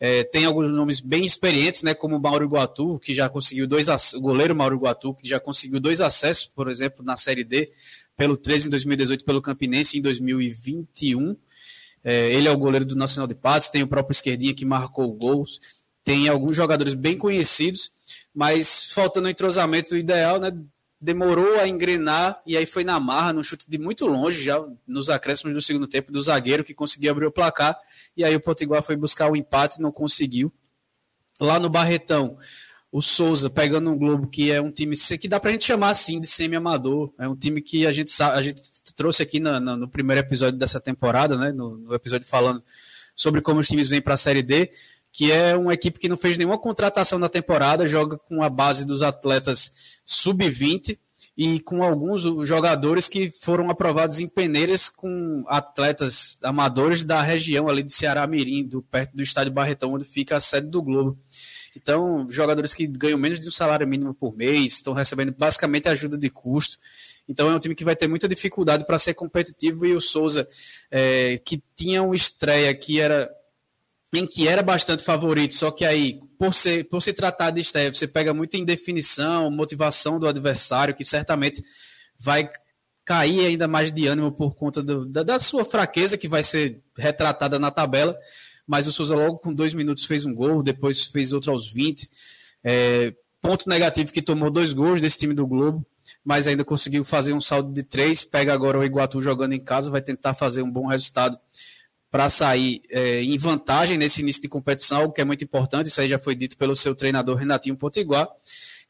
É, 0.00 0.24
tem 0.24 0.44
alguns 0.44 0.70
nomes 0.72 1.00
bem 1.00 1.24
experientes, 1.24 1.82
né, 1.82 1.94
como 1.94 2.16
o 2.16 2.20
Mauro 2.20 2.44
Iguatu, 2.44 2.98
que 2.98 3.14
já 3.14 3.28
conseguiu 3.28 3.66
dois 3.66 3.88
o 4.14 4.20
goleiro 4.20 4.54
Mauro 4.54 4.76
Iguatu, 4.76 5.14
que 5.14 5.28
já 5.28 5.38
conseguiu 5.38 5.80
dois 5.80 6.00
acessos, 6.00 6.46
por 6.46 6.68
exemplo, 6.68 7.04
na 7.04 7.16
Série 7.16 7.44
D, 7.44 7.70
pelo 8.16 8.36
13 8.36 8.66
em 8.66 8.70
2018, 8.70 9.24
pelo 9.24 9.40
Campinense 9.40 9.96
em 9.96 10.02
2021. 10.02 11.36
É, 12.02 12.32
ele 12.32 12.48
é 12.48 12.50
o 12.50 12.58
goleiro 12.58 12.84
do 12.84 12.96
Nacional 12.96 13.26
de 13.26 13.34
Patos, 13.34 13.68
tem 13.68 13.82
o 13.82 13.88
próprio 13.88 14.12
Esquerdinha 14.12 14.54
que 14.54 14.64
marcou 14.64 15.12
gols 15.12 15.60
tem 16.08 16.26
alguns 16.26 16.56
jogadores 16.56 16.94
bem 16.94 17.18
conhecidos, 17.18 17.92
mas 18.34 18.90
faltando 18.94 19.26
o 19.26 19.30
entrosamento 19.30 19.94
ideal, 19.94 20.40
né? 20.40 20.50
Demorou 20.98 21.60
a 21.60 21.68
engrenar 21.68 22.40
e 22.46 22.56
aí 22.56 22.64
foi 22.64 22.82
na 22.82 22.98
marra, 22.98 23.34
num 23.34 23.44
chute 23.44 23.68
de 23.68 23.76
muito 23.76 24.06
longe, 24.06 24.42
já 24.42 24.58
nos 24.86 25.10
acréscimos 25.10 25.52
do 25.52 25.60
segundo 25.60 25.86
tempo, 25.86 26.10
do 26.10 26.22
zagueiro 26.22 26.64
que 26.64 26.72
conseguiu 26.72 27.10
abrir 27.10 27.26
o 27.26 27.30
placar. 27.30 27.78
E 28.16 28.24
aí 28.24 28.34
o 28.34 28.40
Potiguar 28.40 28.82
foi 28.82 28.96
buscar 28.96 29.30
o 29.30 29.36
empate 29.36 29.78
e 29.78 29.82
não 29.82 29.92
conseguiu. 29.92 30.50
Lá 31.38 31.60
no 31.60 31.68
Barretão, 31.68 32.38
o 32.90 33.02
Souza 33.02 33.50
pegando 33.50 33.90
um 33.90 33.98
Globo, 33.98 34.28
que 34.28 34.50
é 34.50 34.62
um 34.62 34.70
time 34.70 34.96
que 35.20 35.28
dá 35.28 35.38
pra 35.38 35.50
gente 35.50 35.66
chamar 35.66 35.90
assim 35.90 36.18
de 36.18 36.26
semi-amador. 36.26 37.12
É 37.18 37.28
um 37.28 37.36
time 37.36 37.60
que 37.60 37.86
a 37.86 37.92
gente 37.92 38.10
a 38.22 38.40
gente 38.40 38.62
trouxe 38.96 39.22
aqui 39.22 39.38
no 39.40 39.86
primeiro 39.86 40.20
episódio 40.20 40.58
dessa 40.58 40.80
temporada, 40.80 41.36
né? 41.36 41.52
No, 41.52 41.76
no, 41.76 41.94
episódio 41.94 42.26
falando 42.26 42.62
sobre 43.14 43.42
como 43.42 43.60
os 43.60 43.68
times 43.68 43.90
vêm 43.90 44.00
para 44.00 44.14
a 44.14 44.16
Série 44.16 44.42
D 44.42 44.70
que 45.12 45.32
é 45.32 45.56
uma 45.56 45.74
equipe 45.74 45.98
que 45.98 46.08
não 46.08 46.16
fez 46.16 46.36
nenhuma 46.36 46.58
contratação 46.58 47.18
na 47.18 47.28
temporada, 47.28 47.86
joga 47.86 48.16
com 48.18 48.42
a 48.42 48.48
base 48.48 48.86
dos 48.86 49.02
atletas 49.02 49.98
sub-20 50.04 50.98
e 51.36 51.60
com 51.60 51.84
alguns 51.84 52.24
jogadores 52.46 53.08
que 53.08 53.30
foram 53.30 53.70
aprovados 53.70 54.18
em 54.18 54.28
peneiras 54.28 54.88
com 54.88 55.44
atletas 55.46 56.38
amadores 56.42 57.04
da 57.04 57.22
região 57.22 57.68
ali 57.68 57.82
de 57.82 57.92
Ceará 57.92 58.26
Mirim, 58.26 58.66
do, 58.66 58.82
perto 58.82 59.16
do 59.16 59.22
estádio 59.22 59.52
Barretão, 59.52 59.92
onde 59.92 60.04
fica 60.04 60.34
a 60.34 60.40
sede 60.40 60.66
do 60.66 60.82
Globo. 60.82 61.16
Então, 61.76 62.26
jogadores 62.28 62.74
que 62.74 62.88
ganham 62.88 63.18
menos 63.18 63.38
de 63.38 63.46
um 63.46 63.52
salário 63.52 63.86
mínimo 63.86 64.12
por 64.12 64.36
mês, 64.36 64.72
estão 64.72 64.92
recebendo 64.92 65.32
basicamente 65.32 65.88
ajuda 65.88 66.18
de 66.18 66.28
custo. 66.28 66.76
Então 67.28 67.48
é 67.48 67.54
um 67.54 67.58
time 67.58 67.74
que 67.74 67.84
vai 67.84 67.94
ter 67.94 68.08
muita 68.08 68.26
dificuldade 68.26 68.84
para 68.84 68.98
ser 68.98 69.14
competitivo 69.14 69.86
e 69.86 69.94
o 69.94 70.00
Souza, 70.00 70.48
é, 70.90 71.38
que 71.44 71.62
tinha 71.76 72.02
uma 72.02 72.16
estreia 72.16 72.74
que 72.74 72.98
era 72.98 73.30
em 74.12 74.26
que 74.26 74.48
era 74.48 74.62
bastante 74.62 75.04
favorito, 75.04 75.54
só 75.54 75.70
que 75.70 75.84
aí, 75.84 76.18
por, 76.38 76.54
ser, 76.54 76.88
por 76.88 77.02
se 77.02 77.12
tratar 77.12 77.50
de 77.50 77.60
estreia, 77.60 77.92
você 77.92 78.06
pega 78.06 78.32
muita 78.32 78.56
indefinição, 78.56 79.50
motivação 79.50 80.18
do 80.18 80.26
adversário, 80.26 80.94
que 80.94 81.04
certamente 81.04 81.62
vai 82.18 82.50
cair 83.04 83.46
ainda 83.46 83.68
mais 83.68 83.92
de 83.92 84.06
ânimo 84.06 84.32
por 84.32 84.54
conta 84.54 84.82
do, 84.82 85.04
da, 85.06 85.22
da, 85.22 85.38
sua 85.38 85.64
fraqueza, 85.64 86.16
que 86.16 86.28
vai 86.28 86.42
ser 86.42 86.82
retratada 86.96 87.58
na 87.58 87.70
tabela. 87.70 88.16
Mas 88.66 88.86
o 88.86 88.92
Souza, 88.92 89.16
logo 89.16 89.38
com 89.38 89.52
dois 89.52 89.72
minutos, 89.72 90.04
fez 90.04 90.24
um 90.26 90.34
gol, 90.34 90.62
depois 90.62 91.06
fez 91.06 91.32
outro 91.32 91.52
aos 91.52 91.70
20. 91.70 92.08
É, 92.64 93.14
ponto 93.40 93.68
negativo 93.68 94.12
que 94.12 94.20
tomou 94.20 94.50
dois 94.50 94.72
gols 94.72 95.00
desse 95.00 95.18
time 95.18 95.32
do 95.32 95.46
Globo, 95.46 95.86
mas 96.24 96.46
ainda 96.46 96.64
conseguiu 96.64 97.04
fazer 97.04 97.32
um 97.32 97.40
saldo 97.40 97.72
de 97.72 97.82
três. 97.82 98.24
Pega 98.24 98.52
agora 98.52 98.78
o 98.78 98.84
Iguatu 98.84 99.20
jogando 99.20 99.52
em 99.52 99.60
casa, 99.60 99.90
vai 99.90 100.02
tentar 100.02 100.34
fazer 100.34 100.62
um 100.62 100.70
bom 100.70 100.86
resultado 100.86 101.38
para 102.10 102.30
sair 102.30 102.82
é, 102.90 103.22
em 103.22 103.36
vantagem 103.36 103.98
nesse 103.98 104.22
início 104.22 104.40
de 104.42 104.48
competição, 104.48 105.04
o 105.04 105.12
que 105.12 105.20
é 105.20 105.24
muito 105.24 105.44
importante. 105.44 105.88
Isso 105.88 106.00
aí 106.00 106.08
já 106.08 106.18
foi 106.18 106.34
dito 106.34 106.56
pelo 106.56 106.74
seu 106.74 106.94
treinador 106.94 107.36
Renatinho 107.36 107.76
Potiguar. 107.76 108.28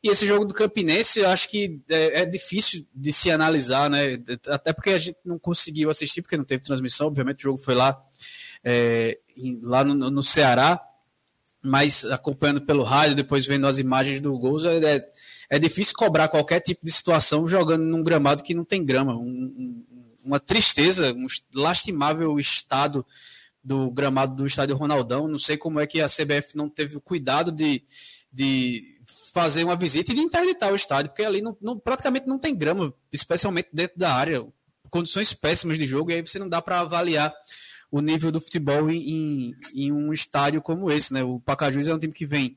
E 0.03 0.09
esse 0.09 0.27
jogo 0.27 0.45
do 0.45 0.55
Campinense, 0.55 1.21
eu 1.21 1.29
acho 1.29 1.49
que 1.49 1.81
é, 1.89 2.21
é, 2.21 2.27
difícil 2.27 2.87
de 2.95 3.13
se 3.13 3.31
analisar, 3.33 3.91
né? 3.91 4.21
Até 4.47 4.73
porque 4.73 4.91
a 4.91 4.99
gente 4.99 5.19
não 5.25 5.39
conseguiu 5.39 5.91
assistir, 5.91 6.23
porque 6.23 6.37
não 6.37 6.45
teve 6.45 6.63
transmissão. 6.63 7.09
Obviamente, 7.09 7.41
o 7.41 7.43
jogo 7.43 7.59
foi 7.59 7.75
lá, 7.75 8.01
é, 8.63 9.19
lá 9.61 9.83
no, 9.83 10.09
no, 10.09 10.23
Ceará, 10.23 10.81
mas 11.61 12.05
acompanhando 12.05 12.61
pelo 12.61 12.85
rádio, 12.85 13.17
depois 13.17 13.45
vendo 13.45 13.67
as 13.67 13.81
imagens 13.81 14.21
do 14.21 14.39
gol, 14.39 14.57
é, 14.69 15.05
é 15.51 15.59
difícil 15.59 15.95
cobrar 15.97 16.29
qualquer 16.29 16.61
tipo 16.61 16.85
de 16.85 16.93
situação 16.93 17.49
jogando 17.49 17.83
num 17.83 18.05
gramado 18.05 18.45
que 18.45 18.55
não 18.55 18.65
tem 18.65 18.85
grama. 18.85 19.17
Um, 19.17 19.27
um, 19.27 19.85
uma 20.29 20.39
tristeza, 20.39 21.13
um 21.15 21.27
lastimável 21.55 22.39
estado 22.39 23.05
do 23.65 23.91
gramado 23.91 24.37
do 24.37 24.47
estádio 24.47 24.77
Ronaldão. 24.77 25.27
Não 25.27 25.39
sei 25.39 25.57
como 25.57 25.81
é 25.81 25.87
que 25.87 26.03
a 26.03 26.07
CBF 26.07 26.55
não 26.55 26.69
teve 26.69 26.99
o 26.99 27.01
cuidado 27.01 27.51
de, 27.51 27.83
de 28.31 29.01
fazer 29.33 29.65
uma 29.65 29.75
visita 29.75 30.13
e 30.13 30.15
de 30.15 30.21
interditar 30.21 30.71
o 30.71 30.77
estádio, 30.77 31.11
porque 31.11 31.25
ali 31.25 31.41
não, 31.41 31.57
não, 31.63 31.79
praticamente 31.79 32.27
não 32.27 32.39
tem 32.39 32.55
grama, 32.55 32.93
especialmente 33.11 33.71
dentro 33.73 33.99
da 33.99 34.13
área. 34.13 34.47
Condições 34.91 35.33
péssimas 35.33 35.79
de 35.79 35.87
jogo, 35.87 36.11
e 36.11 36.15
aí 36.15 36.21
você 36.21 36.39
não 36.39 36.49
dá 36.49 36.61
para 36.61 36.81
avaliar 36.81 37.35
o 37.91 38.01
nível 38.03 38.31
do 38.31 38.41
futebol 38.41 38.91
em, 38.91 39.11
em, 39.11 39.55
em, 39.75 39.93
um 39.93 40.13
estádio 40.13 40.61
como 40.61 40.91
esse. 40.91 41.13
Né? 41.13 41.23
O 41.23 41.41
Pacajus 41.41 41.89
é 41.89 41.95
um 41.95 41.99
time 41.99 42.13
que 42.13 42.27
vem 42.27 42.57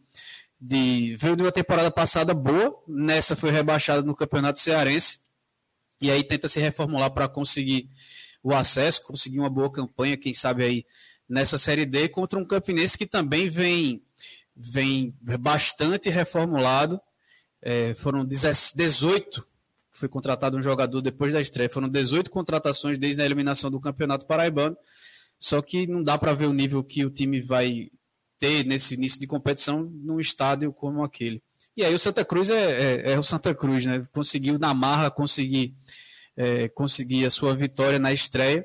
de. 0.60 1.16
veio 1.16 1.38
de 1.38 1.44
uma 1.44 1.52
temporada 1.54 1.90
passada 1.90 2.34
boa, 2.34 2.78
nessa 2.86 3.34
foi 3.34 3.50
rebaixado 3.50 4.06
no 4.06 4.16
Campeonato 4.16 4.60
Cearense 4.60 5.22
e 6.02 6.10
aí 6.10 6.24
tenta 6.24 6.48
se 6.48 6.60
reformular 6.60 7.12
para 7.12 7.28
conseguir 7.28 7.88
o 8.44 8.54
acesso, 8.54 9.04
conseguir 9.04 9.40
uma 9.40 9.50
boa 9.50 9.72
campanha, 9.72 10.18
quem 10.18 10.34
sabe 10.34 10.64
aí 10.64 10.86
nessa 11.30 11.58
Série 11.58 11.86
D, 11.86 12.10
contra 12.10 12.40
um 12.40 12.46
Campinense 12.46 12.98
que 12.98 13.06
também 13.06 13.50
vem, 13.50 14.04
vem 14.56 15.16
bastante 15.22 16.10
reformulado. 16.10 17.00
É, 17.62 17.94
foram 17.94 18.26
18, 18.26 19.48
foi 19.92 20.10
contratado 20.10 20.58
um 20.58 20.64
jogador 20.64 21.00
depois 21.02 21.32
da 21.32 21.40
estreia, 21.40 21.70
foram 21.70 21.88
18 21.88 22.32
contratações 22.32 22.98
desde 22.98 23.22
a 23.22 23.26
eliminação 23.26 23.70
do 23.70 23.80
Campeonato 23.80 24.26
Paraibano, 24.26 24.76
só 25.40 25.62
que 25.62 25.86
não 25.86 26.02
dá 26.02 26.18
para 26.18 26.34
ver 26.34 26.48
o 26.48 26.54
nível 26.54 26.84
que 26.84 27.06
o 27.06 27.12
time 27.12 27.40
vai 27.40 27.92
ter 28.40 28.66
nesse 28.66 28.96
início 28.96 29.20
de 29.20 29.28
competição 29.28 29.84
num 29.84 30.20
estádio 30.20 30.74
como 30.74 31.04
aquele. 31.04 31.44
E 31.82 31.84
aí 31.84 31.96
o 31.96 32.00
Santa 32.00 32.24
Cruz 32.24 32.52
é, 32.52 32.54
é, 32.54 33.14
é 33.14 33.20
o 33.20 33.24
Santa 33.24 33.56
Cruz, 33.56 33.88
né? 33.88 34.04
Conseguiu 34.14 34.60
na 34.60 34.72
marra 34.72 35.10
conseguir, 35.10 35.74
é, 36.38 36.70
conseguir 36.70 37.26
a 37.26 37.32
sua 37.32 37.56
vitória 37.56 37.98
na 37.98 38.14
estreia. 38.14 38.64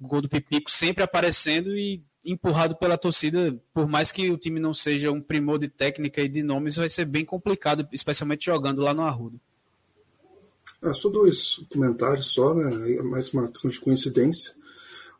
O 0.00 0.08
gol 0.08 0.22
do 0.22 0.30
Pipico 0.30 0.70
sempre 0.70 1.04
aparecendo 1.04 1.76
e 1.76 2.02
empurrado 2.24 2.74
pela 2.74 2.96
torcida, 2.96 3.54
por 3.74 3.86
mais 3.86 4.10
que 4.10 4.30
o 4.30 4.38
time 4.38 4.58
não 4.58 4.72
seja 4.72 5.12
um 5.12 5.20
primor 5.20 5.58
de 5.58 5.68
técnica 5.68 6.22
e 6.22 6.28
de 6.28 6.42
nomes, 6.42 6.76
vai 6.76 6.88
ser 6.88 7.04
bem 7.04 7.22
complicado, 7.22 7.86
especialmente 7.92 8.46
jogando 8.46 8.80
lá 8.80 8.94
no 8.94 9.02
Arruda. 9.02 9.38
É, 10.82 10.94
só 10.94 11.10
dois 11.10 11.60
comentários 11.70 12.32
só, 12.32 12.54
né? 12.54 12.92
É 12.96 13.02
mais 13.02 13.30
uma 13.34 13.48
questão 13.48 13.70
de 13.70 13.78
coincidência. 13.78 14.54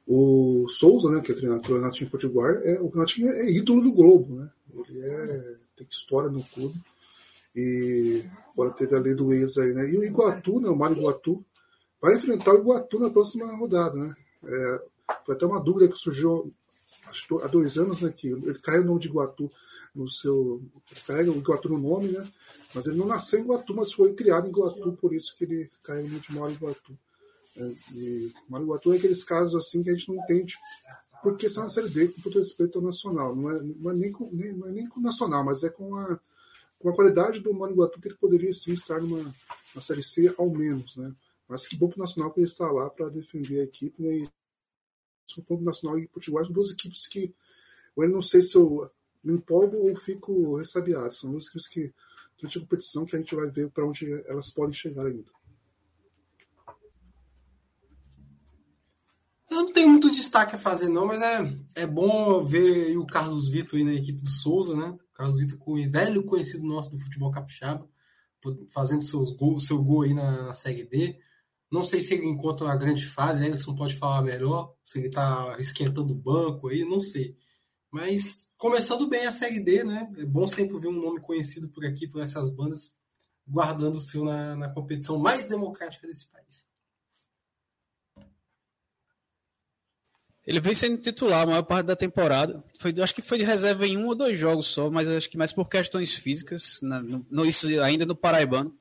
O 0.07 0.67
Souza, 0.71 1.11
né, 1.11 1.21
que 1.21 1.33
é 1.33 1.35
treinador 1.35 1.62
do 1.62 1.75
Renatinho 1.75 2.09
Potiguar, 2.09 2.57
é, 2.62 2.81
o 2.81 2.88
Renatinho 2.88 3.29
é 3.29 3.51
ídolo 3.51 3.83
do 3.83 3.93
Globo, 3.93 4.35
né? 4.35 4.51
Ele 4.73 5.01
é, 5.03 5.57
tem 5.77 5.87
história 5.91 6.31
no 6.31 6.43
clube. 6.43 6.81
E 7.59 8.25
agora 8.53 8.71
teve 8.71 8.94
a 8.94 9.01
lei 9.01 9.14
do 9.16 9.33
ex 9.33 9.59
aí, 9.59 9.73
né? 9.73 9.90
E 9.90 9.99
o 9.99 10.05
Iguatu, 10.05 10.61
né? 10.61 10.68
O 10.68 10.77
Mário 10.77 10.97
Iguatu, 10.97 11.44
vai 12.01 12.14
enfrentar 12.14 12.55
o 12.55 12.61
Iguatu 12.61 13.01
na 13.01 13.11
próxima 13.11 13.53
rodada, 13.57 13.97
né? 13.97 14.14
É, 14.44 14.88
foi 15.27 15.35
até 15.35 15.44
uma 15.44 15.61
dúvida 15.61 15.88
que 15.88 15.99
surgiu 15.99 16.55
acho, 17.09 17.40
há 17.40 17.49
dois 17.49 17.77
anos, 17.77 18.01
né? 18.01 18.14
Que 18.16 18.29
ele 18.29 18.61
carrega 18.61 18.85
o 18.85 18.87
nome 18.87 19.01
de 19.01 19.09
Iguatu 19.09 19.51
no 19.92 20.09
seu. 20.09 20.62
carrega 21.05 21.33
o 21.33 21.38
Iguatu 21.38 21.68
no 21.68 21.79
nome, 21.79 22.12
né? 22.12 22.25
Mas 22.73 22.87
ele 22.87 22.97
não 22.97 23.07
nasceu 23.07 23.40
em 23.40 23.42
Iguatu, 23.42 23.75
mas 23.75 23.92
foi 23.92 24.14
criado 24.14 24.47
em 24.47 24.51
Iguatu, 24.51 24.92
por 25.01 25.12
isso 25.12 25.35
que 25.37 25.42
ele 25.42 25.68
carrega 25.83 26.07
o 26.07 26.11
nome 26.11 26.21
de 26.21 26.35
Mário 26.35 26.55
Iguatu. 26.55 26.97
É, 27.57 27.73
e 27.94 28.33
Mário 28.49 28.66
Iguatu 28.66 28.92
é 28.92 28.99
aqueles 28.99 29.25
casos 29.25 29.57
assim 29.57 29.83
que 29.83 29.90
a 29.90 29.92
gente 29.94 30.09
não 30.09 30.23
entende 30.23 30.55
porque 31.23 31.49
são 31.49 31.64
a 31.64 31.68
série 31.68 31.88
D 31.88 32.09
com 32.09 32.21
todo 32.21 32.38
respeito 32.38 32.79
ao 32.79 32.85
nacional. 32.85 33.35
Não 33.35 33.51
é, 33.51 33.61
não 33.61 33.90
é, 33.90 33.94
nem, 33.94 34.12
com, 34.12 34.31
nem, 34.33 34.53
não 34.53 34.68
é 34.68 34.71
nem 34.71 34.88
com 34.88 35.01
o 35.01 35.03
nacional, 35.03 35.44
mas 35.44 35.64
é 35.64 35.68
com 35.68 35.97
a 35.97 36.18
com 36.79 36.88
a 36.88 36.95
qualidade 36.95 37.41
do 37.41 37.53
Maranguatu 37.53 38.01
que 38.01 38.09
ele 38.09 38.17
poderia 38.17 38.53
sim 38.53 38.73
estar 38.73 39.01
numa, 39.01 39.35
Série 39.81 40.03
C 40.03 40.33
ao 40.38 40.49
menos, 40.51 40.97
né? 40.97 41.12
Mas 41.49 41.67
que 41.67 41.77
bom 41.77 41.88
para 41.88 41.97
o 41.97 42.01
Nacional 42.01 42.33
que 42.33 42.41
ele 42.41 42.47
está 42.47 42.71
lá 42.71 42.88
para 42.91 43.09
defender 43.09 43.61
a 43.61 43.64
equipe, 43.64 44.01
né? 44.03 44.17
E 44.19 44.29
for 45.47 45.61
Nacional 45.61 45.99
e 45.99 46.09
Potiguar, 46.09 46.45
são 46.45 46.53
duas 46.53 46.71
equipes 46.71 47.07
que 47.07 47.35
eu 47.97 48.09
não 48.09 48.23
sei 48.23 48.43
se 48.43 48.57
eu 48.57 48.88
me 49.23 49.35
empolgo 49.35 49.77
ou 49.77 49.97
fico 49.97 50.57
ressabiado. 50.57 51.12
São 51.12 51.31
duas 51.31 51.47
equipes 51.47 51.69
que, 51.69 51.93
durante 52.38 52.59
a 52.59 52.61
competição, 52.61 53.05
que 53.05 53.17
a 53.17 53.19
gente 53.19 53.35
vai 53.35 53.51
ver 53.51 53.71
para 53.71 53.87
onde 53.87 54.11
elas 54.27 54.51
podem 54.51 54.73
chegar 54.73 55.07
ainda. 55.07 55.31
Eu 59.51 59.57
não 59.57 59.73
tenho 59.73 59.88
muito 59.88 60.11
destaque 60.11 60.55
a 60.55 60.59
fazer, 60.59 60.88
não, 60.88 61.07
mas 61.07 61.21
é, 61.21 61.59
é 61.75 61.87
bom 61.87 62.45
ver 62.45 62.97
o 62.97 63.07
Carlos 63.07 63.49
Vitor 63.49 63.79
aí 63.79 63.85
na 63.85 63.95
equipe 63.95 64.23
do 64.23 64.29
Souza, 64.29 64.77
né? 64.77 64.97
Carlos 65.18 65.40
Vitor, 65.40 65.59
velho 65.90 66.22
conhecido 66.22 66.64
nosso 66.64 66.90
do 66.90 66.98
futebol 66.98 67.33
capixaba, 67.33 67.90
fazendo 68.70 69.04
seus 69.04 69.33
gol, 69.33 69.59
seu 69.59 69.83
gol 69.83 70.02
aí 70.02 70.14
na, 70.14 70.46
na, 70.46 70.52
Série 70.52 70.85
D. 70.85 71.18
Não 71.70 71.83
sei 71.83 72.00
se 72.00 72.14
ele 72.14 72.26
encontra 72.26 72.66
uma 72.66 72.76
grande 72.76 73.04
fase, 73.04 73.44
Emerson 73.44 73.74
pode 73.74 73.96
falar 73.96 74.22
melhor, 74.22 74.72
se 74.85 74.98
ele 74.98 75.09
está 75.09 75.57
esquentando 75.59 76.12
o 76.12 76.16
banco 76.16 76.68
aí, 76.68 76.85
não 76.85 77.00
sei. 77.00 77.37
Mas 77.90 78.52
começando 78.57 79.09
bem 79.09 79.26
a 79.26 79.33
Série 79.33 79.59
D, 79.61 79.83
né? 79.83 80.09
É 80.18 80.24
bom 80.24 80.46
sempre 80.46 80.78
ver 80.78 80.88
um 80.88 80.92
nome 80.92 81.20
conhecido 81.20 81.68
por 81.68 81.85
aqui, 81.85 82.07
por 82.07 82.22
essas 82.22 82.48
bandas, 82.48 82.94
guardando 83.46 83.96
o 83.96 84.00
seu 84.00 84.24
na, 84.24 84.54
na 84.54 84.72
competição 84.72 85.18
mais 85.18 85.48
democrática 85.48 86.07
desse 86.07 86.31
país. 86.31 86.68
Ele 90.48 90.61
vem 90.61 90.72
sendo 90.72 90.96
titular 90.96 91.42
a 91.42 91.46
maior 91.46 91.62
parte 91.62 91.84
da 91.84 91.94
temporada. 91.94 92.64
Foi, 92.78 92.94
acho 93.02 93.14
que 93.14 93.20
foi 93.20 93.37
de 93.37 93.44
reserva 93.44 93.87
em 93.87 93.98
um 93.98 94.06
ou 94.06 94.14
dois 94.14 94.38
jogos 94.38 94.68
só, 94.68 94.90
mas 94.90 95.06
acho 95.06 95.28
que 95.28 95.37
mais 95.37 95.52
por 95.52 95.68
questões 95.68 96.14
físicas, 96.14 96.80
na, 96.80 97.02
no, 97.02 97.44
isso 97.44 97.68
ainda 97.82 98.06
no 98.06 98.16
Paraibano. 98.16 98.74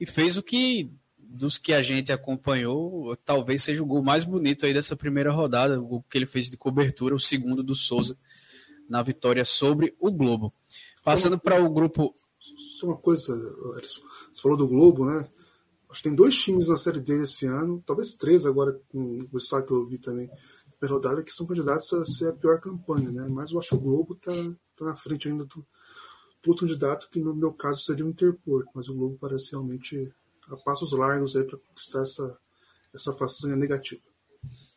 E 0.00 0.04
fez 0.04 0.36
o 0.36 0.42
que, 0.42 0.90
dos 1.16 1.56
que 1.56 1.72
a 1.72 1.82
gente 1.82 2.10
acompanhou, 2.10 3.16
talvez 3.24 3.62
seja 3.62 3.80
o 3.80 3.86
gol 3.86 4.02
mais 4.02 4.24
bonito 4.24 4.66
aí 4.66 4.74
dessa 4.74 4.96
primeira 4.96 5.30
rodada, 5.30 5.80
o 5.80 6.02
que 6.02 6.18
ele 6.18 6.26
fez 6.26 6.50
de 6.50 6.56
cobertura, 6.56 7.14
o 7.14 7.20
segundo 7.20 7.62
do 7.62 7.76
Souza, 7.76 8.18
na 8.88 9.04
vitória 9.04 9.44
sobre 9.44 9.94
o 10.00 10.10
Globo. 10.10 10.52
Passando 11.04 11.38
para 11.38 11.62
o 11.62 11.72
grupo. 11.72 12.12
Só 12.80 12.88
uma 12.88 12.96
coisa. 12.96 13.32
Você 13.80 14.42
falou 14.42 14.58
do 14.58 14.66
Globo, 14.66 15.06
né? 15.06 15.28
Acho 15.88 16.02
que 16.02 16.08
tem 16.08 16.16
dois 16.16 16.34
times 16.42 16.68
na 16.68 16.76
Série 16.76 16.98
D 16.98 17.22
esse 17.22 17.46
ano, 17.46 17.80
talvez 17.86 18.14
três 18.14 18.46
agora, 18.46 18.72
com 18.88 19.18
o 19.30 19.38
estado 19.38 19.66
que 19.66 19.72
eu 19.72 19.86
vi 19.86 19.98
também 19.98 20.28
rodada 20.88 21.22
que 21.22 21.32
são 21.32 21.46
candidatos 21.46 21.92
a 21.92 22.04
ser 22.04 22.28
a 22.28 22.32
pior 22.32 22.60
campanha, 22.60 23.10
né? 23.10 23.28
Mas 23.28 23.52
eu 23.52 23.58
acho 23.58 23.70
que 23.70 23.74
o 23.76 23.80
Globo 23.80 24.14
está 24.14 24.32
tá 24.76 24.84
na 24.84 24.96
frente 24.96 25.28
ainda 25.28 25.44
do, 25.44 25.66
do 26.42 26.48
outro 26.48 26.66
candidato, 26.66 27.08
que 27.10 27.20
no 27.20 27.34
meu 27.34 27.52
caso 27.52 27.80
seria 27.82 28.04
o 28.04 28.08
Interpor, 28.08 28.64
mas 28.74 28.88
o 28.88 28.94
Globo 28.94 29.16
parece 29.20 29.52
realmente 29.52 30.12
a 30.48 30.56
passos 30.56 30.92
largos 30.92 31.36
aí 31.36 31.44
para 31.44 31.58
conquistar 31.58 32.02
essa, 32.02 32.38
essa 32.94 33.12
façanha 33.14 33.56
negativa. 33.56 34.02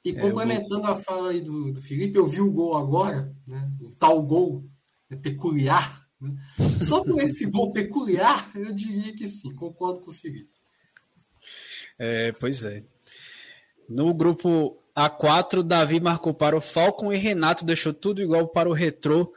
E 0.04 0.14
complementando 0.14 0.86
é, 0.86 0.92
a 0.92 0.96
fala 0.96 1.32
aí 1.32 1.42
do, 1.42 1.74
do, 1.74 1.82
Felipe, 1.82 2.16
eu 2.16 2.28
vi 2.28 2.40
o 2.40 2.52
gol 2.52 2.78
agora, 2.78 3.36
né? 3.48 3.72
o 3.82 3.90
tal 3.90 4.22
gol 4.22 4.64
né? 5.10 5.18
peculiar. 5.18 6.08
Né? 6.22 6.36
Só 6.84 7.04
por 7.04 7.20
esse 7.20 7.48
gol 7.50 7.74
peculiar, 7.74 8.52
eu 8.56 8.72
diria 8.72 9.16
que 9.16 9.28
sim, 9.28 9.54
concordo 9.56 10.02
com 10.02 10.12
o 10.12 10.14
Felipe. 10.14 10.54
É, 11.98 12.32
pois 12.34 12.64
é. 12.64 12.84
No 13.90 14.14
grupo 14.14 14.78
A4, 14.96 15.62
Davi 15.62 16.00
marcou 16.00 16.34
para 16.34 16.56
o 16.56 16.62
Falcon 16.62 17.12
e 17.12 17.18
Renato 17.18 17.66
deixou 17.66 17.94
tudo 17.94 18.22
igual 18.22 18.48
para 18.48 18.70
o 18.70 18.74
Retrô. 18.74 19.34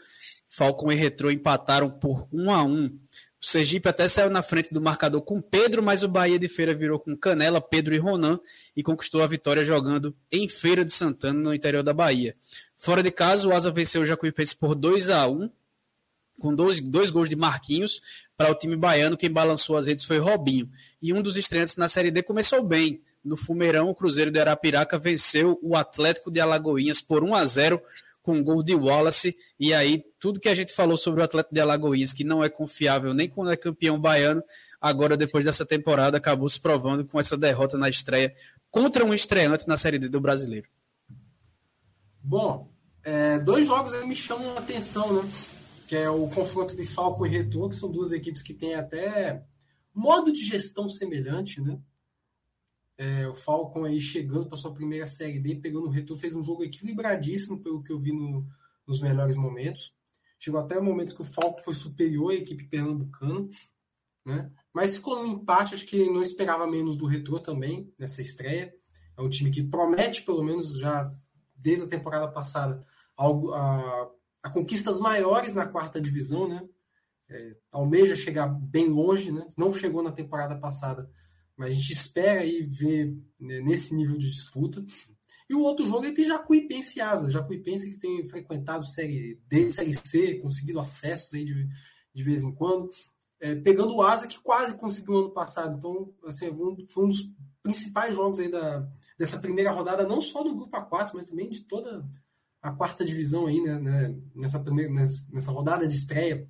Falcon 0.48 0.92
e 0.92 0.94
Retrô 0.94 1.30
empataram 1.30 1.90
por 1.90 2.28
1 2.32 2.50
a 2.50 2.62
1 2.62 2.98
o 3.40 3.46
Sergipe 3.46 3.88
até 3.88 4.08
saiu 4.08 4.30
na 4.30 4.42
frente 4.42 4.74
do 4.74 4.80
marcador 4.80 5.22
com 5.22 5.40
Pedro, 5.40 5.80
mas 5.80 6.02
o 6.02 6.08
Bahia 6.08 6.40
de 6.40 6.48
Feira 6.48 6.74
virou 6.74 6.98
com 6.98 7.16
Canela, 7.16 7.60
Pedro 7.60 7.94
e 7.94 7.98
Ronan 7.98 8.40
e 8.76 8.82
conquistou 8.82 9.22
a 9.22 9.28
vitória 9.28 9.64
jogando 9.64 10.14
em 10.30 10.48
Feira 10.48 10.84
de 10.84 10.90
Santana, 10.90 11.38
no 11.38 11.54
interior 11.54 11.84
da 11.84 11.92
Bahia. 11.92 12.36
Fora 12.76 13.00
de 13.00 13.12
casa, 13.12 13.46
o 13.46 13.52
Asa 13.52 13.70
venceu 13.70 14.02
o 14.02 14.06
Jacuipense 14.06 14.56
por 14.56 14.74
2 14.74 15.10
a 15.10 15.28
1 15.28 15.48
com 16.40 16.54
dois, 16.54 16.80
dois 16.80 17.10
gols 17.10 17.28
de 17.28 17.36
Marquinhos 17.36 18.00
para 18.36 18.50
o 18.50 18.54
time 18.54 18.76
baiano. 18.76 19.16
Quem 19.16 19.30
balançou 19.30 19.76
as 19.76 19.86
redes 19.86 20.04
foi 20.04 20.18
Robinho. 20.18 20.70
E 21.02 21.12
um 21.12 21.20
dos 21.20 21.36
estreantes 21.36 21.76
na 21.76 21.88
Série 21.88 22.10
D 22.10 22.22
começou 22.22 22.62
bem. 22.62 23.00
No 23.28 23.36
Fumeirão, 23.36 23.90
o 23.90 23.94
Cruzeiro 23.94 24.30
de 24.30 24.40
Arapiraca 24.40 24.98
venceu 24.98 25.58
o 25.62 25.76
Atlético 25.76 26.30
de 26.30 26.40
Alagoinhas 26.40 27.02
por 27.02 27.22
1 27.22 27.34
a 27.34 27.44
0 27.44 27.82
com 28.22 28.42
gol 28.42 28.62
de 28.62 28.74
Wallace. 28.74 29.36
E 29.60 29.74
aí, 29.74 30.02
tudo 30.18 30.40
que 30.40 30.48
a 30.48 30.54
gente 30.54 30.72
falou 30.72 30.96
sobre 30.96 31.20
o 31.20 31.24
Atlético 31.24 31.54
de 31.54 31.60
Alagoinhas, 31.60 32.12
que 32.12 32.24
não 32.24 32.42
é 32.42 32.48
confiável 32.48 33.12
nem 33.12 33.28
quando 33.28 33.52
é 33.52 33.56
campeão 33.56 34.00
baiano, 34.00 34.42
agora, 34.80 35.16
depois 35.16 35.44
dessa 35.44 35.66
temporada, 35.66 36.16
acabou 36.16 36.48
se 36.48 36.60
provando 36.60 37.04
com 37.04 37.20
essa 37.20 37.36
derrota 37.36 37.76
na 37.76 37.88
estreia 37.88 38.32
contra 38.70 39.04
um 39.04 39.12
estreante 39.12 39.68
na 39.68 39.76
Série 39.76 39.98
D 39.98 40.08
do 40.08 40.20
brasileiro. 40.20 40.68
Bom, 42.22 42.70
é, 43.04 43.38
dois 43.38 43.66
jogos 43.66 43.92
me 44.04 44.14
chamam 44.14 44.56
a 44.56 44.58
atenção, 44.58 45.12
né? 45.12 45.30
Que 45.86 45.96
é 45.96 46.10
o 46.10 46.28
confronto 46.28 46.74
de 46.74 46.84
Falco 46.84 47.26
e 47.26 47.30
Retorno, 47.30 47.68
que 47.68 47.76
são 47.76 47.90
duas 47.90 48.12
equipes 48.12 48.42
que 48.42 48.54
têm 48.54 48.74
até 48.74 49.42
modo 49.94 50.32
de 50.32 50.44
gestão 50.44 50.88
semelhante, 50.88 51.60
né? 51.60 51.78
É, 52.98 53.28
o 53.28 53.34
Falcon 53.34 53.84
aí 53.84 54.00
chegando 54.00 54.46
para 54.46 54.58
sua 54.58 54.74
primeira 54.74 55.06
série 55.06 55.38
B, 55.38 55.54
pegando 55.54 55.86
o 55.86 55.90
retorno, 55.90 56.20
fez 56.20 56.34
um 56.34 56.42
jogo 56.42 56.64
equilibradíssimo 56.64 57.60
pelo 57.60 57.80
que 57.80 57.92
eu 57.92 57.98
vi 57.98 58.12
no, 58.12 58.44
nos 58.84 59.00
melhores 59.00 59.36
momentos. 59.36 59.94
Chegou 60.36 60.60
até 60.60 60.80
momentos 60.80 61.14
que 61.14 61.22
o 61.22 61.24
Falcon 61.24 61.60
foi 61.60 61.74
superior 61.74 62.32
à 62.32 62.34
equipe 62.34 62.64
pernambucana, 62.64 63.48
né? 64.24 64.50
Mas 64.74 64.96
ficou 64.96 65.20
no 65.20 65.26
empate, 65.26 65.74
acho 65.74 65.86
que 65.86 66.10
não 66.10 66.22
esperava 66.22 66.66
menos 66.66 66.96
do 66.96 67.06
Retro 67.06 67.38
também 67.40 67.92
nessa 67.98 68.20
estreia. 68.20 68.74
É 69.16 69.22
um 69.22 69.28
time 69.28 69.50
que 69.50 69.62
promete, 69.62 70.22
pelo 70.22 70.42
menos 70.42 70.78
já 70.78 71.10
desde 71.56 71.84
a 71.84 71.88
temporada 71.88 72.28
passada, 72.28 72.84
algo, 73.16 73.52
a, 73.52 74.10
a 74.42 74.50
conquistas 74.50 75.00
maiores 75.00 75.54
na 75.54 75.66
quarta 75.66 76.00
divisão, 76.00 76.48
né? 76.48 76.68
É, 77.28 77.56
almeja 77.70 78.16
chegar 78.16 78.46
bem 78.46 78.88
longe, 78.88 79.30
né? 79.30 79.46
Não 79.56 79.74
chegou 79.74 80.02
na 80.02 80.12
temporada 80.12 80.56
passada, 80.56 81.10
mas 81.58 81.72
a 81.72 81.74
gente 81.74 81.92
espera 81.92 82.40
aí 82.40 82.62
ver 82.62 83.16
né, 83.40 83.60
nesse 83.60 83.94
nível 83.94 84.16
de 84.16 84.30
disputa. 84.30 84.82
E 85.50 85.54
o 85.54 85.62
outro 85.62 85.84
jogo 85.84 86.04
é 86.04 86.08
entre 86.08 86.22
Jacuipense 86.22 86.98
e 86.98 87.02
Asa. 87.02 87.30
Jacuipense 87.30 87.90
que 87.90 87.98
tem 87.98 88.24
frequentado 88.28 88.86
Série 88.86 89.40
D, 89.48 89.68
Série 89.68 89.94
C, 89.94 90.36
conseguido 90.36 90.78
acessos 90.78 91.34
aí 91.34 91.44
de, 91.44 91.68
de 92.14 92.22
vez 92.22 92.44
em 92.44 92.54
quando. 92.54 92.88
É, 93.40 93.54
pegando 93.56 93.94
o 93.94 94.02
Asa, 94.02 94.28
que 94.28 94.38
quase 94.38 94.76
conseguiu 94.76 95.14
no 95.14 95.20
ano 95.20 95.30
passado. 95.30 95.76
Então, 95.76 96.14
assim, 96.24 96.46
foi 96.86 97.04
um 97.04 97.08
dos 97.08 97.28
principais 97.62 98.14
jogos 98.14 98.38
aí 98.38 98.48
da, 98.48 98.88
dessa 99.18 99.38
primeira 99.38 99.72
rodada, 99.72 100.06
não 100.06 100.20
só 100.20 100.44
do 100.44 100.54
Grupo 100.54 100.76
A4, 100.76 101.10
mas 101.14 101.28
também 101.28 101.48
de 101.50 101.62
toda 101.62 102.08
a 102.62 102.70
quarta 102.70 103.04
divisão 103.04 103.46
aí, 103.46 103.60
né, 103.60 103.78
né 103.78 104.16
nessa, 104.34 104.60
primeira, 104.60 104.92
nessa 104.92 105.50
rodada 105.50 105.88
de 105.88 105.94
estreia. 105.94 106.48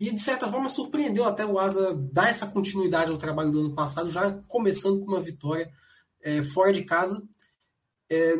E, 0.00 0.10
de 0.10 0.20
certa 0.20 0.50
forma, 0.50 0.70
surpreendeu 0.70 1.26
até 1.26 1.44
o 1.44 1.58
Asa 1.58 1.94
dar 1.94 2.30
essa 2.30 2.46
continuidade 2.46 3.10
ao 3.10 3.18
trabalho 3.18 3.52
do 3.52 3.60
ano 3.60 3.74
passado, 3.74 4.10
já 4.10 4.32
começando 4.48 4.98
com 4.98 5.12
uma 5.12 5.20
vitória 5.20 5.70
é, 6.22 6.42
fora 6.42 6.72
de 6.72 6.84
casa. 6.84 7.22
É, 8.10 8.34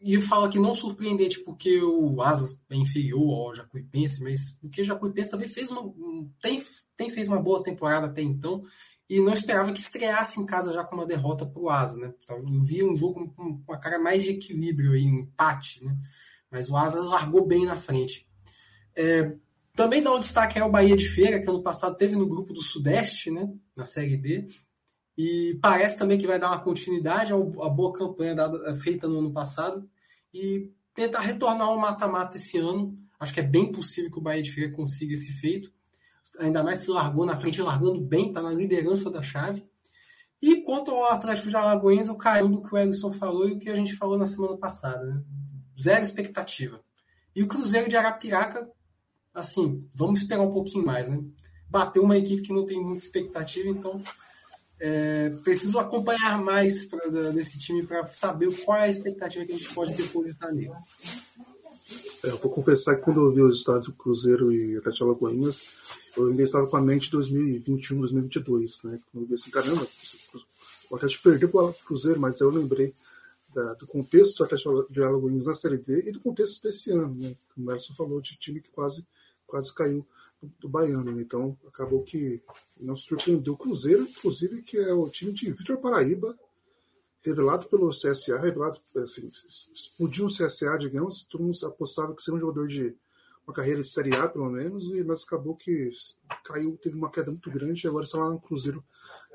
e 0.00 0.20
fala 0.20 0.48
que 0.48 0.58
não 0.58 0.74
surpreendente 0.74 1.38
porque 1.40 1.80
o 1.80 2.20
Asa 2.22 2.58
é 2.70 2.74
inferior 2.74 3.48
ao 3.48 3.54
Jacuipense, 3.54 4.24
mas 4.24 4.50
porque 4.60 4.80
o 4.80 4.84
Jacuipense 4.84 5.30
também 5.30 5.46
fez 5.46 5.70
uma, 5.70 5.82
tem, 6.40 6.60
tem 6.96 7.08
fez 7.08 7.28
uma 7.28 7.40
boa 7.40 7.62
temporada 7.62 8.06
até 8.06 8.20
então 8.20 8.64
e 9.08 9.20
não 9.20 9.32
esperava 9.32 9.70
que 9.72 9.78
estreasse 9.78 10.40
em 10.40 10.46
casa 10.46 10.72
já 10.72 10.82
com 10.82 10.96
uma 10.96 11.06
derrota 11.06 11.44
para 11.44 11.60
o 11.60 11.68
Asa. 11.68 11.98
Né? 11.98 12.14
Então, 12.24 12.38
eu 12.38 12.62
vi 12.62 12.82
um 12.82 12.96
jogo 12.96 13.32
com 13.36 13.62
uma 13.68 13.78
cara 13.78 13.98
mais 13.98 14.24
de 14.24 14.30
equilíbrio, 14.30 14.92
aí, 14.92 15.06
um 15.06 15.20
empate, 15.20 15.84
né? 15.84 15.94
mas 16.50 16.70
o 16.70 16.76
Asa 16.76 17.00
largou 17.02 17.46
bem 17.46 17.66
na 17.66 17.76
frente. 17.76 18.26
É, 18.96 19.36
também 19.74 20.02
dá 20.02 20.12
um 20.14 20.20
destaque 20.20 20.58
ao 20.58 20.70
Bahia 20.70 20.96
de 20.96 21.08
Feira, 21.08 21.40
que 21.40 21.48
ano 21.48 21.62
passado 21.62 21.96
teve 21.96 22.14
no 22.14 22.28
grupo 22.28 22.52
do 22.52 22.60
Sudeste, 22.60 23.30
né, 23.30 23.48
na 23.76 23.84
Série 23.84 24.16
B. 24.16 24.46
E 25.16 25.58
parece 25.60 25.98
também 25.98 26.18
que 26.18 26.26
vai 26.26 26.38
dar 26.38 26.48
uma 26.48 26.60
continuidade 26.60 27.32
à 27.32 27.68
boa 27.68 27.92
campanha 27.92 28.34
dada, 28.34 28.74
feita 28.74 29.08
no 29.08 29.18
ano 29.18 29.32
passado 29.32 29.88
e 30.32 30.70
tentar 30.94 31.20
retornar 31.20 31.68
ao 31.68 31.78
mata-mata 31.78 32.36
esse 32.36 32.58
ano. 32.58 32.94
Acho 33.18 33.32
que 33.32 33.40
é 33.40 33.42
bem 33.44 33.70
possível 33.70 34.10
que 34.10 34.18
o 34.18 34.22
Bahia 34.22 34.42
de 34.42 34.50
Feira 34.50 34.72
consiga 34.72 35.12
esse 35.14 35.32
feito. 35.32 35.72
Ainda 36.38 36.62
mais 36.62 36.82
que 36.82 36.90
largou 36.90 37.26
na 37.26 37.36
frente, 37.36 37.60
largando 37.60 38.00
bem, 38.00 38.28
está 38.28 38.42
na 38.42 38.50
liderança 38.50 39.10
da 39.10 39.22
chave. 39.22 39.66
E 40.40 40.62
quanto 40.62 40.90
ao 40.90 41.12
Atlético 41.12 41.48
de 41.48 41.56
Alagoas, 41.56 42.08
eu 42.08 42.16
caio 42.16 42.48
do 42.48 42.62
que 42.62 42.74
o 42.74 42.78
Ellison 42.78 43.12
falou 43.12 43.48
e 43.48 43.52
o 43.52 43.58
que 43.58 43.70
a 43.70 43.76
gente 43.76 43.94
falou 43.94 44.18
na 44.18 44.26
semana 44.26 44.56
passada. 44.56 45.04
Né? 45.04 45.22
Zero 45.80 46.02
expectativa. 46.02 46.82
E 47.34 47.42
o 47.42 47.48
Cruzeiro 47.48 47.88
de 47.88 47.96
Arapiraca 47.96 48.68
assim, 49.34 49.86
vamos 49.94 50.22
esperar 50.22 50.42
um 50.42 50.52
pouquinho 50.52 50.84
mais, 50.84 51.08
né? 51.08 51.22
Bateu 51.68 52.02
uma 52.02 52.18
equipe 52.18 52.42
que 52.42 52.52
não 52.52 52.66
tem 52.66 52.80
muita 52.80 53.04
expectativa, 53.04 53.68
então 53.68 54.00
é, 54.78 55.30
preciso 55.44 55.78
acompanhar 55.78 56.42
mais 56.42 56.86
pra, 56.86 57.08
desse 57.30 57.58
time 57.58 57.86
para 57.86 58.06
saber 58.08 58.52
qual 58.64 58.78
é 58.78 58.82
a 58.82 58.88
expectativa 58.88 59.44
que 59.44 59.52
a 59.52 59.56
gente 59.56 59.72
pode 59.72 59.94
depositar 59.94 60.52
nele. 60.52 60.72
É, 62.24 62.28
eu 62.28 62.38
vou 62.38 62.50
confessar 62.50 62.96
que 62.96 63.02
quando 63.02 63.20
eu 63.20 63.32
vi 63.32 63.40
o 63.40 63.46
resultado 63.46 63.84
do 63.84 63.92
Cruzeiro 63.92 64.52
e 64.52 64.76
Atlético 64.76 65.04
Alagoinhas, 65.04 65.66
eu 66.16 66.26
ainda 66.26 66.42
estava 66.42 66.66
com 66.66 66.76
a 66.76 66.80
mente 66.80 67.10
2021, 67.10 68.00
2022, 68.00 68.82
né? 68.84 68.98
Quando 69.10 69.24
eu 69.24 69.28
vi 69.28 69.34
assim, 69.34 69.50
caramba, 69.50 69.86
o 70.90 70.96
Atlético 70.96 71.22
perdeu 71.22 71.48
para 71.48 71.66
o 71.66 71.74
Cruzeiro, 71.74 72.20
mas 72.20 72.40
eu 72.40 72.50
lembrei 72.50 72.94
da, 73.54 73.74
do 73.74 73.86
contexto 73.86 74.38
do 74.38 74.44
Atlético 74.44 74.86
de 74.90 75.02
Alagoinhas 75.02 75.46
na 75.46 75.54
Série 75.54 75.78
D 75.78 76.08
e 76.08 76.12
do 76.12 76.20
contexto 76.20 76.62
desse 76.62 76.90
ano, 76.90 77.14
né? 77.14 77.34
O 77.56 77.62
Merson 77.62 77.94
falou, 77.94 78.20
de 78.20 78.36
time 78.36 78.60
que 78.60 78.70
quase 78.70 79.06
quase 79.52 79.74
caiu 79.74 80.06
do, 80.58 80.68
Baiano. 80.68 81.12
Né? 81.12 81.20
Então 81.20 81.56
acabou 81.68 82.02
que 82.02 82.42
não 82.80 82.96
surpreendeu 82.96 83.52
o 83.52 83.58
Cruzeiro, 83.58 84.02
inclusive, 84.02 84.62
que 84.62 84.78
é 84.78 84.94
o 84.94 85.10
time 85.10 85.30
de 85.32 85.52
Vitor 85.52 85.76
Paraíba, 85.76 86.34
revelado 87.22 87.68
pelo 87.68 87.90
CSA, 87.90 88.38
revelado, 88.38 88.80
assim, 88.96 89.30
explodiu 89.74 90.24
o 90.24 90.28
CSA, 90.28 90.78
digamos, 90.78 91.24
todo 91.24 91.44
mundo 91.44 91.56
apostava 91.66 92.14
que 92.14 92.22
seria 92.22 92.38
um 92.38 92.40
jogador 92.40 92.66
de 92.66 92.96
uma 93.46 93.54
carreira 93.54 93.82
de 93.82 93.88
Série 93.88 94.16
A, 94.16 94.26
pelo 94.26 94.50
menos, 94.50 94.90
e, 94.92 95.04
mas 95.04 95.22
acabou 95.22 95.54
que 95.54 95.92
caiu, 96.44 96.76
teve 96.78 96.96
uma 96.96 97.10
queda 97.10 97.30
muito 97.30 97.50
grande, 97.50 97.84
e 97.84 97.88
agora 97.88 98.04
está 98.04 98.18
lá 98.18 98.30
no 98.30 98.40
Cruzeiro 98.40 98.82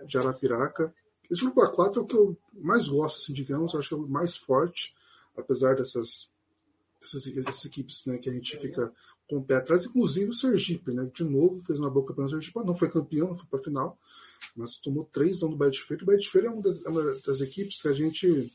de 0.05 0.17
Arapiraca. 0.17 0.93
Esse 1.29 1.43
grupo 1.43 1.61
A4 1.61 1.97
é 1.97 1.99
o 1.99 2.05
que 2.05 2.15
eu 2.15 2.37
mais 2.53 2.87
gosto, 2.87 3.17
assim, 3.17 3.33
digamos, 3.33 3.75
acho 3.75 3.89
que 3.89 3.95
é 3.95 3.97
o 3.97 4.07
mais 4.07 4.35
forte, 4.35 4.93
apesar 5.37 5.75
dessas, 5.75 6.29
dessas, 6.99 7.25
dessas 7.25 7.65
equipes 7.65 8.05
né, 8.05 8.17
que 8.17 8.29
a 8.29 8.33
gente 8.33 8.57
fica 8.57 8.93
com 9.29 9.37
o 9.37 9.43
pé 9.43 9.55
atrás, 9.55 9.85
inclusive 9.85 10.29
o 10.29 10.33
Sergipe, 10.33 10.91
né? 10.91 11.09
De 11.13 11.23
novo, 11.23 11.59
fez 11.61 11.79
uma 11.79 11.89
boa 11.89 12.05
campeã 12.05 12.25
do 12.25 12.31
Sergipe, 12.31 12.65
não 12.65 12.75
foi 12.75 12.89
campeão, 12.89 13.27
não 13.27 13.35
foi 13.35 13.45
para 13.47 13.59
a 13.59 13.63
final, 13.63 13.99
mas 14.55 14.77
tomou 14.77 15.05
três 15.05 15.41
anos 15.41 15.55
do 15.55 15.57
Bahia 15.57 15.71
de 15.71 15.81
Feira. 15.81 16.03
O 16.03 16.05
Bahia 16.05 16.19
de 16.19 16.29
Feira 16.29 16.47
é 16.47 16.49
uma 16.49 16.61
das, 16.61 16.85
é 16.85 16.89
uma 16.89 17.03
das, 17.03 17.41
equipes 17.41 17.81
que 17.81 17.87
a 17.87 17.93
gente 17.93 18.51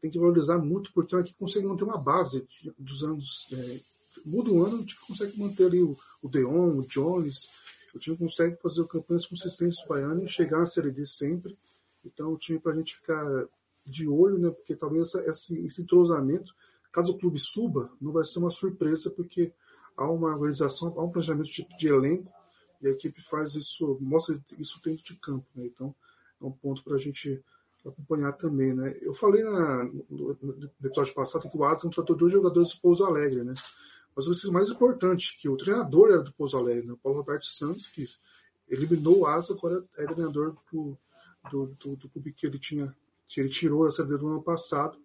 tem 0.00 0.10
que 0.10 0.18
valorizar 0.18 0.58
muito, 0.58 0.92
porque 0.92 1.14
é 1.14 1.18
uma 1.18 1.22
equipe 1.22 1.36
que 1.36 1.44
consegue 1.44 1.66
manter 1.66 1.84
uma 1.84 1.98
base 1.98 2.46
dos 2.78 3.04
anos. 3.04 3.46
É, 3.52 3.80
muda 4.26 4.50
o 4.50 4.64
ano, 4.64 4.80
o 4.80 4.84
time 4.84 5.00
consegue 5.06 5.38
manter 5.38 5.66
ali 5.66 5.82
o, 5.82 5.96
o 6.20 6.28
Deon, 6.28 6.78
o 6.78 6.86
Jones, 6.86 7.48
o 7.94 7.98
time 7.98 8.16
consegue 8.16 8.60
fazer 8.60 8.84
campanhas 8.86 9.26
consistentes 9.26 9.80
do 9.82 9.88
Baiano 9.88 10.24
e 10.24 10.28
chegar 10.28 10.58
na 10.58 10.66
Série 10.66 10.90
D 10.90 11.06
sempre. 11.06 11.56
Então, 12.04 12.32
o 12.32 12.36
time 12.36 12.58
para 12.58 12.72
a 12.72 12.76
gente 12.76 12.96
ficar 12.96 13.46
de 13.86 14.08
olho, 14.08 14.38
né? 14.38 14.50
Porque 14.50 14.74
talvez 14.74 15.08
essa, 15.08 15.30
esse, 15.30 15.66
esse 15.66 15.82
entrosamento 15.82 16.52
Caso 16.94 17.10
o 17.10 17.18
clube 17.18 17.40
suba, 17.40 17.90
não 18.00 18.12
vai 18.12 18.24
ser 18.24 18.38
uma 18.38 18.50
surpresa, 18.50 19.10
porque 19.10 19.52
há 19.96 20.08
uma 20.08 20.28
organização, 20.28 20.94
há 20.96 21.02
um 21.02 21.10
planejamento 21.10 21.50
de, 21.50 21.66
de 21.76 21.88
elenco 21.88 22.32
e 22.80 22.86
a 22.86 22.90
equipe 22.92 23.20
faz 23.20 23.56
isso, 23.56 23.98
mostra 24.00 24.40
isso 24.60 24.80
dentro 24.80 25.02
de 25.02 25.16
campo. 25.16 25.44
Né? 25.56 25.64
Então, 25.66 25.92
é 26.40 26.44
um 26.44 26.52
ponto 26.52 26.84
para 26.84 26.94
a 26.94 26.98
gente 26.98 27.42
acompanhar 27.84 28.30
também. 28.34 28.72
Né? 28.72 28.96
Eu 29.02 29.12
falei 29.12 29.42
na, 29.42 29.82
no, 30.08 30.38
no 30.40 30.70
episódio 30.84 31.12
passado 31.14 31.50
que 31.50 31.58
o 31.58 31.64
Adson 31.64 31.90
tratou 31.90 32.14
dois 32.14 32.32
jogadores 32.32 32.72
do 32.72 32.80
Pouso 32.80 33.04
Alegre, 33.04 33.42
né? 33.42 33.54
mas 34.14 34.44
o 34.44 34.52
mais 34.52 34.70
importante, 34.70 35.36
que 35.36 35.48
o 35.48 35.56
treinador 35.56 36.12
era 36.12 36.22
do 36.22 36.32
Pouso 36.32 36.56
Alegre, 36.56 36.86
né? 36.86 36.92
o 36.92 36.98
Paulo 36.98 37.18
Roberto 37.18 37.44
Santos, 37.44 37.88
que 37.88 38.06
eliminou 38.68 39.18
o 39.18 39.26
Asa, 39.26 39.52
agora 39.52 39.84
é 39.98 40.06
treinador 40.06 40.56
do, 40.72 40.96
do, 41.50 41.66
do, 41.76 41.96
do 41.96 42.08
clube 42.08 42.32
que 42.32 42.46
ele 42.46 42.58
tinha, 42.60 42.94
que 43.26 43.40
ele 43.40 43.48
tirou 43.48 43.88
essa 43.88 44.04
do 44.04 44.28
ano 44.28 44.42
passado 44.44 44.96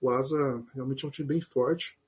o 0.00 0.10
Asa 0.10 0.64
realmente 0.74 1.04
é 1.04 1.08
um 1.08 1.10
time 1.10 1.28
bem 1.28 1.40
forte. 1.40 1.98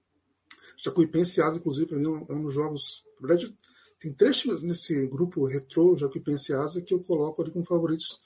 Jacuipense 0.77 1.41
e 1.41 1.43
Asa, 1.43 1.59
inclusive, 1.59 1.87
para 1.87 1.99
mim 1.99 2.27
é 2.29 2.33
um 2.33 2.43
dos 2.43 2.55
jogos. 2.55 3.05
Na 3.21 3.29
verdade, 3.29 3.57
tem 3.99 4.13
três 4.13 4.39
times 4.39 4.63
nesse 4.63 5.07
grupo 5.07 5.45
retrô, 5.45 5.97
Jacuipense 5.97 6.53
e 6.53 6.55
Asa, 6.55 6.81
que 6.81 6.95
eu 6.95 7.01
coloco 7.01 7.43
ali 7.43 7.51
como 7.51 7.65
favoritos 7.65 8.21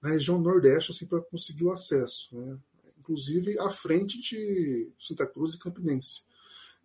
na 0.00 0.10
região 0.10 0.38
Nordeste 0.38 0.92
assim, 0.92 1.06
para 1.06 1.20
conseguir 1.20 1.64
o 1.64 1.72
acesso. 1.72 2.28
Né? 2.32 2.58
Inclusive 2.98 3.58
à 3.58 3.70
frente 3.70 4.20
de 4.20 4.90
Santa 4.98 5.26
Cruz 5.26 5.54
e 5.54 5.58
Campinense, 5.58 6.22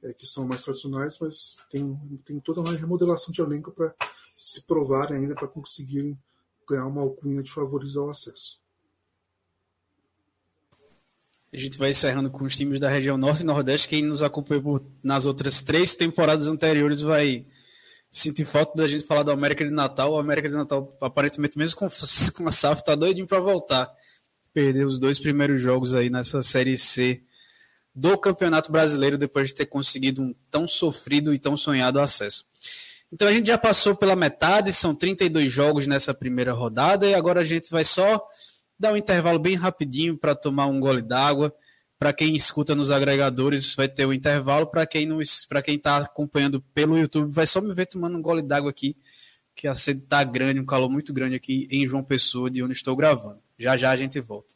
é, 0.04 0.14
que 0.14 0.26
são 0.26 0.48
mais 0.48 0.64
tradicionais, 0.64 1.20
mas 1.20 1.58
tem, 1.70 2.20
tem 2.26 2.40
toda 2.40 2.62
uma 2.62 2.76
remodelação 2.76 3.32
de 3.32 3.42
elenco 3.42 3.72
para 3.72 3.94
se 4.38 4.64
provarem 4.64 5.18
ainda 5.18 5.36
para 5.36 5.48
conseguirem 5.48 6.18
ganhar 6.68 6.88
uma 6.88 7.02
alcunha 7.02 7.44
de 7.44 7.52
favoritos 7.52 7.98
ao 7.98 8.10
acesso. 8.10 8.61
A 11.54 11.58
gente 11.58 11.78
vai 11.78 11.90
encerrando 11.90 12.30
com 12.30 12.46
os 12.46 12.56
times 12.56 12.80
da 12.80 12.90
região 12.90 13.18
Norte 13.18 13.42
e 13.42 13.46
Nordeste. 13.46 13.88
Quem 13.88 14.04
nos 14.04 14.24
acompanhou 14.24 14.86
nas 15.04 15.26
outras 15.26 15.62
três 15.62 15.96
temporadas 15.96 16.48
anteriores 16.48 17.02
vai 17.02 17.46
sentir 18.10 18.46
falta 18.46 18.74
da 18.76 18.88
gente 18.88 19.04
falar 19.04 19.24
do 19.24 19.32
América 19.32 19.66
de 19.66 19.72
Natal. 19.72 20.14
O 20.14 20.20
América 20.20 20.48
de 20.48 20.56
Natal, 20.56 20.98
aparentemente, 21.02 21.58
mesmo 21.58 21.78
com, 21.78 21.90
com 22.36 22.48
a 22.48 22.52
SAF, 22.52 22.86
tá 22.86 22.96
doidinho 22.96 23.28
para 23.28 23.42
voltar. 23.42 23.92
Perdeu 24.54 24.88
os 24.88 24.98
dois 24.98 25.20
primeiros 25.20 25.62
jogos 25.62 25.94
aí 25.94 26.10
nessa 26.10 26.42
Série 26.42 26.78
C 26.78 27.22
do 27.94 28.18
Campeonato 28.18 28.72
Brasileiro 28.72 29.18
depois 29.18 29.50
de 29.50 29.56
ter 29.56 29.66
conseguido 29.66 30.22
um 30.22 30.34
tão 30.50 30.66
sofrido 30.66 31.34
e 31.34 31.38
tão 31.38 31.58
sonhado 31.58 32.00
acesso. 32.00 32.46
Então 33.12 33.28
a 33.28 33.34
gente 33.34 33.48
já 33.48 33.58
passou 33.58 33.94
pela 33.94 34.16
metade, 34.16 34.72
são 34.72 34.96
32 34.96 35.52
jogos 35.52 35.86
nessa 35.86 36.14
primeira 36.14 36.54
rodada 36.54 37.06
e 37.06 37.14
agora 37.14 37.42
a 37.42 37.46
gente 37.46 37.70
vai 37.70 37.84
só 37.84 38.26
dar 38.82 38.94
um 38.94 38.98
intervalo 38.98 39.40
bem 39.40 39.56
rapidinho 39.56 40.18
para 40.18 40.36
tomar 40.36 40.66
um 40.66 40.80
gole 40.80 41.02
d'água. 41.02 41.54
Para 42.00 42.12
quem 42.12 42.36
escuta 42.36 42.74
nos 42.74 42.90
agregadores, 42.90 43.76
vai 43.76 43.88
ter 43.88 44.06
o 44.06 44.10
um 44.10 44.14
intervalo. 44.14 44.66
Para 44.66 44.88
quem 44.88 45.08
está 45.76 45.98
acompanhando 45.98 46.60
pelo 46.74 46.98
YouTube, 46.98 47.32
vai 47.32 47.46
só 47.46 47.62
me 47.62 47.72
ver 47.74 47.86
tomando 47.86 48.18
um 48.18 48.22
gole 48.22 48.42
d'água 48.42 48.72
aqui, 48.72 48.98
que 49.56 49.68
a 49.68 49.76
sede 49.76 50.02
está 50.02 50.24
grande, 50.24 50.60
um 50.60 50.66
calor 50.66 50.90
muito 50.90 51.14
grande 51.14 51.36
aqui 51.36 51.68
em 51.70 51.86
João 51.86 52.04
Pessoa, 52.04 52.50
de 52.50 52.64
onde 52.64 52.74
estou 52.74 52.96
gravando. 52.96 53.40
Já 53.58 53.78
já 53.78 53.92
a 53.92 53.96
gente 53.96 54.20
volta. 54.20 54.56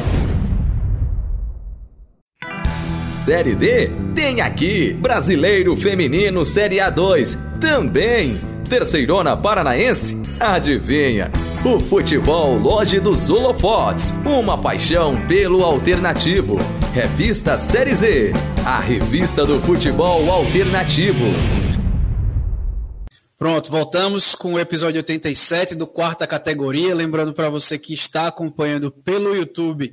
Série 3.11 3.53
D? 3.53 3.89
Tem 4.15 4.39
aqui 4.39 4.93
Brasileiro 4.93 5.75
Feminino 5.75 6.45
Série 6.45 6.77
A2. 6.77 7.37
Também 7.59 8.39
Terceirona 8.69 9.35
Paranaense? 9.35 10.17
Adivinha? 10.39 11.29
O 11.65 11.77
futebol 11.77 12.57
Loge 12.57 13.01
dos 13.01 13.29
Holofotes, 13.29 14.11
uma 14.25 14.57
paixão 14.57 15.21
pelo 15.27 15.61
alternativo. 15.61 16.57
Revista 16.93 17.59
Série 17.59 17.93
Z, 17.93 18.31
a 18.65 18.79
revista 18.79 19.45
do 19.45 19.59
futebol 19.59 20.31
alternativo. 20.31 21.25
Pronto, 23.37 23.69
voltamos 23.69 24.35
com 24.35 24.53
o 24.53 24.59
episódio 24.59 24.99
87 24.99 25.75
do 25.75 25.85
quarta 25.85 26.25
categoria. 26.25 26.95
Lembrando 26.95 27.33
para 27.33 27.49
você 27.49 27.77
que 27.77 27.93
está 27.93 28.27
acompanhando 28.27 28.89
pelo 28.89 29.35
YouTube 29.35 29.91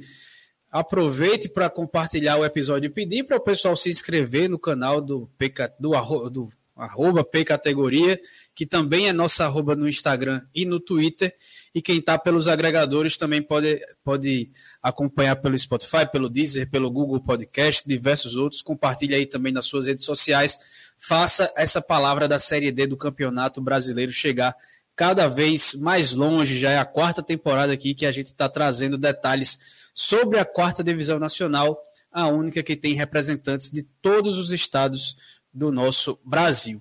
Aproveite 0.70 1.48
para 1.48 1.70
compartilhar 1.70 2.36
o 2.36 2.44
episódio 2.44 2.88
e 2.88 2.92
pedir 2.92 3.24
para 3.24 3.36
o 3.36 3.40
pessoal 3.40 3.74
se 3.74 3.88
inscrever 3.88 4.50
no 4.50 4.58
canal 4.58 5.00
do, 5.00 5.26
PK, 5.38 5.72
do, 5.80 5.90
do 6.28 6.48
arroba 6.78 7.24
P 7.24 7.44
Categoria, 7.44 8.20
que 8.54 8.64
também 8.64 9.08
é 9.08 9.12
nossa 9.12 9.44
arroba 9.44 9.74
no 9.74 9.88
Instagram 9.88 10.42
e 10.54 10.64
no 10.64 10.78
Twitter. 10.78 11.34
E 11.74 11.82
quem 11.82 11.98
está 11.98 12.18
pelos 12.18 12.46
agregadores 12.48 13.16
também 13.16 13.42
pode, 13.42 13.80
pode 14.04 14.50
acompanhar 14.82 15.36
pelo 15.36 15.58
Spotify, 15.58 16.10
pelo 16.10 16.28
Deezer, 16.28 16.70
pelo 16.70 16.90
Google 16.90 17.20
Podcast, 17.20 17.82
diversos 17.86 18.36
outros. 18.36 18.62
Compartilhe 18.62 19.14
aí 19.14 19.26
também 19.26 19.52
nas 19.52 19.66
suas 19.66 19.86
redes 19.86 20.04
sociais. 20.04 20.58
Faça 20.96 21.52
essa 21.56 21.82
palavra 21.82 22.28
da 22.28 22.38
Série 22.38 22.70
D 22.70 22.86
do 22.86 22.96
Campeonato 22.96 23.60
Brasileiro 23.60 24.12
chegar 24.12 24.54
cada 24.94 25.28
vez 25.28 25.74
mais 25.74 26.14
longe. 26.14 26.58
Já 26.58 26.70
é 26.70 26.78
a 26.78 26.84
quarta 26.84 27.22
temporada 27.22 27.72
aqui 27.72 27.94
que 27.94 28.06
a 28.06 28.12
gente 28.12 28.26
está 28.26 28.48
trazendo 28.48 28.96
detalhes 28.96 29.58
sobre 29.98 30.38
a 30.38 30.44
quarta 30.44 30.84
divisão 30.84 31.18
nacional, 31.18 31.82
a 32.12 32.28
única 32.28 32.62
que 32.62 32.76
tem 32.76 32.94
representantes 32.94 33.68
de 33.68 33.82
todos 33.82 34.38
os 34.38 34.52
estados 34.52 35.16
do 35.52 35.72
nosso 35.72 36.16
Brasil. 36.24 36.80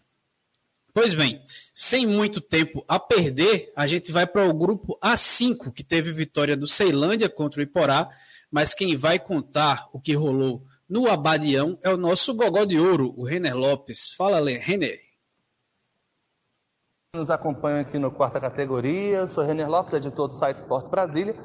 Pois 0.94 1.16
bem, 1.16 1.44
sem 1.74 2.06
muito 2.06 2.40
tempo 2.40 2.86
a 2.88 3.00
perder, 3.00 3.74
a 3.76 3.88
gente 3.88 4.12
vai 4.12 4.28
para 4.28 4.48
o 4.48 4.54
grupo 4.54 5.00
A5, 5.04 5.74
que 5.74 5.84
teve 5.84 6.12
vitória 6.12 6.56
do 6.56 6.68
Ceilândia 6.68 7.28
contra 7.28 7.60
o 7.60 7.64
Iporá, 7.64 8.08
mas 8.52 8.76
quem 8.76 8.96
vai 8.96 9.18
contar 9.18 9.90
o 9.92 10.00
que 10.00 10.14
rolou 10.14 10.64
no 10.88 11.08
Abadião 11.08 11.80
é 11.82 11.90
o 11.90 11.98
nosso 11.98 12.36
gogó 12.36 12.66
de 12.66 12.80
ouro, 12.80 13.16
o 13.18 13.26
Renner 13.26 13.58
Lopes. 13.58 14.12
Fala, 14.12 14.48
Renner. 14.48 15.02
Nos 17.16 17.32
acompanha 17.32 17.82
aqui 17.82 17.98
no 17.98 18.12
quarta 18.12 18.40
categoria, 18.40 19.18
eu 19.18 19.28
sou 19.28 19.44
Renner 19.44 19.68
Lopes, 19.68 19.96
editor 19.96 20.28
do 20.28 20.36
site 20.36 20.58
Esportes 20.58 20.92
Brasília. 20.92 21.36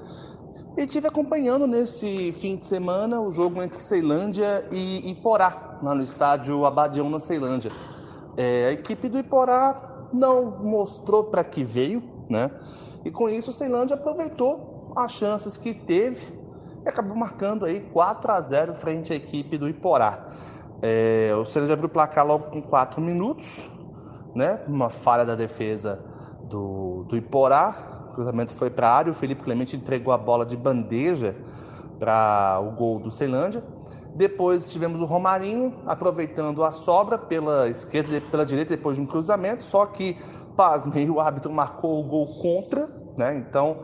E 0.75 0.87
tive 0.87 1.07
acompanhando 1.07 1.67
nesse 1.67 2.33
fim 2.33 2.57
de 2.57 2.65
semana 2.65 3.21
o 3.21 3.31
jogo 3.31 3.63
entre 3.63 3.79
Ceilândia 3.79 4.65
e 4.73 5.11
Iporá, 5.11 5.79
lá 5.83 5.95
no 5.95 6.03
estádio 6.03 6.65
Abadião, 6.65 7.11
na 7.11 7.21
Ceilândia. 7.21 7.71
É, 8.39 8.69
a 8.69 8.73
equipe 8.73 9.11
do 9.11 9.19
Iporá 9.19 10.09
não 10.15 10.63
mostrou 10.63 11.25
para 11.25 11.45
que 11.45 11.63
veio, 11.63 12.03
né? 12.29 12.51
E 13.05 13.11
com 13.11 13.29
isso 13.29 13.53
Ceilândia 13.53 13.97
aproveitou 13.97 14.91
as 14.97 15.13
chances 15.13 15.59
que 15.59 15.75
teve 15.75 16.33
e 16.83 16.89
acabou 16.89 17.15
marcando 17.15 17.67
aí 17.67 17.81
4 17.93 18.33
a 18.33 18.41
0 18.41 18.73
frente 18.73 19.13
à 19.13 19.17
equipe 19.17 19.59
do 19.59 19.69
Iporá. 19.69 20.27
É, 20.81 21.35
o 21.35 21.45
Ceilândia 21.45 21.75
abriu 21.75 21.89
o 21.89 21.93
placar 21.93 22.27
logo 22.27 22.45
com 22.51 22.63
4 22.63 22.99
minutos, 22.99 23.71
né? 24.35 24.63
Uma 24.67 24.89
falha 24.89 25.27
da 25.27 25.35
defesa 25.35 26.03
do, 26.45 27.05
do 27.05 27.15
Iporá, 27.15 27.92
o 28.13 28.15
cruzamento 28.15 28.53
foi 28.53 28.71
para 28.71 28.89
a 28.89 28.95
área, 28.95 29.11
o 29.11 29.15
Felipe 29.15 29.43
Clemente 29.43 29.75
entregou 29.75 30.13
a 30.13 30.19
bola 30.19 30.45
de 30.45 30.57
bandeja 30.57 31.35
para 31.99 32.61
o 32.61 32.73
gol 32.73 33.01
do 33.01 33.11
Ceilândia. 33.11 33.63
Depois 34.15 34.71
tivemos 34.71 35.01
o 35.01 35.07
Romarinho 35.07 35.75
aproveitando 35.87 36.63
a 36.63 36.71
sobra 36.71 37.17
pela 37.17 37.69
esquerda 37.69 38.17
e 38.17 38.21
pela 38.21 38.45
direita 38.45 38.77
depois 38.77 38.97
de 38.97 39.03
um 39.03 39.07
cruzamento, 39.07 39.63
só 39.63 39.87
que, 39.87 40.19
pasmem, 40.55 41.09
o 41.11 41.19
árbitro 41.19 41.51
marcou 41.51 41.99
o 41.99 42.05
gol 42.05 42.27
contra, 42.27 42.89
né? 43.17 43.37
Então, 43.37 43.79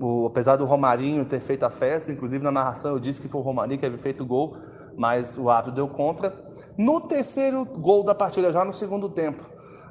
o, 0.00 0.26
apesar 0.26 0.56
do 0.56 0.64
Romarinho 0.64 1.24
ter 1.26 1.40
feito 1.40 1.64
a 1.64 1.70
festa, 1.70 2.10
inclusive 2.10 2.42
na 2.42 2.50
narração 2.50 2.92
eu 2.92 2.98
disse 2.98 3.20
que 3.20 3.28
foi 3.28 3.40
o 3.40 3.44
Romarinho 3.44 3.78
que 3.78 3.84
havia 3.84 3.98
feito 3.98 4.22
o 4.22 4.26
gol, 4.26 4.56
mas 4.96 5.36
o 5.36 5.50
árbitro 5.50 5.74
deu 5.74 5.88
contra. 5.88 6.32
No 6.78 7.00
terceiro 7.00 7.64
gol 7.66 8.02
da 8.02 8.14
partida, 8.14 8.50
já 8.50 8.64
no 8.64 8.72
segundo 8.72 9.10
tempo, 9.10 9.44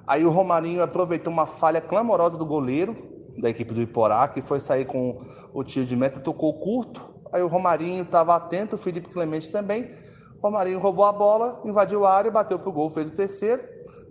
aí 0.08 0.26
o 0.26 0.32
Romarinho 0.32 0.82
aproveitou 0.82 1.32
uma 1.32 1.46
falha 1.46 1.80
clamorosa 1.80 2.38
do 2.38 2.46
goleiro, 2.46 3.19
da 3.42 3.50
equipe 3.50 3.74
do 3.74 3.82
Iporá, 3.82 4.28
que 4.28 4.42
foi 4.42 4.60
sair 4.60 4.86
com 4.86 5.18
o 5.54 5.64
tiro 5.64 5.86
de 5.86 5.96
meta, 5.96 6.20
tocou 6.20 6.60
curto. 6.60 7.16
Aí 7.32 7.42
o 7.42 7.48
Romarinho 7.48 8.04
estava 8.04 8.36
atento, 8.36 8.76
o 8.76 8.78
Felipe 8.78 9.10
Clemente 9.10 9.52
também. 9.52 9.92
Romarinho 10.42 10.80
roubou 10.80 11.06
a 11.06 11.12
bola, 11.12 11.62
invadiu 11.66 12.06
a 12.06 12.14
área, 12.14 12.32
bateu 12.32 12.58
para 12.58 12.70
o 12.70 12.74
gol, 12.74 12.90
fez 12.90 13.10
o 13.10 13.14
terceiro. 13.14 13.62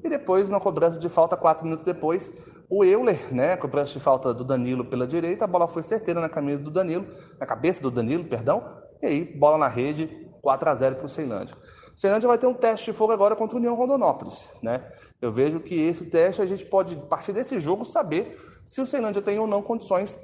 E 0.05 0.09
depois, 0.09 0.49
na 0.49 0.61
cobrança 0.61 0.99
de 0.99 1.09
falta, 1.09 1.37
quatro 1.37 1.65
minutos 1.65 1.85
depois, 1.85 2.33
o 2.71 2.85
Euler, 2.85 3.33
né, 3.35 3.57
cobrança 3.57 3.95
de 3.95 4.01
falta 4.01 4.33
do 4.35 4.45
Danilo 4.45 4.85
pela 4.85 5.07
direita, 5.07 5.45
a 5.45 5.49
bola 5.49 5.67
foi 5.67 5.83
certeira 5.83 6.21
na 6.21 6.29
camisa 6.29 6.63
do 6.63 6.71
Danilo, 6.71 7.07
na 7.41 7.47
cabeça 7.47 7.83
do 7.83 7.91
Danilo, 7.91 8.25
perdão. 8.25 8.63
E 9.03 9.07
aí, 9.07 9.25
bola 9.25 9.57
na 9.57 9.69
rede, 9.69 10.29
4 10.43 10.69
a 10.69 10.75
0 10.75 10.97
para 10.97 11.07
o 11.07 11.09
Ceilândia. 11.09 11.57
O 11.95 11.99
Ceilândia 11.99 12.29
vai 12.29 12.39
ter 12.39 12.47
um 12.47 12.55
teste 12.55 12.91
de 12.91 12.97
fogo 12.97 13.13
agora 13.13 13.35
contra 13.35 13.57
o 13.57 13.59
União 13.59 13.75
Rondonópolis, 13.75 14.49
né? 14.63 14.85
Eu 15.21 15.33
vejo 15.33 15.61
que 15.61 15.75
esse 15.75 16.07
teste 16.07 16.41
a 16.41 16.47
gente 16.47 16.65
pode, 16.65 16.95
a 16.95 17.07
partir 17.07 17.33
desse 17.33 17.59
jogo, 17.59 17.85
saber 17.85 18.41
se 18.65 18.81
o 18.81 18.87
Ceilândia 18.87 19.23
tem 19.23 19.39
ou 19.39 19.47
não 19.47 19.63
condições 19.63 20.19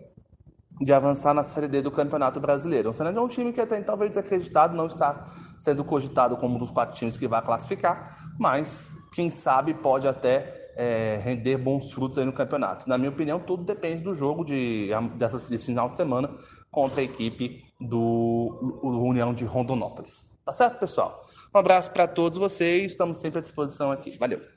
de 0.80 0.92
avançar 0.92 1.32
na 1.34 1.44
Série 1.44 1.68
D 1.68 1.82
do 1.82 1.90
Campeonato 1.90 2.40
Brasileiro. 2.40 2.90
O 2.90 2.92
Ceilândia 2.92 3.20
é 3.20 3.22
um 3.22 3.28
time 3.28 3.52
que 3.52 3.60
até 3.60 3.78
então 3.78 3.96
veio 3.96 4.10
desacreditado, 4.10 4.76
não 4.76 4.86
está 4.86 5.26
sendo 5.56 5.84
cogitado 5.84 6.36
como 6.36 6.56
um 6.56 6.58
dos 6.58 6.70
quatro 6.70 6.96
times 6.96 7.16
que 7.16 7.28
vai 7.28 7.42
classificar, 7.42 8.34
mas 8.38 8.90
quem 9.12 9.30
sabe 9.30 9.74
pode 9.74 10.08
até 10.08 10.72
é, 10.76 11.20
render 11.22 11.56
bons 11.56 11.92
frutos 11.92 12.18
aí 12.18 12.24
no 12.24 12.32
campeonato. 12.32 12.88
Na 12.88 12.98
minha 12.98 13.10
opinião, 13.10 13.38
tudo 13.38 13.62
depende 13.62 14.02
do 14.02 14.14
jogo 14.14 14.44
de, 14.44 14.88
dessas, 15.16 15.42
desse 15.42 15.66
final 15.66 15.88
de 15.88 15.94
semana 15.94 16.30
contra 16.70 17.00
a 17.00 17.04
equipe 17.04 17.62
do, 17.80 18.80
do 18.82 19.02
União 19.02 19.32
de 19.32 19.44
Rondonópolis. 19.44 20.24
Tá 20.44 20.52
certo, 20.52 20.78
pessoal? 20.78 21.22
Um 21.54 21.58
abraço 21.58 21.90
para 21.92 22.06
todos 22.06 22.36
vocês, 22.36 22.92
estamos 22.92 23.18
sempre 23.18 23.38
à 23.38 23.42
disposição 23.42 23.92
aqui. 23.92 24.16
Valeu! 24.18 24.53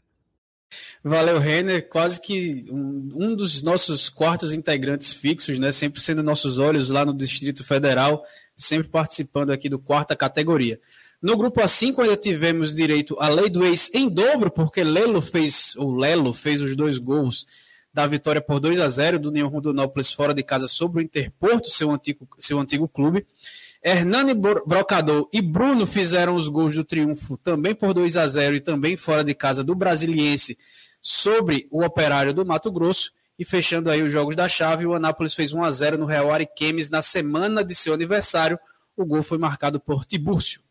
Valeu, 1.03 1.39
Renner. 1.39 1.87
Quase 1.87 2.19
que 2.21 2.65
um, 2.69 3.09
um, 3.15 3.35
dos 3.35 3.61
nossos 3.61 4.09
quartos 4.09 4.53
integrantes 4.53 5.13
fixos, 5.13 5.57
né? 5.59 5.71
Sempre 5.71 6.01
sendo 6.01 6.21
nossos 6.21 6.59
olhos 6.59 6.89
lá 6.89 7.05
no 7.05 7.15
Distrito 7.15 7.63
Federal, 7.63 8.23
sempre 8.55 8.89
participando 8.89 9.51
aqui 9.51 9.69
do 9.69 9.79
quarta 9.79 10.15
categoria. 10.15 10.79
No 11.21 11.35
grupo 11.35 11.61
A5 11.61 11.99
ainda 12.03 12.15
tivemos 12.15 12.75
direito 12.75 13.17
à 13.19 13.27
lei 13.27 13.49
do 13.49 13.65
ex 13.65 13.89
em 13.93 14.07
dobro, 14.07 14.51
porque 14.51 14.83
Lelo 14.83 15.21
fez, 15.21 15.75
o 15.77 15.95
Lelo 15.95 16.31
fez 16.31 16.61
os 16.61 16.75
dois 16.75 16.97
gols 16.99 17.47
da 17.91 18.05
vitória 18.05 18.39
por 18.39 18.59
2 18.59 18.79
a 18.79 18.87
0 18.87 19.17
do 19.17 19.29
União 19.29 19.47
Rondonópolis 19.47 20.13
fora 20.13 20.31
de 20.31 20.43
casa 20.43 20.67
sobre 20.67 21.01
o 21.01 21.03
Interporto, 21.03 21.69
seu 21.69 21.89
antigo, 21.89 22.27
seu 22.37 22.59
antigo 22.59 22.87
clube. 22.87 23.25
Hernani 23.83 24.33
Brocador 24.33 25.29
e 25.31 25.41
Bruno 25.41 25.85
fizeram 25.85 26.35
os 26.35 26.47
gols 26.47 26.75
do 26.75 26.83
triunfo 26.83 27.37
também 27.37 27.75
por 27.75 27.93
2 27.93 28.17
a 28.17 28.27
0 28.27 28.55
e 28.55 28.61
também 28.61 28.97
fora 28.97 29.23
de 29.23 29.33
casa 29.33 29.63
do 29.63 29.75
Brasiliense 29.75 30.57
sobre 31.01 31.67
o 31.71 31.83
Operário 31.83 32.33
do 32.33 32.45
Mato 32.45 32.71
Grosso. 32.71 33.11
E 33.39 33.45
fechando 33.45 33.91
aí 33.91 34.01
os 34.01 34.11
jogos 34.11 34.35
da 34.35 34.49
chave, 34.49 34.85
o 34.85 34.95
Anápolis 34.95 35.35
fez 35.35 35.53
1 35.53 35.63
a 35.63 35.69
0 35.69 35.97
no 35.99 36.05
Real 36.05 36.31
Ariquemes 36.31 36.89
na 36.89 37.03
semana 37.03 37.63
de 37.63 37.75
seu 37.75 37.93
aniversário. 37.93 38.57
O 38.95 39.05
gol 39.05 39.21
foi 39.21 39.37
marcado 39.37 39.79
por 39.79 40.05
Tibúrcio. 40.05 40.61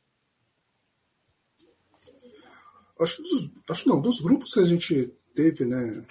Acho, 3.00 3.22
dos, 3.22 3.50
acho 3.70 3.88
não, 3.88 4.00
dos 4.00 4.20
grupos 4.20 4.52
que 4.52 4.60
a 4.60 4.66
gente 4.66 5.12
teve, 5.34 5.64
né? 5.64 6.04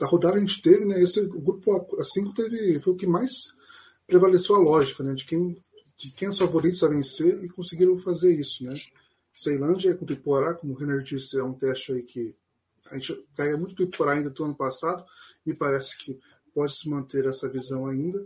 Da 0.00 0.06
rodada 0.06 0.36
a 0.36 0.40
gente 0.40 0.62
teve, 0.62 0.84
né? 0.84 1.02
Esse 1.02 1.20
o 1.20 1.40
grupo 1.40 1.70
A5 2.00 2.34
teve, 2.34 2.80
foi 2.80 2.92
o 2.94 2.96
que 2.96 3.06
mais 3.06 3.54
prevaleceu 4.06 4.56
a 4.56 4.58
lógica, 4.58 5.02
né? 5.02 5.14
De 5.14 5.26
quem 5.26 5.56
de 6.02 6.12
quem 6.12 6.28
os 6.28 6.38
favoritos 6.38 6.82
a 6.82 6.88
vencer 6.88 7.44
e 7.44 7.48
conseguiram 7.48 7.96
fazer 7.96 8.34
isso, 8.34 8.64
né? 8.64 8.74
Ceilândia 9.32 9.94
contra 9.94 10.14
o 10.14 10.18
Iporá, 10.18 10.54
como 10.54 10.72
o 10.72 10.76
Renner 10.76 11.02
disse, 11.02 11.38
é 11.38 11.44
um 11.44 11.54
teste 11.54 11.92
aí 11.92 12.02
que 12.02 12.34
a 12.90 12.96
gente 12.96 13.24
ganha 13.36 13.56
muito 13.56 13.74
do 13.74 14.08
ainda 14.08 14.28
do 14.28 14.44
ano 14.44 14.54
passado, 14.54 15.04
me 15.46 15.54
parece 15.54 15.96
que 15.98 16.18
pode 16.52 16.74
se 16.74 16.88
manter 16.88 17.24
essa 17.24 17.48
visão 17.48 17.86
ainda. 17.86 18.18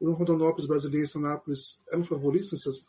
O 0.00 0.10
Rondonópolis, 0.12 0.66
Brasileiro 0.66 1.06
e 1.06 1.18
Anápolis 1.18 1.78
eram 1.92 2.04
favoritos 2.04 2.50
nesses, 2.52 2.86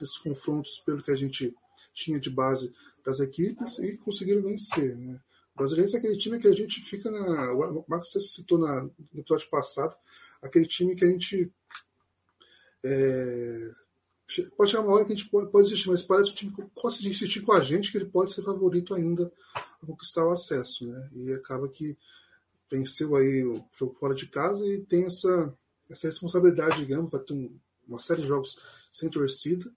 nesses 0.00 0.18
confrontos, 0.18 0.80
pelo 0.86 1.02
que 1.02 1.10
a 1.10 1.16
gente 1.16 1.52
tinha 1.92 2.20
de 2.20 2.30
base 2.30 2.72
das 3.04 3.18
equipes, 3.18 3.78
e 3.80 3.96
conseguiram 3.96 4.42
vencer. 4.42 4.96
Né? 4.96 5.20
O 5.54 5.58
Brasileiro 5.58 5.90
é 5.92 5.98
aquele 5.98 6.16
time 6.16 6.38
que 6.38 6.48
a 6.48 6.54
gente 6.54 6.80
fica 6.80 7.10
na. 7.10 7.52
O 7.52 7.84
Marcos 7.88 8.12
citou 8.34 8.58
na, 8.58 8.84
no 8.84 9.20
episódio 9.20 9.50
passado, 9.50 9.96
aquele 10.42 10.66
time 10.66 10.94
que 10.94 11.04
a 11.04 11.08
gente 11.08 11.52
é, 12.84 13.70
pode 14.56 14.70
chegar 14.70 14.82
uma 14.82 14.92
hora 14.92 15.04
que 15.04 15.12
a 15.12 15.16
gente 15.16 15.28
pode, 15.28 15.50
pode 15.50 15.66
existir, 15.66 15.88
mas 15.88 16.02
parece 16.02 16.28
que 16.28 16.46
o 16.46 16.52
time 16.52 16.70
gosta 16.74 17.02
de 17.02 17.08
insistir 17.08 17.40
com 17.40 17.52
a 17.52 17.60
gente 17.60 17.90
que 17.90 17.98
ele 17.98 18.06
pode 18.06 18.32
ser 18.32 18.42
favorito 18.42 18.94
ainda 18.94 19.32
a 19.54 19.86
conquistar 19.86 20.26
o 20.26 20.30
acesso, 20.30 20.86
né? 20.86 21.10
E 21.14 21.32
acaba 21.32 21.68
que 21.68 21.96
venceu 22.70 23.16
aí 23.16 23.44
o 23.44 23.64
jogo 23.72 23.94
fora 23.94 24.14
de 24.14 24.26
casa 24.26 24.66
e 24.66 24.80
tem 24.82 25.04
essa, 25.04 25.54
essa 25.88 26.06
responsabilidade, 26.06 26.78
digamos, 26.78 27.10
vai 27.10 27.20
ter 27.20 27.32
um, 27.32 27.50
uma 27.86 27.98
série 27.98 28.20
de 28.20 28.28
jogos 28.28 28.58
sem 28.92 29.08
torcida 29.08 29.70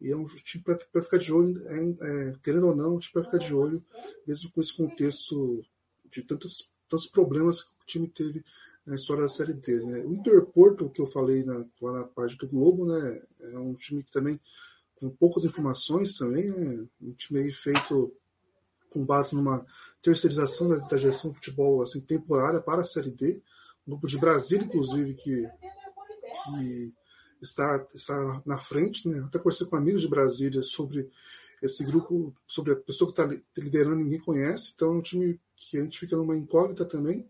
e 0.00 0.10
é 0.10 0.16
um 0.16 0.26
time 0.26 0.62
para 0.62 1.02
ficar 1.02 1.18
de 1.18 1.32
olho, 1.32 1.66
é, 1.66 2.28
é, 2.28 2.36
querendo 2.42 2.66
ou 2.66 2.76
não, 2.76 2.96
um 2.96 2.98
time 2.98 3.12
para 3.14 3.24
ficar 3.24 3.38
de 3.38 3.54
olho, 3.54 3.82
mesmo 4.26 4.50
com 4.50 4.60
esse 4.60 4.76
contexto 4.76 5.64
de 6.10 6.22
tantos, 6.22 6.72
tantos 6.88 7.06
problemas 7.06 7.62
que 7.62 7.70
o 7.70 7.86
time 7.86 8.08
teve 8.08 8.44
na 8.86 8.94
história 8.94 9.22
da 9.22 9.28
Série 9.28 9.54
D. 9.54 9.80
Né? 9.80 10.00
O 10.00 10.12
Interporto, 10.12 10.90
que 10.90 11.00
eu 11.00 11.06
falei 11.06 11.42
na, 11.44 11.64
lá 11.80 11.92
na 11.92 12.04
parte 12.04 12.36
do 12.36 12.48
Globo, 12.48 12.86
né, 12.86 13.22
é 13.40 13.58
um 13.58 13.74
time 13.74 14.02
que 14.02 14.10
também, 14.10 14.38
com 14.96 15.10
poucas 15.10 15.44
informações 15.44 16.16
também, 16.16 16.50
né, 16.50 16.86
um 17.00 17.12
time 17.12 17.40
aí 17.40 17.52
feito 17.52 18.14
com 18.90 19.04
base 19.04 19.34
numa 19.34 19.64
terceirização 20.02 20.68
da, 20.68 20.76
da 20.78 20.96
gestão 20.96 21.30
do 21.30 21.34
futebol 21.34 21.82
assim, 21.82 22.00
temporária 22.00 22.60
para 22.60 22.82
a 22.82 22.84
Série 22.84 23.10
D, 23.10 23.42
um 23.86 23.92
grupo 23.92 24.06
de 24.06 24.18
Brasília, 24.18 24.64
inclusive, 24.64 25.14
que, 25.14 25.48
que 26.44 26.94
está, 27.42 27.86
está 27.94 28.42
na 28.46 28.58
frente, 28.58 29.08
né? 29.08 29.20
até 29.26 29.38
conversei 29.38 29.66
com 29.66 29.76
amigos 29.76 30.02
de 30.02 30.08
Brasília 30.08 30.62
sobre 30.62 31.10
esse 31.62 31.84
grupo, 31.84 32.34
sobre 32.46 32.72
a 32.72 32.76
pessoa 32.76 33.12
que 33.12 33.20
está 33.20 33.36
liderando, 33.56 33.96
ninguém 33.96 34.20
conhece, 34.20 34.72
então 34.74 34.88
é 34.88 34.98
um 34.98 35.02
time 35.02 35.40
que 35.56 35.78
a 35.78 35.82
gente 35.82 35.98
fica 35.98 36.16
numa 36.16 36.36
incógnita 36.36 36.84
também, 36.84 37.26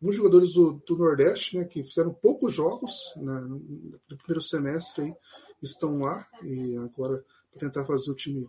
muitos 0.00 0.18
jogadores 0.18 0.54
do, 0.54 0.82
do, 0.86 0.96
Nordeste, 0.96 1.58
né, 1.58 1.64
que 1.64 1.82
fizeram 1.82 2.12
poucos 2.12 2.52
jogos 2.52 2.92
né, 3.16 3.40
no 3.40 4.16
primeiro 4.18 4.42
semestre, 4.42 5.04
aí, 5.04 5.14
estão 5.62 6.00
lá 6.00 6.26
e 6.42 6.76
agora 6.76 7.24
para 7.50 7.60
tentar 7.60 7.84
fazer 7.84 8.10
o 8.10 8.14
time 8.14 8.48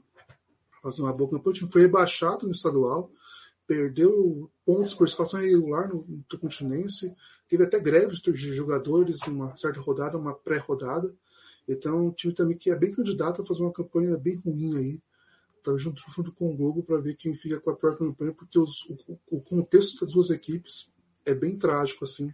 fazer 0.81 1.01
uma 1.01 1.13
boa 1.13 1.29
campanha. 1.29 1.51
O 1.51 1.53
time 1.53 1.71
foi 1.71 1.81
rebaixado 1.81 2.45
no 2.45 2.51
estadual, 2.51 3.11
perdeu 3.67 4.49
pontos 4.65 4.93
por 4.93 5.09
situação 5.09 5.41
irregular 5.41 5.89
no, 5.89 6.05
no 6.07 6.23
teve 7.47 7.63
até 7.63 7.79
greves 7.79 8.19
de 8.19 8.53
jogadores 8.53 9.19
uma 9.27 9.55
certa 9.57 9.79
rodada, 9.79 10.17
uma 10.17 10.33
pré-rodada. 10.33 11.13
Então, 11.67 12.07
o 12.07 12.13
time 12.13 12.33
também 12.33 12.57
que 12.57 12.71
é 12.71 12.75
bem 12.75 12.91
candidato 12.91 13.41
a 13.41 13.45
fazer 13.45 13.61
uma 13.61 13.71
campanha 13.71 14.17
bem 14.17 14.35
ruim 14.37 14.75
aí, 14.77 15.01
tá 15.61 15.75
junto, 15.77 16.01
junto 16.09 16.31
com 16.33 16.51
o 16.51 16.57
Globo 16.57 16.83
para 16.83 17.01
ver 17.01 17.15
quem 17.15 17.35
fica 17.35 17.59
com 17.59 17.69
a 17.69 17.75
pior 17.75 17.97
campanha, 17.97 18.33
porque 18.33 18.57
os, 18.57 18.89
o, 18.89 19.19
o 19.29 19.41
contexto 19.41 20.03
das 20.03 20.13
duas 20.13 20.29
equipes 20.29 20.88
é 21.26 21.36
bem 21.36 21.57
trágico, 21.57 22.05
assim, 22.05 22.32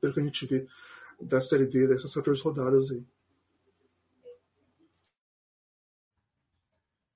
pelo 0.00 0.14
que 0.14 0.20
a 0.20 0.22
gente 0.22 0.46
vê 0.46 0.66
da 1.20 1.40
Série 1.40 1.66
D, 1.66 1.86
dessas 1.86 2.14
14 2.14 2.42
rodadas 2.42 2.90
aí. 2.90 3.04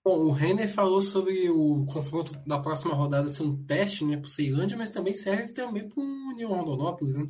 Bom, 0.02 0.26
o 0.26 0.32
Renner 0.32 0.68
falou 0.72 1.02
sobre 1.02 1.50
o 1.50 1.84
confronto 1.84 2.32
da 2.46 2.58
próxima 2.58 2.94
rodada 2.94 3.28
ser 3.28 3.42
um 3.42 3.62
teste 3.64 4.04
né, 4.04 4.16
para 4.16 4.26
o 4.26 4.30
Ceilândia, 4.30 4.76
mas 4.76 4.90
também 4.90 5.14
serve 5.14 5.52
também 5.52 5.86
para 5.86 6.00
o 6.00 6.30
União 6.30 6.50
Rondonópolis. 6.50 7.16
Né? 7.16 7.28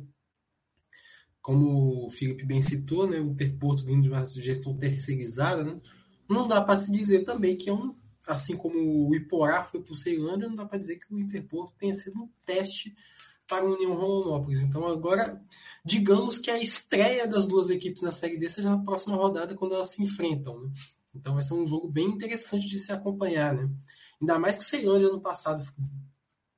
Como 1.41 2.05
o 2.05 2.09
Felipe 2.09 2.45
bem 2.45 2.61
citou, 2.61 3.07
né, 3.07 3.19
o 3.19 3.27
Interporto 3.27 3.83
vindo 3.83 4.03
de 4.03 4.09
uma 4.09 4.25
gestão 4.25 4.75
terceirizada, 4.77 5.65
né? 5.65 5.81
não 6.29 6.47
dá 6.47 6.61
para 6.61 6.77
se 6.77 6.91
dizer 6.91 7.25
também 7.25 7.57
que 7.57 7.69
é 7.69 7.73
um, 7.73 7.93
assim 8.25 8.55
como 8.55 9.09
o 9.09 9.13
Iporá 9.13 9.61
foi 9.61 9.81
para 9.81 9.91
o 9.91 9.95
Ceilândia, 9.95 10.47
não 10.47 10.55
dá 10.55 10.65
para 10.65 10.79
dizer 10.79 10.97
que 10.97 11.13
o 11.13 11.19
Interporto 11.19 11.73
tenha 11.77 11.93
sido 11.93 12.23
um 12.23 12.29
teste 12.45 12.95
para 13.51 13.65
o 13.65 13.73
União 13.73 13.93
Rondonópolis. 13.93 14.61
Então 14.61 14.87
agora, 14.87 15.41
digamos 15.83 16.37
que 16.37 16.49
a 16.49 16.57
estreia 16.57 17.27
das 17.27 17.45
duas 17.45 17.69
equipes 17.69 18.01
na 18.01 18.09
Série 18.09 18.37
D 18.37 18.47
seja 18.47 18.69
na 18.69 18.81
próxima 18.81 19.17
rodada, 19.17 19.53
quando 19.55 19.75
elas 19.75 19.91
se 19.91 20.01
enfrentam. 20.01 20.57
Né? 20.61 20.71
Então 21.13 21.33
vai 21.33 21.43
ser 21.43 21.55
um 21.55 21.67
jogo 21.67 21.89
bem 21.89 22.07
interessante 22.07 22.65
de 22.65 22.79
se 22.79 22.93
acompanhar. 22.93 23.53
Né? 23.53 23.69
Ainda 24.21 24.39
mais 24.39 24.57
que 24.57 24.63
o 24.63 24.65
Ceilândia 24.65 25.09
ano 25.09 25.19
passado 25.19 25.65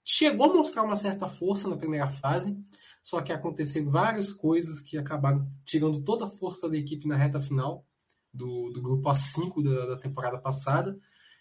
chegou 0.04 0.52
a 0.52 0.54
mostrar 0.54 0.84
uma 0.84 0.96
certa 0.96 1.28
força 1.28 1.68
na 1.68 1.76
primeira 1.76 2.08
fase, 2.12 2.56
só 3.02 3.22
que 3.22 3.34
aconteceram 3.34 3.90
várias 3.90 4.32
coisas 4.32 4.80
que 4.80 4.96
acabaram 4.96 5.44
tirando 5.66 6.00
toda 6.04 6.28
a 6.28 6.30
força 6.30 6.70
da 6.70 6.78
equipe 6.78 7.08
na 7.08 7.18
reta 7.18 7.42
final 7.42 7.84
do, 8.32 8.70
do 8.70 8.80
grupo 8.84 9.10
A5 9.10 9.64
da, 9.64 9.86
da 9.88 9.98
temporada 9.98 10.38
passada 10.38 10.96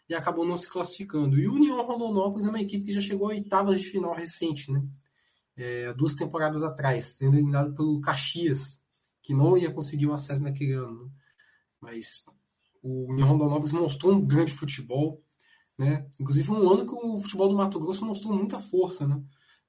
e 0.09 0.15
acabou 0.15 0.47
não 0.47 0.57
se 0.57 0.71
classificando. 0.71 1.39
E 1.39 1.47
o 1.47 1.55
União 1.55 1.85
Rondonópolis 1.85 2.47
é 2.47 2.49
uma 2.49 2.61
equipe 2.61 2.87
que 2.87 2.93
já 2.93 3.03
chegou 3.03 3.27
a 3.27 3.35
oitavas 3.35 3.83
de 3.83 3.89
final 3.89 4.15
recente, 4.15 4.73
né? 4.73 4.83
É, 5.57 5.93
duas 5.95 6.15
temporadas 6.15 6.63
atrás, 6.63 7.05
sendo 7.05 7.37
eliminado 7.37 7.75
pelo 7.75 8.01
Caxias, 8.01 8.83
que 9.23 9.35
não 9.35 9.57
ia 9.57 9.71
conseguir 9.71 10.07
o 10.07 10.15
acesso 10.15 10.43
naquele 10.43 10.73
ano. 10.73 11.11
Mas 11.81 12.25
o 12.83 13.11
União 13.11 13.29
Rondonópolis 13.29 13.73
mostrou 13.73 14.13
um 14.15 14.25
grande 14.25 14.53
futebol, 14.53 15.23
né? 15.79 16.07
Inclusive 16.19 16.51
um 16.51 16.71
ano 16.71 16.87
que 16.87 16.95
o 16.95 17.19
futebol 17.19 17.49
do 17.49 17.57
Mato 17.57 17.79
Grosso 17.79 18.05
mostrou 18.05 18.35
muita 18.35 18.59
força, 18.59 19.07
né? 19.07 19.23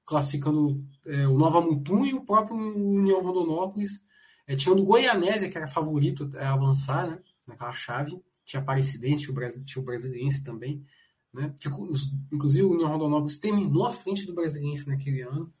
Classificando 0.04 0.84
é, 1.06 1.26
o 1.26 1.38
Nova 1.38 1.60
Mutum 1.60 2.04
e 2.04 2.14
o 2.14 2.24
próprio 2.24 2.56
União 2.56 3.22
Rondonópolis. 3.22 4.04
É, 4.46 4.54
tinha 4.54 4.72
o 4.72 4.76
do 4.76 4.84
Goianésia, 4.84 5.48
que 5.48 5.56
era 5.56 5.66
favorito 5.66 6.30
a 6.36 6.52
avançar, 6.52 7.08
né? 7.08 7.18
Naquela 7.46 7.72
chave. 7.72 8.20
Tinha 8.44 8.60
Aparecidense, 8.60 9.22
tinha 9.22 9.32
o, 9.32 9.34
Brasil, 9.34 9.64
tinha 9.64 9.80
o 9.80 9.84
Brasiliense 9.84 10.44
também. 10.44 10.84
Né? 11.32 11.54
Ficou, 11.58 11.90
inclusive 12.30 12.64
o 12.64 12.72
União 12.72 12.90
Rondonópolis 12.90 13.40
terminou 13.40 13.86
à 13.86 13.92
frente 13.92 14.26
do 14.26 14.34
Brasiliense 14.34 14.86
naquele 14.86 15.22
ano. 15.22 15.52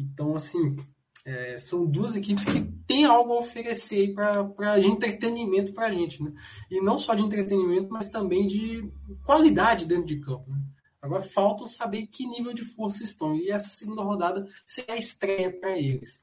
Então, 0.00 0.34
assim, 0.34 0.76
é, 1.24 1.58
são 1.58 1.86
duas 1.86 2.14
equipes 2.14 2.44
que 2.44 2.62
têm 2.86 3.04
algo 3.04 3.32
a 3.32 3.38
oferecer 3.38 4.14
para 4.14 4.78
de 4.78 4.86
entretenimento 4.86 5.72
para 5.72 5.86
a 5.86 5.92
gente. 5.92 6.22
Né? 6.22 6.32
E 6.70 6.80
não 6.80 6.98
só 6.98 7.14
de 7.14 7.22
entretenimento, 7.22 7.88
mas 7.90 8.08
também 8.08 8.46
de 8.46 8.90
qualidade 9.24 9.86
dentro 9.86 10.06
de 10.06 10.20
campo. 10.20 10.50
Né? 10.50 10.60
Agora 11.02 11.22
faltam 11.22 11.68
saber 11.68 12.06
que 12.06 12.26
nível 12.26 12.52
de 12.52 12.64
força 12.64 13.02
estão. 13.02 13.36
E 13.36 13.50
essa 13.50 13.68
segunda 13.68 14.02
rodada 14.02 14.46
será 14.66 14.94
a 14.94 14.98
estreia 14.98 15.52
para 15.52 15.78
eles. 15.78 16.22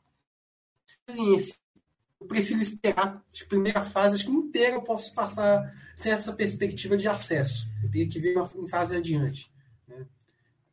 Eu 2.19 2.27
prefiro 2.27 2.59
esperar 2.59 3.23
a 3.23 3.45
primeira 3.47 3.83
fase, 3.83 4.15
acho 4.15 4.25
que 4.25 4.31
inteira 4.31 4.75
eu 4.75 4.81
posso 4.81 5.13
passar 5.13 5.71
sem 5.95 6.11
essa 6.11 6.33
perspectiva 6.33 6.97
de 6.97 7.07
acesso. 7.07 7.67
Eu 7.83 7.89
tenho 7.89 8.09
que 8.09 8.19
ver 8.19 8.35
uma 8.35 8.67
fase 8.67 8.95
adiante 8.95 9.51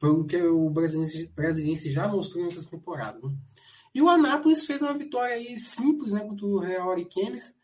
pelo 0.04 0.26
que 0.26 0.36
o 0.36 0.68
brasileiro 0.68 1.74
já 1.86 2.06
mostrou 2.06 2.42
em 2.42 2.46
outras 2.46 2.68
temporadas. 2.68 3.22
Né? 3.22 3.30
E 3.94 4.02
o 4.02 4.08
Anápolis 4.08 4.66
fez 4.66 4.82
uma 4.82 4.92
vitória 4.92 5.34
aí 5.34 5.56
simples 5.56 6.12
né, 6.12 6.20
contra 6.20 6.44
o 6.44 6.58
Real 6.58 6.90
Ariquemes, 6.90 7.56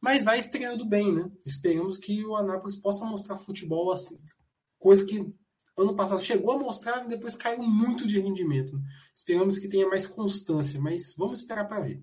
mas 0.00 0.24
vai 0.24 0.38
estreando 0.38 0.84
bem, 0.84 1.12
né? 1.12 1.30
Esperamos 1.46 1.96
que 1.96 2.24
o 2.24 2.36
Anápolis 2.36 2.76
possa 2.76 3.04
mostrar 3.04 3.38
futebol 3.38 3.92
assim, 3.92 4.18
coisa 4.78 5.06
que 5.06 5.32
ano 5.78 5.94
passado 5.94 6.20
chegou 6.20 6.52
a 6.52 6.58
mostrar 6.58 7.04
e 7.04 7.08
depois 7.08 7.36
caiu 7.36 7.62
muito 7.62 8.06
de 8.06 8.18
rendimento. 8.18 8.74
Né? 8.74 8.82
Esperamos 9.14 9.58
que 9.58 9.68
tenha 9.68 9.88
mais 9.88 10.06
constância, 10.06 10.80
mas 10.80 11.14
vamos 11.16 11.40
esperar 11.40 11.66
para 11.68 11.80
ver. 11.80 12.02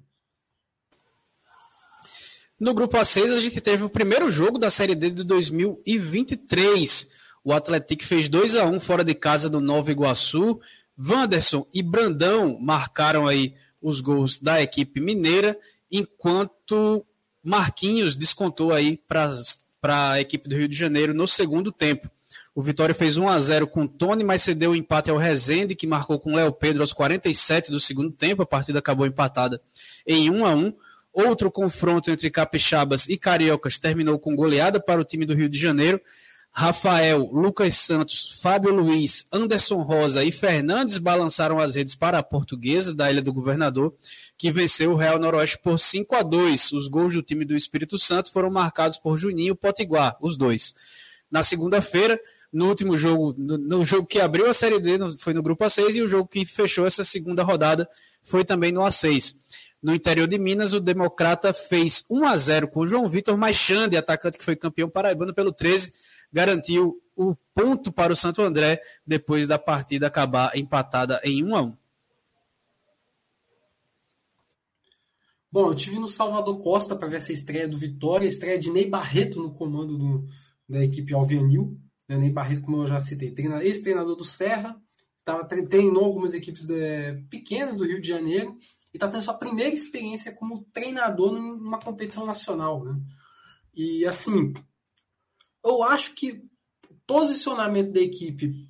No 2.57 2.73
grupo 2.73 2.95
A6, 2.95 3.31
a 3.31 3.39
gente 3.39 3.59
teve 3.59 3.83
o 3.83 3.89
primeiro 3.89 4.29
jogo 4.29 4.57
da 4.57 4.69
Série 4.69 4.95
D 4.95 5.09
de 5.09 5.23
2023. 5.23 7.09
O 7.43 7.53
Atlético 7.53 8.03
fez 8.03 8.29
2 8.29 8.55
a 8.55 8.65
1 8.65 8.79
fora 8.79 9.03
de 9.03 9.13
casa 9.15 9.49
do 9.49 9.59
Nova 9.59 9.91
Iguaçu. 9.91 10.59
Wanderson 10.97 11.65
e 11.73 11.81
Brandão 11.81 12.59
marcaram 12.59 13.27
aí 13.27 13.55
os 13.81 13.99
gols 13.99 14.39
da 14.39 14.61
equipe 14.61 14.99
mineira, 14.99 15.57
enquanto 15.91 17.05
Marquinhos 17.43 18.15
descontou 18.15 18.71
aí 18.71 19.01
para 19.07 20.11
a 20.11 20.21
equipe 20.21 20.47
do 20.47 20.55
Rio 20.55 20.67
de 20.67 20.77
Janeiro 20.77 21.13
no 21.13 21.27
segundo 21.27 21.71
tempo. 21.71 22.09
O 22.53 22.61
Vitória 22.61 22.93
fez 22.93 23.17
1 23.17 23.27
a 23.27 23.39
0 23.39 23.67
com 23.67 23.87
Tony, 23.87 24.23
mas 24.23 24.41
cedeu 24.41 24.71
o 24.71 24.75
empate 24.75 25.09
ao 25.09 25.17
Rezende, 25.17 25.75
que 25.75 25.87
marcou 25.87 26.19
com 26.19 26.35
Léo 26.35 26.51
Pedro 26.51 26.83
aos 26.83 26.93
47 26.93 27.71
do 27.71 27.79
segundo 27.79 28.11
tempo. 28.11 28.43
A 28.43 28.45
partida 28.45 28.79
acabou 28.79 29.05
empatada 29.05 29.61
em 30.05 30.29
1 30.29 30.45
a 30.45 30.53
1. 30.53 30.73
Outro 31.13 31.51
confronto 31.51 32.11
entre 32.11 32.29
capixabas 32.29 33.07
e 33.09 33.17
cariocas 33.17 33.77
terminou 33.77 34.19
com 34.19 34.35
goleada 34.35 34.79
para 34.79 35.01
o 35.01 35.03
time 35.03 35.25
do 35.25 35.33
Rio 35.33 35.49
de 35.49 35.57
Janeiro. 35.57 35.99
Rafael, 36.53 37.29
Lucas 37.31 37.75
Santos, 37.75 38.37
Fábio 38.41 38.73
Luiz, 38.73 39.25
Anderson 39.31 39.81
Rosa 39.81 40.23
e 40.23 40.31
Fernandes 40.33 40.97
balançaram 40.97 41.59
as 41.59 41.75
redes 41.75 41.95
para 41.95 42.17
a 42.17 42.23
portuguesa 42.23 42.93
da 42.93 43.09
Ilha 43.09 43.21
do 43.21 43.31
Governador, 43.31 43.95
que 44.37 44.51
venceu 44.51 44.91
o 44.91 44.95
Real 44.95 45.17
Noroeste 45.17 45.57
por 45.57 45.79
5 45.79 46.13
a 46.13 46.21
2. 46.21 46.73
Os 46.73 46.89
gols 46.89 47.13
do 47.13 47.23
time 47.23 47.45
do 47.45 47.55
Espírito 47.55 47.97
Santo 47.97 48.31
foram 48.31 48.51
marcados 48.51 48.97
por 48.97 49.17
Juninho 49.17 49.53
e 49.53 49.55
Potiguar, 49.55 50.17
os 50.21 50.35
dois. 50.35 50.75
Na 51.31 51.41
segunda-feira, 51.41 52.19
no 52.51 52.67
último 52.67 52.97
jogo, 52.97 53.33
no, 53.37 53.85
jogo 53.85 54.05
que 54.05 54.19
abriu 54.19 54.49
a 54.49 54.53
Série 54.53 54.77
D, 54.77 54.99
foi 55.19 55.33
no 55.33 55.41
grupo 55.41 55.63
A6, 55.63 55.95
e 55.95 56.01
o 56.01 56.07
jogo 56.07 56.27
que 56.27 56.45
fechou 56.45 56.85
essa 56.85 57.05
segunda 57.05 57.43
rodada 57.43 57.87
foi 58.23 58.43
também 58.43 58.73
no 58.73 58.81
A6. 58.81 59.37
No 59.81 59.95
interior 59.95 60.27
de 60.27 60.37
Minas, 60.37 60.73
o 60.73 60.79
Democrata 60.79 61.53
fez 61.53 62.05
1 62.09 62.25
a 62.25 62.37
0 62.37 62.67
com 62.67 62.81
o 62.81 62.87
João 62.87 63.09
Vitor, 63.09 63.35
mas 63.37 63.55
Xande, 63.55 63.97
atacante 63.97 64.37
que 64.37 64.43
foi 64.43 64.55
campeão 64.55 64.89
paraibano 64.89 65.33
pelo 65.33 65.51
13, 65.51 65.91
garantiu 66.31 67.01
o 67.15 67.35
ponto 67.53 67.91
para 67.91 68.13
o 68.13 68.15
Santo 68.15 68.41
André 68.41 68.81
depois 69.05 69.47
da 69.47 69.59
partida 69.59 70.07
acabar 70.07 70.57
empatada 70.57 71.19
em 71.23 71.43
1 71.43 71.55
a 71.55 71.61
1. 71.61 71.77
Bom, 75.51 75.67
eu 75.67 75.75
tive 75.75 75.99
no 75.99 76.07
Salvador 76.07 76.63
Costa 76.63 76.95
para 76.95 77.09
ver 77.09 77.17
essa 77.17 77.33
estreia 77.33 77.67
do 77.67 77.77
Vitória, 77.77 78.25
estreia 78.25 78.57
de 78.57 78.71
Ney 78.71 78.89
Barreto 78.89 79.41
no 79.41 79.53
comando 79.53 79.97
do, 79.97 80.25
da 80.67 80.81
equipe 80.81 81.13
Alvianil. 81.13 81.77
Né? 82.07 82.17
Ney 82.17 82.29
Barreto, 82.29 82.61
como 82.61 82.81
eu 82.81 82.87
já 82.87 83.01
citei, 83.01 83.35
ex-treinador 83.61 84.15
do 84.15 84.23
Serra, 84.23 84.81
tava, 85.25 85.43
treinou 85.43 86.05
algumas 86.05 86.33
equipes 86.33 86.65
de, 86.65 87.21
pequenas 87.29 87.77
do 87.77 87.85
Rio 87.85 87.99
de 87.99 88.07
Janeiro 88.07 88.57
e 88.93 88.97
está 88.97 89.09
tendo 89.09 89.23
sua 89.23 89.33
primeira 89.33 89.75
experiência 89.75 90.33
como 90.33 90.63
treinador 90.71 91.33
numa 91.33 91.79
competição 91.79 92.25
nacional. 92.25 92.85
Né? 92.85 92.97
E 93.73 94.05
assim, 94.05 94.53
eu 95.63 95.83
acho 95.83 96.13
que 96.15 96.31
o 96.89 96.95
posicionamento 97.05 97.91
da 97.91 98.01
equipe 98.01 98.69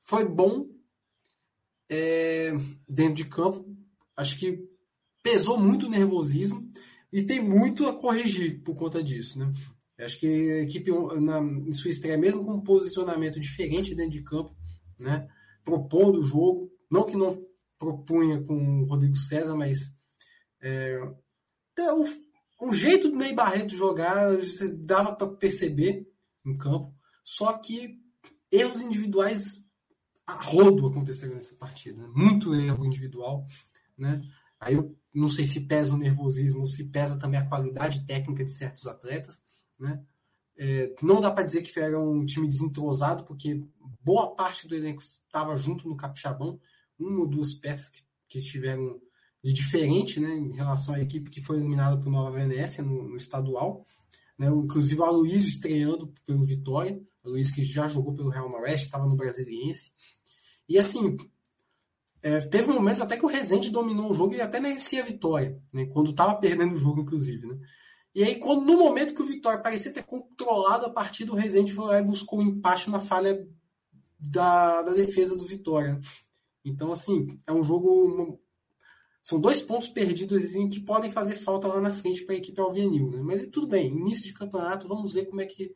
foi 0.00 0.24
bom 0.24 0.68
é, 1.90 2.52
dentro 2.88 3.14
de 3.14 3.24
campo. 3.24 3.66
Acho 4.16 4.38
que 4.38 4.68
pesou 5.22 5.58
muito 5.58 5.86
o 5.86 5.90
nervosismo 5.90 6.68
e 7.12 7.22
tem 7.22 7.40
muito 7.40 7.86
a 7.86 7.94
corrigir 7.94 8.62
por 8.62 8.74
conta 8.74 9.02
disso. 9.02 9.38
Né? 9.38 9.52
Acho 9.98 10.18
que 10.18 10.26
a 10.26 10.62
equipe, 10.62 10.90
na, 11.20 11.40
em 11.40 11.72
sua 11.72 11.90
estreia, 11.90 12.18
mesmo 12.18 12.44
com 12.44 12.54
um 12.54 12.62
posicionamento 12.62 13.38
diferente 13.38 13.94
dentro 13.94 14.12
de 14.12 14.22
campo, 14.22 14.54
né, 14.98 15.28
propondo 15.64 16.18
o 16.18 16.22
jogo, 16.22 16.70
não 16.90 17.04
que 17.04 17.16
não 17.16 17.44
propunha 17.78 18.42
com 18.42 18.82
o 18.82 18.84
Rodrigo 18.84 19.16
César, 19.16 19.54
mas 19.54 19.96
é, 20.60 20.98
o, 22.66 22.72
jeito 22.72 23.08
do 23.08 23.16
Ney 23.16 23.34
Barreto 23.34 23.76
jogar 23.76 24.36
você 24.36 24.72
dava 24.72 25.14
para 25.14 25.26
perceber 25.26 26.08
em 26.44 26.56
campo, 26.56 26.94
só 27.24 27.52
que 27.54 27.98
erros 28.50 28.82
individuais 28.82 29.64
a 30.26 30.34
rodo 30.34 30.86
aconteceram 30.86 31.34
nessa 31.34 31.54
partida, 31.54 32.02
né? 32.02 32.08
muito 32.14 32.54
erro 32.54 32.84
individual, 32.84 33.44
né? 33.96 34.22
Aí 34.60 34.74
eu 34.74 34.96
não 35.12 35.28
sei 35.28 35.46
se 35.46 35.66
pesa 35.66 35.92
o 35.92 35.98
nervosismo, 35.98 36.66
se 36.66 36.84
pesa 36.84 37.18
também 37.18 37.40
a 37.40 37.48
qualidade 37.48 38.06
técnica 38.06 38.44
de 38.44 38.52
certos 38.52 38.86
atletas, 38.86 39.42
né? 39.78 40.02
É, 40.56 40.94
não 41.02 41.20
dá 41.20 41.30
para 41.30 41.44
dizer 41.44 41.62
que 41.62 41.80
era 41.80 41.98
um 41.98 42.24
time 42.24 42.46
desentrosado, 42.46 43.24
porque 43.24 43.64
boa 44.04 44.34
parte 44.34 44.68
do 44.68 44.76
elenco 44.76 45.02
estava 45.02 45.56
junto 45.56 45.88
no 45.88 45.96
Capixabão, 45.96 46.60
uma 46.98 47.20
ou 47.20 47.26
duas 47.26 47.54
peças 47.54 47.88
que, 47.88 48.02
que 48.28 48.38
estiveram 48.38 49.00
de 49.42 49.52
diferente 49.52 50.20
né, 50.20 50.34
em 50.34 50.54
relação 50.54 50.94
à 50.94 51.00
equipe 51.00 51.30
que 51.30 51.42
foi 51.42 51.56
eliminada 51.56 51.98
por 51.98 52.10
Nova 52.10 52.30
Venécia 52.30 52.82
no, 52.82 53.08
no 53.08 53.16
estadual. 53.16 53.84
Né, 54.38 54.46
inclusive 54.48 55.00
o 55.00 55.04
Aloysio 55.04 55.48
estreando 55.48 56.12
pelo 56.24 56.44
Vitória, 56.44 57.00
Aloysio 57.24 57.54
que 57.54 57.62
já 57.62 57.88
jogou 57.88 58.14
pelo 58.14 58.30
Real 58.30 58.48
Noroeste, 58.48 58.86
estava 58.86 59.06
no 59.06 59.16
Brasiliense. 59.16 59.92
E 60.68 60.78
assim, 60.78 61.16
é, 62.22 62.38
teve 62.40 62.72
momentos 62.72 63.00
até 63.00 63.16
que 63.16 63.24
o 63.24 63.28
Rezende 63.28 63.70
dominou 63.70 64.10
o 64.10 64.14
jogo 64.14 64.34
e 64.34 64.40
até 64.40 64.60
merecia 64.60 65.02
a 65.02 65.06
vitória, 65.06 65.60
né, 65.72 65.86
quando 65.86 66.10
estava 66.10 66.34
perdendo 66.36 66.74
o 66.74 66.78
jogo, 66.78 67.00
inclusive. 67.00 67.46
Né. 67.46 67.58
E 68.14 68.22
aí, 68.22 68.38
quando, 68.38 68.66
no 68.66 68.78
momento 68.78 69.14
que 69.14 69.22
o 69.22 69.26
Vitória 69.26 69.62
parecia 69.62 69.92
ter 69.92 70.02
controlado 70.02 70.84
a 70.84 70.90
partida, 70.90 71.32
o 71.32 71.34
Rezende 71.34 71.72
foi 71.72 71.86
lá 71.86 71.98
e 71.98 72.04
buscou 72.04 72.40
um 72.40 72.42
empate 72.42 72.90
na 72.90 73.00
falha 73.00 73.48
da, 74.18 74.82
da 74.82 74.92
defesa 74.92 75.34
do 75.34 75.46
Vitória. 75.46 75.98
Então, 76.62 76.92
assim, 76.92 77.38
é 77.46 77.52
um 77.52 77.62
jogo. 77.62 78.38
São 79.22 79.40
dois 79.40 79.62
pontos 79.62 79.88
perdidos 79.88 80.44
assim, 80.44 80.68
que 80.68 80.80
podem 80.80 81.10
fazer 81.10 81.36
falta 81.36 81.68
lá 81.68 81.80
na 81.80 81.92
frente 81.92 82.24
para 82.24 82.34
a 82.34 82.38
equipe 82.38 82.60
Alvianil. 82.60 83.10
Né? 83.10 83.20
Mas 83.22 83.46
tudo 83.46 83.68
bem, 83.68 83.86
início 83.88 84.24
de 84.24 84.34
campeonato, 84.34 84.88
vamos 84.88 85.12
ver 85.12 85.26
como 85.26 85.40
é 85.40 85.46
que 85.46 85.72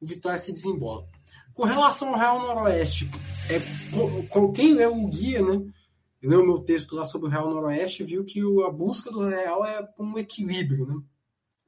o 0.00 0.06
Vitória 0.06 0.38
se 0.38 0.52
desembola. 0.52 1.06
Com 1.54 1.64
relação 1.64 2.08
ao 2.08 2.18
Real 2.18 2.40
Noroeste, 2.40 3.08
é, 3.50 3.58
com, 3.94 4.26
com 4.26 4.52
quem 4.52 4.74
leu 4.74 4.96
o 4.96 5.08
guia, 5.08 5.42
né? 5.42 5.72
Leu 6.20 6.42
o 6.42 6.46
meu 6.46 6.58
texto 6.58 6.96
lá 6.96 7.04
sobre 7.04 7.28
o 7.28 7.30
Real 7.30 7.48
Noroeste, 7.48 8.02
viu 8.02 8.24
que 8.24 8.44
o, 8.44 8.64
a 8.64 8.70
busca 8.70 9.10
do 9.10 9.26
Real 9.28 9.64
é 9.64 9.88
um 9.98 10.18
equilíbrio. 10.18 10.86
Né? 10.86 11.00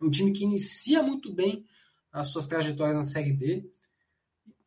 Um 0.01 0.11
time 0.11 0.33
que 0.33 0.45
inicia 0.45 1.03
muito 1.03 1.33
bem 1.33 1.64
as 2.12 2.28
suas 2.28 2.49
trajetórias 2.49 2.97
na 2.97 3.05
Série 3.05 3.33
D 3.33 3.70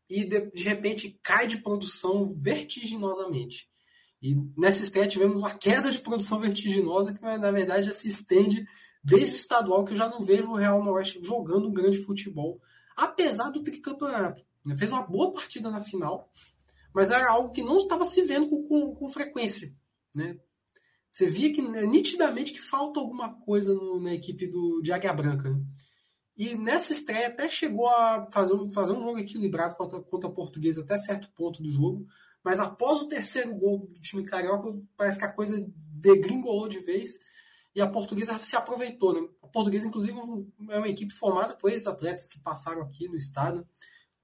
e 0.09 0.23
de, 0.23 0.51
de 0.51 0.63
repente 0.63 1.19
cai 1.21 1.47
de 1.47 1.57
produção 1.57 2.25
vertiginosamente. 2.25 3.67
E 4.23 4.35
nessa 4.57 4.81
estreia 4.81 5.05
tivemos 5.05 5.39
uma 5.39 5.53
queda 5.53 5.91
de 5.91 5.99
produção 5.99 6.39
vertiginosa 6.39 7.13
que, 7.13 7.21
na 7.21 7.51
verdade, 7.51 7.87
já 7.87 7.91
se 7.91 8.07
estende 8.07 8.65
desde 9.03 9.33
o 9.33 9.35
estadual, 9.35 9.83
que 9.83 9.91
eu 9.91 9.97
já 9.97 10.07
não 10.07 10.21
vejo 10.21 10.49
o 10.49 10.55
Real 10.55 10.81
Noroeste 10.81 11.21
jogando 11.21 11.67
um 11.67 11.73
grande 11.73 11.97
futebol, 11.97 12.61
apesar 12.95 13.49
do 13.49 13.61
tricampeonato. 13.61 14.41
Ele 14.65 14.77
fez 14.77 14.89
uma 14.91 15.05
boa 15.05 15.33
partida 15.33 15.69
na 15.69 15.81
final, 15.81 16.31
mas 16.93 17.11
era 17.11 17.29
algo 17.29 17.51
que 17.51 17.61
não 17.61 17.75
estava 17.75 18.05
se 18.05 18.21
vendo 18.21 18.47
com, 18.47 18.63
com, 18.63 18.95
com 18.95 19.09
frequência. 19.09 19.75
Né? 20.15 20.39
Você 21.11 21.29
via 21.29 21.51
que 21.51 21.61
né, 21.61 21.85
nitidamente 21.85 22.53
que 22.53 22.61
falta 22.61 23.01
alguma 23.01 23.33
coisa 23.41 23.73
no, 23.73 23.99
na 23.99 24.13
equipe 24.13 24.47
do, 24.47 24.79
de 24.81 24.93
Águia 24.93 25.11
Branca. 25.11 25.49
Né? 25.49 25.61
E 26.37 26.55
nessa 26.55 26.93
estreia 26.93 27.27
até 27.27 27.49
chegou 27.49 27.89
a 27.89 28.29
fazer, 28.31 28.57
fazer 28.71 28.93
um 28.93 29.01
jogo 29.01 29.19
equilibrado 29.19 29.75
contra, 29.75 30.01
contra 30.01 30.29
a 30.29 30.33
portuguesa 30.33 30.81
até 30.81 30.97
certo 30.97 31.29
ponto 31.35 31.61
do 31.61 31.69
jogo, 31.69 32.07
mas 32.43 32.59
após 32.59 33.01
o 33.01 33.07
terceiro 33.07 33.55
gol 33.55 33.87
do 33.87 33.99
time 33.99 34.23
carioca, 34.23 34.77
parece 34.97 35.17
que 35.17 35.25
a 35.25 35.31
coisa 35.31 35.65
degringolou 35.91 36.67
de 36.67 36.79
vez 36.79 37.19
e 37.73 37.81
a 37.81 37.87
portuguesa 37.87 38.37
se 38.39 38.55
aproveitou. 38.55 39.13
Né? 39.13 39.27
A 39.41 39.47
portuguesa, 39.47 39.87
inclusive, 39.87 40.17
é 40.69 40.77
uma 40.77 40.89
equipe 40.89 41.13
formada 41.13 41.55
por 41.55 41.71
esses 41.71 41.87
atletas 41.87 42.27
que 42.27 42.39
passaram 42.39 42.81
aqui 42.81 43.07
no 43.07 43.15
estado, 43.15 43.65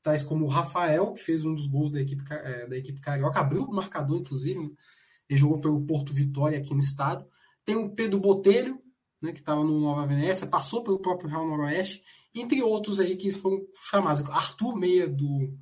tais 0.04 0.24
como 0.24 0.46
o 0.46 0.50
Rafael, 0.50 1.14
que 1.14 1.24
fez 1.24 1.46
um 1.46 1.54
dos 1.54 1.68
gols 1.68 1.92
da 1.92 2.02
equipe, 2.02 2.24
é, 2.30 2.68
da 2.68 2.78
equipe 2.78 3.00
carioca, 3.00 3.40
abriu 3.40 3.64
o 3.64 3.74
marcador, 3.74 4.20
inclusive, 4.20 4.60
né? 4.60 4.70
ele 5.30 5.40
jogou 5.40 5.60
pelo 5.60 5.86
Porto 5.86 6.14
Vitória 6.14 6.58
aqui 6.58 6.74
no 6.74 6.80
estado. 6.80 7.26
Tem 7.64 7.76
o 7.76 7.90
Pedro 7.90 8.20
Botelho, 8.20 8.82
né, 9.22 9.32
que 9.32 9.40
estava 9.40 9.64
no 9.64 9.80
Nova 9.80 10.06
Venécia, 10.06 10.48
passou 10.48 10.84
pelo 10.84 11.00
próprio 11.00 11.30
Real 11.30 11.48
Noroeste, 11.48 12.04
entre 12.34 12.62
outros 12.64 13.00
aí 13.00 13.16
que 13.16 13.32
foram 13.32 13.66
chamados. 13.90 14.28
Arthur 14.30 14.76
Meia 14.76 15.08
do 15.08 15.54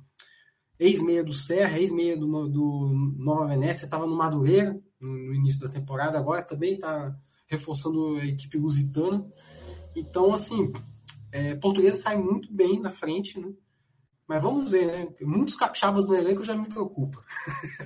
ex-meia 0.78 1.24
do 1.24 1.32
Serra, 1.32 1.78
ex-meia 1.78 2.16
do, 2.16 2.48
do 2.48 2.92
Nova 3.16 3.46
Venécia, 3.46 3.84
estava 3.84 4.06
no 4.06 4.16
Madureira 4.16 4.80
no, 5.00 5.08
no, 5.08 5.34
início 5.34 5.60
da 5.60 5.68
temporada, 5.68 6.18
agora 6.18 6.42
também 6.42 6.74
está 6.74 7.14
reforçando 7.46 8.16
a 8.16 8.26
equipe 8.26 8.58
lusitana. 8.58 9.26
Então, 9.94 10.32
assim, 10.32 10.72
é, 11.32 11.54
portuguesa 11.56 11.96
sai 11.96 12.16
muito 12.16 12.52
bem 12.52 12.80
na 12.80 12.90
frente, 12.90 13.40
né? 13.40 13.52
Mas 14.26 14.42
vamos 14.42 14.70
ver, 14.70 14.86
né? 14.86 15.08
Muitos 15.22 15.54
capixabas 15.54 16.06
no 16.06 16.14
elenco 16.14 16.44
já 16.44 16.54
me 16.54 16.68
preocupa. 16.68 17.24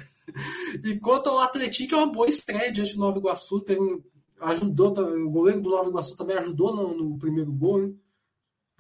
e 0.85 0.99
quanto 0.99 1.31
ao 1.31 1.39
Atlético, 1.39 1.95
é 1.95 1.99
uma 1.99 2.13
boa 2.13 2.29
estreia 2.29 2.73
diante 2.73 2.95
do 2.95 3.01
Nova 3.01 3.19
Iguaçu. 3.19 3.65
Ajudou, 4.41 4.93
o 4.99 5.31
goleiro 5.31 5.61
do 5.61 5.71
Nova 5.71 5.89
Iguaçu 5.89 6.17
também 6.17 6.37
ajudou 6.37 6.75
no, 6.75 6.97
no 6.97 7.19
primeiro 7.19 7.53
gol, 7.53 7.87
né? 7.87 7.95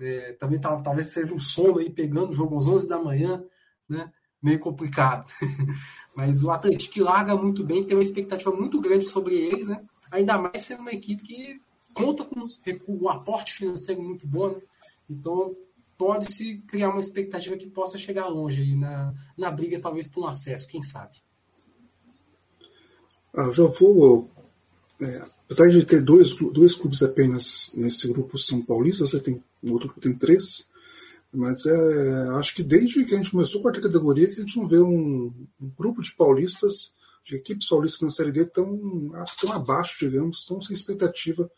É, 0.01 0.33
também 0.33 0.61
tá, 0.61 0.81
talvez 0.83 1.13
seja 1.13 1.33
um 1.33 1.39
sono 1.39 1.79
aí 1.79 1.89
pegando 1.89 2.33
jogo 2.33 2.57
às 2.57 2.67
11 2.67 2.89
da 2.89 2.99
manhã 2.99 3.45
né? 3.89 4.11
Meio 4.43 4.59
complicado. 4.59 5.31
Mas 6.15 6.43
o 6.43 6.51
Atlético 6.51 7.01
larga 7.03 7.37
muito 7.37 7.65
bem, 7.65 7.85
tem 7.85 7.97
uma 7.97 8.03
expectativa 8.03 8.51
muito 8.51 8.81
grande 8.81 9.05
sobre 9.05 9.37
eles, 9.37 9.69
né? 9.69 9.83
Ainda 10.11 10.37
mais 10.39 10.63
sendo 10.63 10.81
uma 10.81 10.93
equipe 10.93 11.23
que 11.23 11.61
conta 11.95 12.25
com 12.25 12.49
um 12.89 13.09
aporte 13.09 13.55
financeiro 13.55 14.03
muito 14.03 14.27
bom, 14.27 14.49
né? 14.49 14.61
então 15.09 15.55
pode-se 15.97 16.59
criar 16.67 16.91
uma 16.91 17.01
expectativa 17.01 17.57
que 17.57 17.67
possa 17.67 17.97
chegar 17.97 18.27
longe 18.27 18.61
aí 18.61 18.75
na, 18.75 19.15
na 19.37 19.51
briga, 19.51 19.81
talvez 19.81 20.09
por 20.09 20.25
um 20.25 20.27
acesso, 20.27 20.67
quem 20.67 20.83
sabe. 20.83 21.17
Ah, 23.35 23.51
já 23.53 23.65
vou. 23.65 24.29
É, 25.01 25.25
apesar 25.45 25.69
de 25.69 25.85
ter 25.85 26.01
dois, 26.01 26.35
dois 26.35 26.75
clubes 26.75 27.03
apenas 27.03 27.73
nesse 27.75 28.09
grupo 28.13 28.37
São 28.37 28.63
Paulista, 28.63 29.07
você 29.07 29.21
tem, 29.21 29.43
no 29.63 29.75
outro 29.75 29.95
tem 30.01 30.15
três, 30.15 30.67
mas 31.33 31.65
é, 31.65 32.29
acho 32.39 32.55
que 32.55 32.63
desde 32.63 33.05
que 33.05 33.15
a 33.15 33.17
gente 33.17 33.31
começou 33.31 33.63
com 33.63 33.69
a 33.69 33.73
categoria 33.73 34.27
que 34.27 34.35
a 34.35 34.45
gente 34.45 34.57
não 34.57 34.69
vê 34.69 34.79
um, 34.79 35.33
um 35.61 35.71
grupo 35.71 36.03
de 36.03 36.15
paulistas, 36.15 36.93
de 37.25 37.37
equipes 37.37 37.69
paulistas 37.69 38.03
na 38.03 38.11
Série 38.11 38.33
D 38.33 38.45
tão, 38.45 39.11
tão 39.41 39.53
abaixo, 39.53 39.99
digamos, 39.99 40.45
tão 40.45 40.61
sem 40.61 40.75
expectativa 40.75 41.51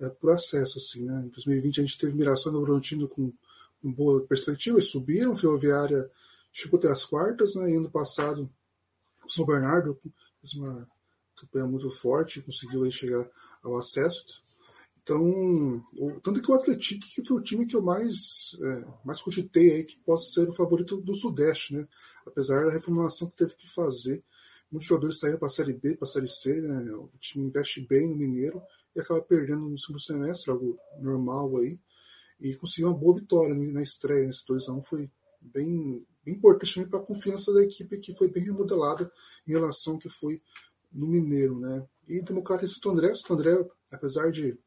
é, 0.00 0.08
por 0.10 0.32
acesso. 0.32 0.78
Assim, 0.78 1.04
né? 1.04 1.24
Em 1.26 1.30
2020 1.30 1.80
a 1.80 1.84
gente 1.84 1.98
teve 1.98 2.12
Mirassol 2.12 2.52
e 2.52 2.64
Bragantino 2.64 3.08
com, 3.08 3.32
com 3.80 3.92
boa 3.92 4.20
perspectiva, 4.26 4.76
eles 4.76 4.90
subiram, 4.90 5.36
Ferroviária 5.36 6.10
chegou 6.52 6.78
até 6.78 6.88
as 6.88 7.04
quartas, 7.04 7.54
né? 7.56 7.70
e 7.70 7.76
ano 7.76 7.90
passado 7.90 8.48
o 9.24 9.30
São 9.30 9.46
Bernardo 9.46 9.98
fez 10.40 10.54
uma 10.54 10.86
campanha 11.34 11.66
muito 11.66 11.90
forte, 11.90 12.42
conseguiu 12.42 12.84
aí 12.84 12.92
chegar 12.92 13.28
ao 13.62 13.76
acesso. 13.76 14.43
Então, 15.04 15.84
o, 15.98 16.18
tanto 16.22 16.40
que 16.40 16.50
o 16.50 16.54
Atlético 16.54 17.06
que 17.06 17.22
foi 17.22 17.36
o 17.36 17.42
time 17.42 17.66
que 17.66 17.76
eu 17.76 17.82
mais, 17.82 18.58
é, 18.58 18.84
mais 19.04 19.20
cogitei 19.20 19.70
aí 19.70 19.84
que 19.84 19.98
possa 19.98 20.24
ser 20.24 20.48
o 20.48 20.52
favorito 20.52 20.96
do 20.96 21.14
Sudeste, 21.14 21.74
né? 21.74 21.86
Apesar 22.26 22.64
da 22.64 22.72
reformulação 22.72 23.28
que 23.28 23.36
teve 23.36 23.54
que 23.54 23.68
fazer. 23.68 24.24
Muitos 24.72 24.88
jogadores 24.88 25.18
saíram 25.18 25.38
para 25.38 25.48
a 25.48 25.50
Série 25.50 25.74
B, 25.74 25.94
para 25.94 26.08
a 26.08 26.10
Série 26.10 26.26
C, 26.26 26.58
né? 26.58 26.90
O 26.94 27.10
time 27.20 27.46
investe 27.46 27.82
bem 27.82 28.08
no 28.08 28.16
Mineiro 28.16 28.62
e 28.96 29.00
acaba 29.00 29.20
perdendo 29.20 29.68
no 29.68 29.78
segundo 29.78 30.00
semestre, 30.00 30.50
algo 30.50 30.78
normal 30.98 31.58
aí. 31.58 31.78
E 32.40 32.54
conseguiu 32.54 32.88
uma 32.88 32.96
boa 32.96 33.16
vitória 33.16 33.54
na 33.54 33.82
estreia. 33.82 34.30
Esse 34.30 34.46
2x1 34.46 34.82
foi 34.84 35.10
bem, 35.38 36.02
bem 36.24 36.34
importante 36.34 36.86
para 36.86 36.98
a 36.98 37.02
confiança 37.02 37.52
da 37.52 37.62
equipe 37.62 37.98
que 37.98 38.16
foi 38.16 38.28
bem 38.28 38.42
remodelada 38.42 39.12
em 39.46 39.52
relação 39.52 39.94
ao 39.94 39.98
que 39.98 40.08
foi 40.08 40.40
no 40.90 41.06
Mineiro, 41.06 41.58
né? 41.60 41.86
E 42.08 42.22
Democrata 42.22 42.64
e 42.64 42.68
Santo 42.68 42.88
André, 42.88 43.14
Santo 43.14 43.34
André, 43.34 43.68
apesar 43.92 44.32
de 44.32 44.58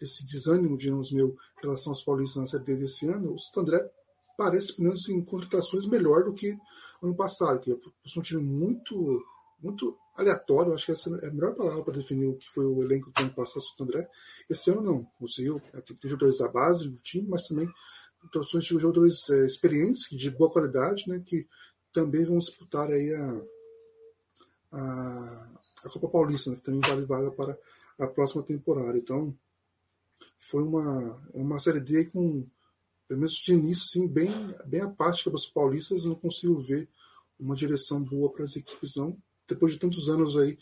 esse 0.00 0.26
desânimo, 0.26 0.76
digamos, 0.76 1.12
meu 1.12 1.28
em 1.28 1.62
relação 1.62 1.92
aos 1.92 2.02
paulistas 2.02 2.36
na 2.36 2.46
Série 2.46 2.64
D 2.64 2.76
desse 2.76 3.06
ano, 3.08 3.32
o 3.32 3.38
Santo 3.38 3.60
André 3.60 3.90
parece, 4.36 4.74
pelo 4.74 4.88
menos 4.88 5.08
em 5.08 5.24
contratações, 5.24 5.86
melhor 5.86 6.24
do 6.24 6.34
que 6.34 6.56
ano 7.02 7.14
passado, 7.14 7.60
que 7.60 7.70
foi 7.70 7.92
um 8.16 8.22
time 8.22 8.42
muito, 8.42 9.22
muito 9.62 9.96
aleatório, 10.16 10.72
acho 10.72 10.86
que 10.86 10.92
essa 10.92 11.10
é 11.22 11.28
a 11.28 11.32
melhor 11.32 11.54
palavra 11.54 11.82
para 11.82 11.94
definir 11.94 12.26
o 12.26 12.36
que 12.36 12.46
foi 12.48 12.64
o 12.66 12.82
elenco 12.82 13.10
do 13.10 13.22
ano 13.22 13.34
passado 13.34 13.62
do 13.62 13.68
Santo 13.68 13.82
André. 13.84 14.08
Esse 14.48 14.70
ano 14.70 14.82
não, 14.82 15.04
conseguiu 15.18 15.60
ter 16.00 16.08
jogadores 16.08 16.38
da 16.38 16.48
base 16.48 16.88
do 16.88 16.96
time, 16.96 17.28
mas 17.28 17.46
também 17.46 17.68
contratações 18.20 18.64
de 18.64 18.70
jogadores 18.70 19.28
é, 19.30 19.46
experientes, 19.46 20.08
de 20.10 20.30
boa 20.30 20.50
qualidade, 20.50 21.04
né, 21.08 21.22
que 21.24 21.46
também 21.92 22.24
vão 22.24 22.38
disputar 22.38 22.90
aí 22.90 23.14
a, 23.14 23.42
a, 24.72 25.50
a 25.84 25.90
Copa 25.90 26.08
Paulista, 26.08 26.50
né, 26.50 26.56
que 26.56 26.62
também 26.62 26.80
vale 26.80 27.04
vaga 27.04 27.30
para 27.30 27.58
a 28.00 28.06
próxima 28.06 28.42
temporada. 28.42 28.96
Então, 28.96 29.36
foi 30.44 30.62
uma, 30.62 31.22
uma 31.32 31.58
Série 31.58 31.80
D 31.80 32.04
com, 32.06 32.46
pelo 33.08 33.20
menos 33.20 33.32
de 33.34 33.52
início, 33.52 33.86
sim, 33.86 34.06
bem, 34.06 34.30
bem 34.66 34.82
apática 34.82 35.30
para 35.30 35.38
os 35.38 35.46
paulistas. 35.46 36.04
Não 36.04 36.14
consigo 36.14 36.60
ver 36.60 36.88
uma 37.40 37.56
direção 37.56 38.02
boa 38.02 38.30
para 38.30 38.44
as 38.44 38.54
equipes, 38.54 38.96
não. 38.96 39.16
Depois 39.48 39.72
de 39.72 39.78
tantos 39.78 40.08
anos 40.08 40.36
aí 40.36 40.58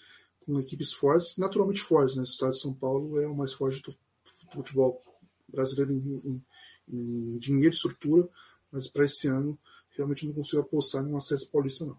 com 0.47 0.59
equipes 0.59 0.93
fortes, 0.93 1.37
naturalmente 1.37 1.81
fortes, 1.81 2.15
né? 2.15 2.23
O 2.23 2.25
estado 2.25 2.53
de 2.53 2.61
São 2.61 2.73
Paulo 2.73 3.19
é 3.21 3.27
o 3.27 3.35
mais 3.35 3.53
forte 3.53 3.83
do 3.83 3.95
futebol 4.53 5.03
brasileiro 5.49 5.93
em, 5.93 6.23
em, 6.25 6.45
em 6.89 7.39
dinheiro 7.39 7.75
e 7.75 7.77
estrutura, 7.77 8.29
mas 8.71 8.87
para 8.87 9.05
esse 9.05 9.27
ano 9.27 9.59
realmente 9.91 10.27
não 10.27 10.33
consigo 10.33 10.63
apostar 10.63 11.03
em 11.03 11.09
um 11.09 11.17
acesso 11.17 11.51
paulista, 11.51 11.85
não. 11.85 11.97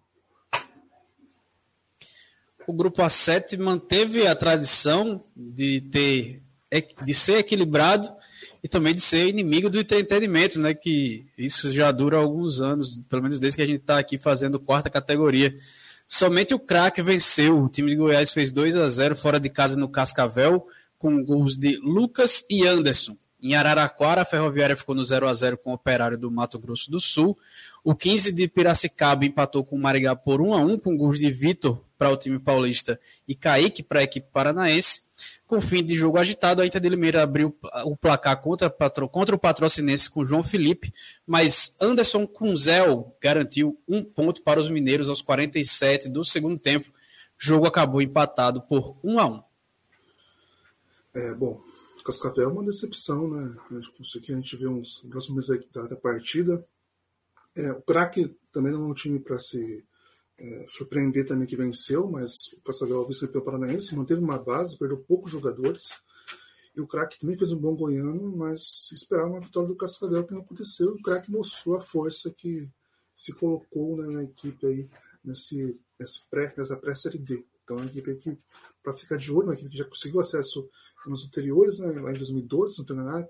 O 2.65 2.71
grupo 2.71 3.01
A7 3.01 3.57
manteve 3.57 4.25
a 4.25 4.35
tradição 4.35 5.21
de 5.35 5.81
ter 5.81 6.42
de 6.81 7.13
ser 7.13 7.37
equilibrado 7.39 8.09
e 8.63 8.67
também 8.67 8.95
de 8.95 9.01
ser 9.01 9.27
inimigo 9.27 9.69
do 9.69 9.79
entretenimento, 9.79 10.59
né? 10.59 10.73
Que 10.73 11.25
isso 11.37 11.71
já 11.73 11.91
dura 11.91 12.17
alguns 12.17 12.61
anos, 12.61 12.97
pelo 13.09 13.21
menos 13.21 13.39
desde 13.39 13.57
que 13.57 13.63
a 13.63 13.65
gente 13.67 13.81
está 13.81 13.99
aqui 13.99 14.17
fazendo 14.17 14.59
quarta 14.59 14.89
categoria. 14.89 15.55
Somente 16.07 16.53
o 16.53 16.59
craque 16.59 17.01
venceu. 17.01 17.63
O 17.63 17.69
time 17.69 17.91
de 17.91 17.97
Goiás 17.97 18.31
fez 18.31 18.51
2 18.51 18.77
a 18.77 18.87
0 18.87 19.15
fora 19.15 19.39
de 19.39 19.49
casa 19.49 19.77
no 19.77 19.89
Cascavel, 19.89 20.65
com 20.97 21.23
gols 21.23 21.57
de 21.57 21.77
Lucas 21.77 22.45
e 22.49 22.65
Anderson. 22.65 23.17
Em 23.41 23.55
Araraquara, 23.55 24.21
a 24.21 24.25
Ferroviária 24.25 24.77
ficou 24.77 24.95
no 24.95 25.03
0 25.03 25.27
a 25.27 25.33
0 25.33 25.57
com 25.57 25.71
o 25.71 25.73
Operário 25.73 26.17
do 26.17 26.31
Mato 26.31 26.57
Grosso 26.57 26.89
do 26.89 27.01
Sul. 27.01 27.37
O 27.83 27.93
15 27.93 28.31
de 28.31 28.47
Piracicaba 28.47 29.25
empatou 29.25 29.65
com 29.65 29.75
o 29.75 29.79
Marigá 29.79 30.15
por 30.15 30.39
1 30.39 30.53
a 30.53 30.57
1 30.59 30.79
com 30.79 30.95
gols 30.95 31.19
de 31.19 31.29
Vitor 31.29 31.83
para 31.97 32.09
o 32.09 32.15
time 32.15 32.39
paulista 32.39 32.97
e 33.27 33.35
Kaique 33.35 33.83
para 33.83 33.99
a 33.99 34.03
equipe 34.03 34.27
paranaense. 34.31 35.01
Com 35.45 35.61
fim 35.61 35.83
de 35.83 35.95
jogo 35.95 36.17
agitado, 36.17 36.61
a 36.61 36.65
Inter 36.65 36.81
de 36.81 36.89
Limeira 36.89 37.21
abriu 37.21 37.55
o 37.85 37.95
placar 37.95 38.41
contra, 38.41 38.69
contra 38.69 39.35
o 39.35 39.39
patrocinense 39.39 40.09
com 40.09 40.25
João 40.25 40.41
Felipe, 40.41 40.93
mas 41.25 41.75
Anderson 41.79 42.25
Kunzel 42.25 43.15
garantiu 43.21 43.79
um 43.87 44.03
ponto 44.03 44.41
para 44.41 44.59
os 44.59 44.69
mineiros 44.69 45.09
aos 45.09 45.21
47 45.21 46.09
do 46.09 46.23
segundo 46.23 46.57
tempo. 46.57 46.89
O 46.89 46.93
jogo 47.37 47.67
acabou 47.67 48.01
empatado 48.01 48.61
por 48.61 48.97
1 49.03 49.19
a 49.19 49.25
1 49.27 49.43
É, 51.15 51.35
bom, 51.35 51.61
Cascavel 52.03 52.49
é 52.49 52.51
uma 52.51 52.63
decepção, 52.63 53.29
né? 53.29 53.55
Isso 53.99 54.17
aqui 54.17 54.33
a 54.33 54.35
gente 54.35 54.57
vê 54.57 54.67
uns 54.67 55.01
próximos 55.09 55.47
meses 55.47 55.65
da, 55.71 55.87
da 55.87 55.95
partida. 55.95 56.63
É, 57.55 57.71
o 57.71 57.81
craque 57.81 58.35
também 58.51 58.71
não 58.71 58.83
é 58.83 58.87
um 58.87 58.93
time 58.93 59.19
para 59.19 59.39
se 59.39 59.85
é, 60.39 60.65
surpreender 60.67 61.25
também 61.25 61.47
que 61.47 61.55
venceu, 61.55 62.09
mas 62.09 62.53
o 62.53 62.61
Cascavel, 62.61 63.07
vice-campeão 63.07 63.43
paranaense, 63.43 63.95
manteve 63.95 64.21
uma 64.21 64.37
base, 64.37 64.77
perdeu 64.77 64.97
poucos 64.97 65.31
jogadores. 65.31 66.01
E 66.75 66.81
o 66.81 66.87
craque 66.87 67.19
também 67.19 67.37
fez 67.37 67.51
um 67.51 67.59
bom 67.59 67.75
goiano, 67.75 68.35
mas 68.35 68.91
esperava 68.91 69.29
uma 69.29 69.39
vitória 69.39 69.69
do 69.69 69.75
Cascavel 69.75 70.25
que 70.25 70.33
não 70.33 70.41
aconteceu. 70.41 70.89
O 70.89 71.01
craque 71.01 71.31
mostrou 71.31 71.77
a 71.77 71.81
força 71.81 72.33
que 72.35 72.67
se 73.15 73.31
colocou 73.33 73.95
né, 73.97 74.07
na 74.07 74.23
equipe 74.23 74.65
aí 74.65 74.89
nesse, 75.23 75.79
nesse 75.99 76.27
pré, 76.29 76.53
nessa 76.57 76.75
pré-série 76.75 77.19
D. 77.19 77.45
Então, 77.63 77.77
é 77.77 77.81
uma 77.81 77.87
equipe 77.87 78.15
que, 78.15 78.37
para 78.81 78.93
ficar 78.93 79.17
de 79.17 79.31
olho, 79.31 79.47
uma 79.47 79.53
equipe 79.53 79.69
que 79.69 79.77
já 79.77 79.85
conseguiu 79.85 80.19
acesso 80.19 80.67
nos 81.05 81.25
anteriores, 81.25 81.79
né, 81.79 81.87
lá 82.01 82.11
em 82.11 82.17
2012, 82.17 82.77
não 82.77 82.83
estou 82.83 82.95
enganado, 82.95 83.27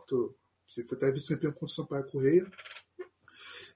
que 0.67 0.83
foi 0.83 0.97
até 0.97 1.11
vice-campeão 1.11 1.51
contra 1.51 1.65
o 1.65 1.69
Sampaio 1.69 2.05
Correia. 2.05 2.49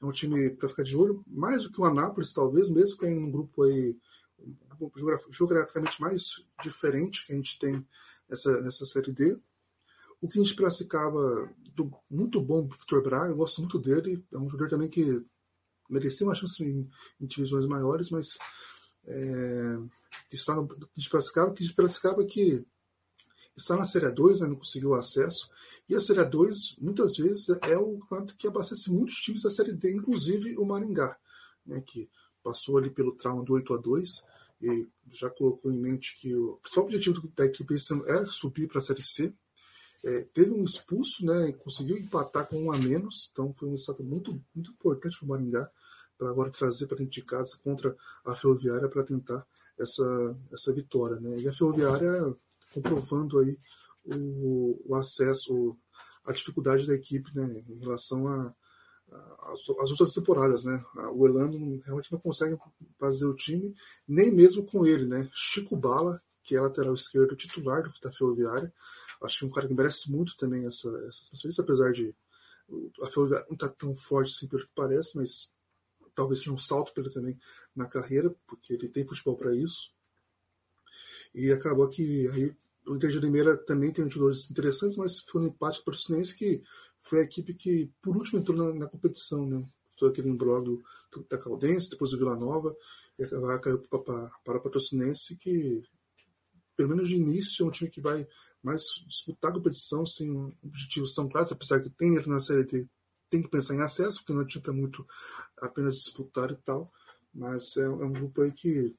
É 0.01 0.05
um 0.05 0.11
time 0.11 0.51
para 0.51 0.69
ficar 0.69 0.83
de 0.83 0.95
olho, 0.95 1.23
mais 1.27 1.63
do 1.63 1.71
que 1.71 1.81
o 1.81 1.85
Anápolis, 1.85 2.31
talvez, 2.31 2.69
mesmo 2.69 2.97
caindo 2.97 3.19
num 3.19 3.31
grupo 3.31 3.63
aí 3.63 3.97
um 4.39 4.89
grupo 4.89 5.33
geograficamente 5.33 5.99
mais 5.99 6.45
diferente 6.61 7.25
que 7.25 7.33
a 7.33 7.35
gente 7.35 7.57
tem 7.57 7.85
nessa, 8.29 8.61
nessa 8.61 8.85
Série 8.85 9.11
D. 9.11 9.39
O 10.21 10.27
que 10.27 10.39
a 10.39 10.43
gente 10.43 10.55
Piracicaba, 10.55 11.51
do, 11.73 11.91
muito 12.09 12.41
bom 12.41 12.67
pro 12.67 12.77
Vitor 12.77 13.03
Braga, 13.03 13.31
eu 13.31 13.37
gosto 13.37 13.61
muito 13.61 13.79
dele. 13.79 14.23
É 14.31 14.37
um 14.37 14.49
jogador 14.49 14.69
também 14.69 14.89
que 14.89 15.25
merecia 15.89 16.27
uma 16.27 16.35
chance 16.35 16.63
em, 16.63 16.89
em 17.19 17.25
divisões 17.25 17.65
maiores, 17.65 18.09
mas 18.09 18.37
é, 19.05 19.79
está 20.31 20.55
no 20.55 20.67
de 20.95 21.09
Piracicaba, 21.09 21.53
que 21.53 21.63
de 21.63 21.73
Piracicaba 21.73 22.25
que 22.25 22.65
está 23.55 23.75
na 23.75 23.85
Série 23.85 24.11
2, 24.11 24.41
né, 24.41 24.47
não 24.47 24.55
conseguiu 24.55 24.93
acesso. 24.93 25.49
E 25.89 25.95
a 25.95 26.01
Série 26.01 26.23
2, 26.23 26.75
muitas 26.79 27.15
vezes, 27.15 27.49
é 27.63 27.77
o 27.77 27.97
campeonato 27.99 28.35
que 28.35 28.47
abastece 28.47 28.91
muitos 28.91 29.15
times 29.15 29.43
da 29.43 29.49
Série 29.49 29.71
D, 29.71 29.93
inclusive 29.93 30.57
o 30.57 30.65
Maringá, 30.65 31.17
né, 31.65 31.81
que 31.81 32.09
passou 32.43 32.77
ali 32.77 32.89
pelo 32.89 33.15
trauma 33.15 33.43
do 33.43 33.53
8 33.53 33.73
a 33.73 33.77
2 33.77 34.23
e 34.61 34.87
já 35.11 35.29
colocou 35.29 35.71
em 35.71 35.77
mente 35.77 36.17
que 36.19 36.35
o 36.35 36.57
principal 36.57 36.85
objetivo 36.85 37.31
da 37.35 37.45
equipe 37.45 37.75
era 38.07 38.25
subir 38.25 38.67
para 38.67 38.79
a 38.79 38.81
Série 38.81 39.01
C. 39.01 39.33
É, 40.03 40.21
teve 40.33 40.51
um 40.51 40.63
expulso, 40.63 41.25
né, 41.25 41.49
e 41.49 41.53
conseguiu 41.53 41.97
empatar 41.97 42.47
com 42.47 42.61
um 42.63 42.71
a 42.71 42.77
menos, 42.77 43.29
então 43.31 43.53
foi 43.53 43.69
um 43.69 43.71
resultado 43.71 44.03
muito, 44.03 44.31
muito 44.53 44.71
importante 44.71 45.17
para 45.17 45.25
o 45.25 45.29
Maringá, 45.29 45.71
para 46.17 46.29
agora 46.29 46.49
trazer 46.49 46.87
para 46.87 46.97
dentro 46.97 47.13
de 47.13 47.23
casa 47.23 47.57
contra 47.63 47.95
a 48.25 48.35
Ferroviária 48.35 48.89
para 48.89 49.03
tentar 49.03 49.45
essa, 49.79 50.37
essa 50.51 50.73
vitória. 50.73 51.19
Né? 51.19 51.37
E 51.39 51.47
a 51.47 51.53
Ferroviária 51.53 52.35
comprovando 52.73 53.39
aí 53.39 53.57
o, 54.13 54.81
o 54.85 54.95
acesso, 54.95 55.77
a 56.25 56.31
dificuldade 56.31 56.87
da 56.87 56.93
equipe 56.95 57.33
né, 57.35 57.63
em 57.69 57.79
relação 57.79 58.27
as 59.79 59.91
outras 59.91 60.13
temporadas, 60.13 60.65
né? 60.65 60.83
O 61.13 61.25
Elano 61.25 61.81
realmente 61.85 62.11
não 62.11 62.19
consegue 62.19 62.57
fazer 62.99 63.25
o 63.25 63.35
time, 63.35 63.75
nem 64.07 64.31
mesmo 64.31 64.65
com 64.65 64.85
ele, 64.85 65.05
né? 65.05 65.29
Chico 65.33 65.75
Bala, 65.75 66.21
que 66.43 66.55
é 66.55 66.61
lateral 66.61 66.93
esquerdo 66.93 67.35
titular 67.35 67.83
da 68.01 68.11
Ferroviária, 68.11 68.73
acho 69.23 69.39
que 69.39 69.45
é 69.45 69.47
um 69.47 69.51
cara 69.51 69.67
que 69.67 69.73
merece 69.73 70.11
muito 70.11 70.35
também 70.37 70.65
essa, 70.65 70.89
essa 71.07 71.25
transferência, 71.27 71.61
apesar 71.61 71.91
de 71.91 72.13
a 73.01 73.07
Ferroviária 73.07 73.45
não 73.47 73.53
estar 73.53 73.69
tá 73.69 73.75
tão 73.77 73.95
forte 73.95 74.31
assim 74.31 74.47
pelo 74.47 74.65
que 74.65 74.71
parece, 74.75 75.15
mas 75.15 75.51
talvez 76.13 76.39
seja 76.39 76.51
um 76.51 76.57
salto 76.57 76.93
para 76.93 77.03
ele 77.03 77.13
também 77.13 77.39
na 77.75 77.87
carreira, 77.87 78.33
porque 78.45 78.73
ele 78.73 78.89
tem 78.89 79.07
futebol 79.07 79.37
para 79.37 79.55
isso. 79.55 79.91
E 81.33 81.51
acabou 81.51 81.87
que 81.87 82.27
aí 82.29 82.55
o 82.87 82.95
Inter 82.95 83.09
de 83.09 83.19
Limeira 83.19 83.57
também 83.57 83.91
tem 83.91 84.09
jogadores 84.09 84.49
interessantes, 84.49 84.97
mas 84.97 85.19
foi 85.19 85.41
um 85.41 85.47
empate 85.47 85.77
para 85.77 85.81
o 85.81 85.85
Patrocinense 85.85 86.35
que 86.35 86.63
foi 87.01 87.19
a 87.19 87.23
equipe 87.23 87.53
que 87.53 87.91
por 88.01 88.15
último 88.15 88.39
entrou 88.39 88.57
na, 88.57 88.73
na 88.73 88.87
competição, 88.87 89.45
né? 89.45 89.67
Todo 89.97 90.11
aquele 90.11 90.29
imbróglio 90.29 90.81
da 91.29 91.37
Caldense, 91.37 91.89
depois 91.89 92.11
do 92.11 92.17
Vila 92.17 92.35
Nova, 92.35 92.75
e 93.17 93.23
agora 93.23 93.59
caiu 93.59 93.79
para, 93.79 94.57
o 94.57 94.61
Patrocinense, 94.61 95.35
que 95.35 95.83
pelo 96.75 96.89
menos 96.89 97.09
de 97.09 97.15
início 97.15 97.63
é 97.63 97.67
um 97.67 97.71
time 97.71 97.89
que 97.89 97.99
vai 97.99 98.27
mais 98.61 98.81
disputar 99.07 99.51
a 99.51 99.53
competição 99.55 100.05
sem 100.05 100.29
objetivos 100.63 101.13
tão 101.15 101.27
claros, 101.27 101.51
apesar 101.51 101.81
que 101.81 101.89
tem 101.89 102.13
na 102.27 102.39
Série 102.39 102.65
D, 102.65 102.87
tem 103.29 103.41
que 103.41 103.49
pensar 103.49 103.75
em 103.75 103.81
acesso, 103.81 104.19
porque 104.19 104.33
não 104.33 104.41
adianta 104.41 104.71
muito 104.71 105.05
apenas 105.59 105.95
disputar 105.95 106.51
e 106.51 106.55
tal, 106.57 106.91
mas 107.33 107.75
é, 107.77 107.85
é 107.85 107.89
um 107.89 108.13
grupo 108.13 108.41
aí 108.41 108.51
que 108.51 108.95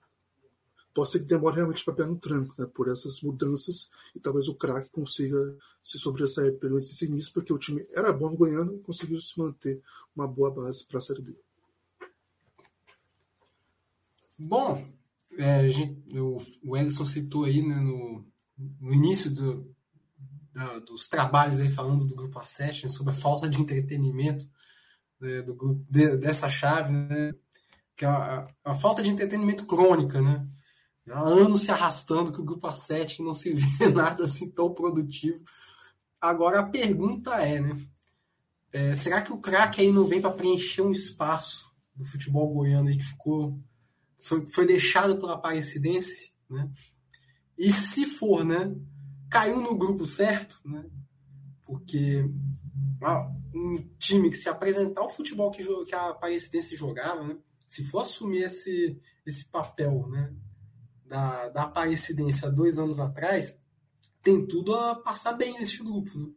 pode 0.94 1.10
ser 1.10 1.20
que 1.20 1.26
demore 1.26 1.56
realmente 1.56 1.84
para 1.84 1.94
pé 1.94 2.06
no 2.06 2.16
tranco, 2.16 2.54
né, 2.58 2.66
por 2.66 2.88
essas 2.88 3.20
mudanças, 3.20 3.90
e 4.14 4.20
talvez 4.20 4.48
o 4.48 4.54
craque 4.54 4.90
consiga 4.90 5.38
se 5.82 5.98
sobressair 5.98 6.58
pelo 6.58 6.78
esse 6.78 7.06
início, 7.06 7.32
porque 7.32 7.52
o 7.52 7.58
time 7.58 7.86
era 7.92 8.12
bom 8.12 8.34
Goiano 8.34 8.74
e 8.74 8.80
conseguiu 8.80 9.20
se 9.20 9.38
manter 9.38 9.80
uma 10.14 10.26
boa 10.26 10.50
base 10.50 10.86
para 10.86 10.98
a 10.98 11.00
Série 11.00 11.22
B. 11.22 11.38
Bom, 14.38 14.86
é, 15.36 15.68
gente, 15.68 16.18
o, 16.18 16.38
o 16.64 16.76
Ellison 16.76 17.04
citou 17.04 17.44
aí 17.44 17.62
né, 17.66 17.76
no, 17.76 18.24
no 18.80 18.92
início 18.92 19.30
do, 19.30 19.74
da, 20.52 20.78
dos 20.80 21.08
trabalhos 21.08 21.60
aí 21.60 21.68
falando 21.68 22.06
do 22.06 22.14
grupo 22.14 22.38
A7 22.38 22.88
sobre 22.88 23.12
a 23.12 23.16
falta 23.16 23.48
de 23.48 23.60
entretenimento 23.60 24.48
né, 25.20 25.42
do 25.42 25.84
de, 25.88 26.16
dessa 26.16 26.48
chave, 26.48 26.92
né, 26.92 27.34
que 27.96 28.04
é 28.04 28.08
a, 28.08 28.46
a, 28.64 28.74
falta 28.74 29.02
de 29.02 29.10
entretenimento 29.10 29.66
crônica, 29.66 30.20
né? 30.22 30.46
Há 31.10 31.20
anos 31.20 31.62
se 31.62 31.70
arrastando 31.70 32.32
que 32.32 32.40
o 32.40 32.44
grupo 32.44 32.66
A7 32.66 33.20
não 33.20 33.34
se 33.34 33.52
vê 33.52 33.88
nada 33.92 34.24
assim 34.24 34.50
tão 34.50 34.72
produtivo. 34.72 35.40
Agora 36.20 36.60
a 36.60 36.66
pergunta 36.66 37.34
é, 37.36 37.60
né? 37.60 37.76
É, 38.72 38.94
será 38.94 39.22
que 39.22 39.32
o 39.32 39.38
craque 39.38 39.80
aí 39.80 39.92
não 39.92 40.04
vem 40.04 40.20
para 40.20 40.30
preencher 40.30 40.82
um 40.82 40.92
espaço 40.92 41.70
do 41.94 42.04
futebol 42.04 42.52
goiano 42.52 42.88
aí 42.88 42.96
que 42.96 43.04
ficou 43.04 43.58
foi, 44.20 44.46
foi 44.48 44.66
deixado 44.66 45.16
pela 45.18 45.34
Aparecidense, 45.34 46.32
né? 46.48 46.70
E 47.56 47.72
se 47.72 48.06
for, 48.06 48.44
né? 48.44 48.74
Caiu 49.30 49.60
no 49.60 49.76
grupo 49.76 50.04
certo, 50.04 50.60
né? 50.64 50.84
Porque 51.64 52.28
um 53.54 53.88
time 53.98 54.30
que 54.30 54.36
se 54.36 54.48
apresentar 54.48 55.02
o 55.02 55.08
futebol 55.08 55.50
que, 55.50 55.64
que 55.84 55.94
a 55.94 56.10
Aparecidense 56.10 56.76
jogava, 56.76 57.22
né? 57.26 57.36
Se 57.66 57.84
for 57.84 58.00
assumir 58.00 58.42
esse, 58.42 59.00
esse 59.26 59.50
papel, 59.50 60.06
né? 60.08 60.32
Da, 61.08 61.48
da 61.48 61.62
Aparecidense 61.62 62.44
há 62.44 62.48
dois 62.48 62.78
anos 62.78 62.98
atrás, 62.98 63.58
tem 64.22 64.46
tudo 64.46 64.74
a 64.74 64.94
passar 64.94 65.32
bem 65.32 65.54
neste 65.54 65.82
grupo, 65.82 66.18
né? 66.18 66.28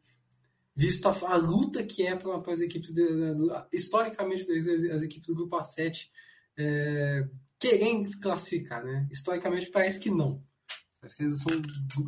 Visto 0.74 1.08
a, 1.08 1.12
a 1.30 1.36
luta 1.36 1.84
que 1.84 2.08
é 2.08 2.16
para 2.16 2.54
as 2.54 2.62
equipes, 2.62 2.92
de, 2.94 3.06
de, 3.06 3.36
de, 3.36 3.54
historicamente, 3.74 4.50
as, 4.90 5.02
equipes 5.02 5.28
do 5.28 5.36
grupo 5.36 5.58
A7 5.58 6.08
é, 6.58 7.28
querem 7.60 8.08
se 8.08 8.20
classificar, 8.20 8.84
né? 8.84 9.08
Historicamente 9.12 9.70
parece 9.70 10.00
que 10.00 10.10
não. 10.10 10.42
Parece 11.00 11.18
que 11.18 11.30
são 11.32 11.52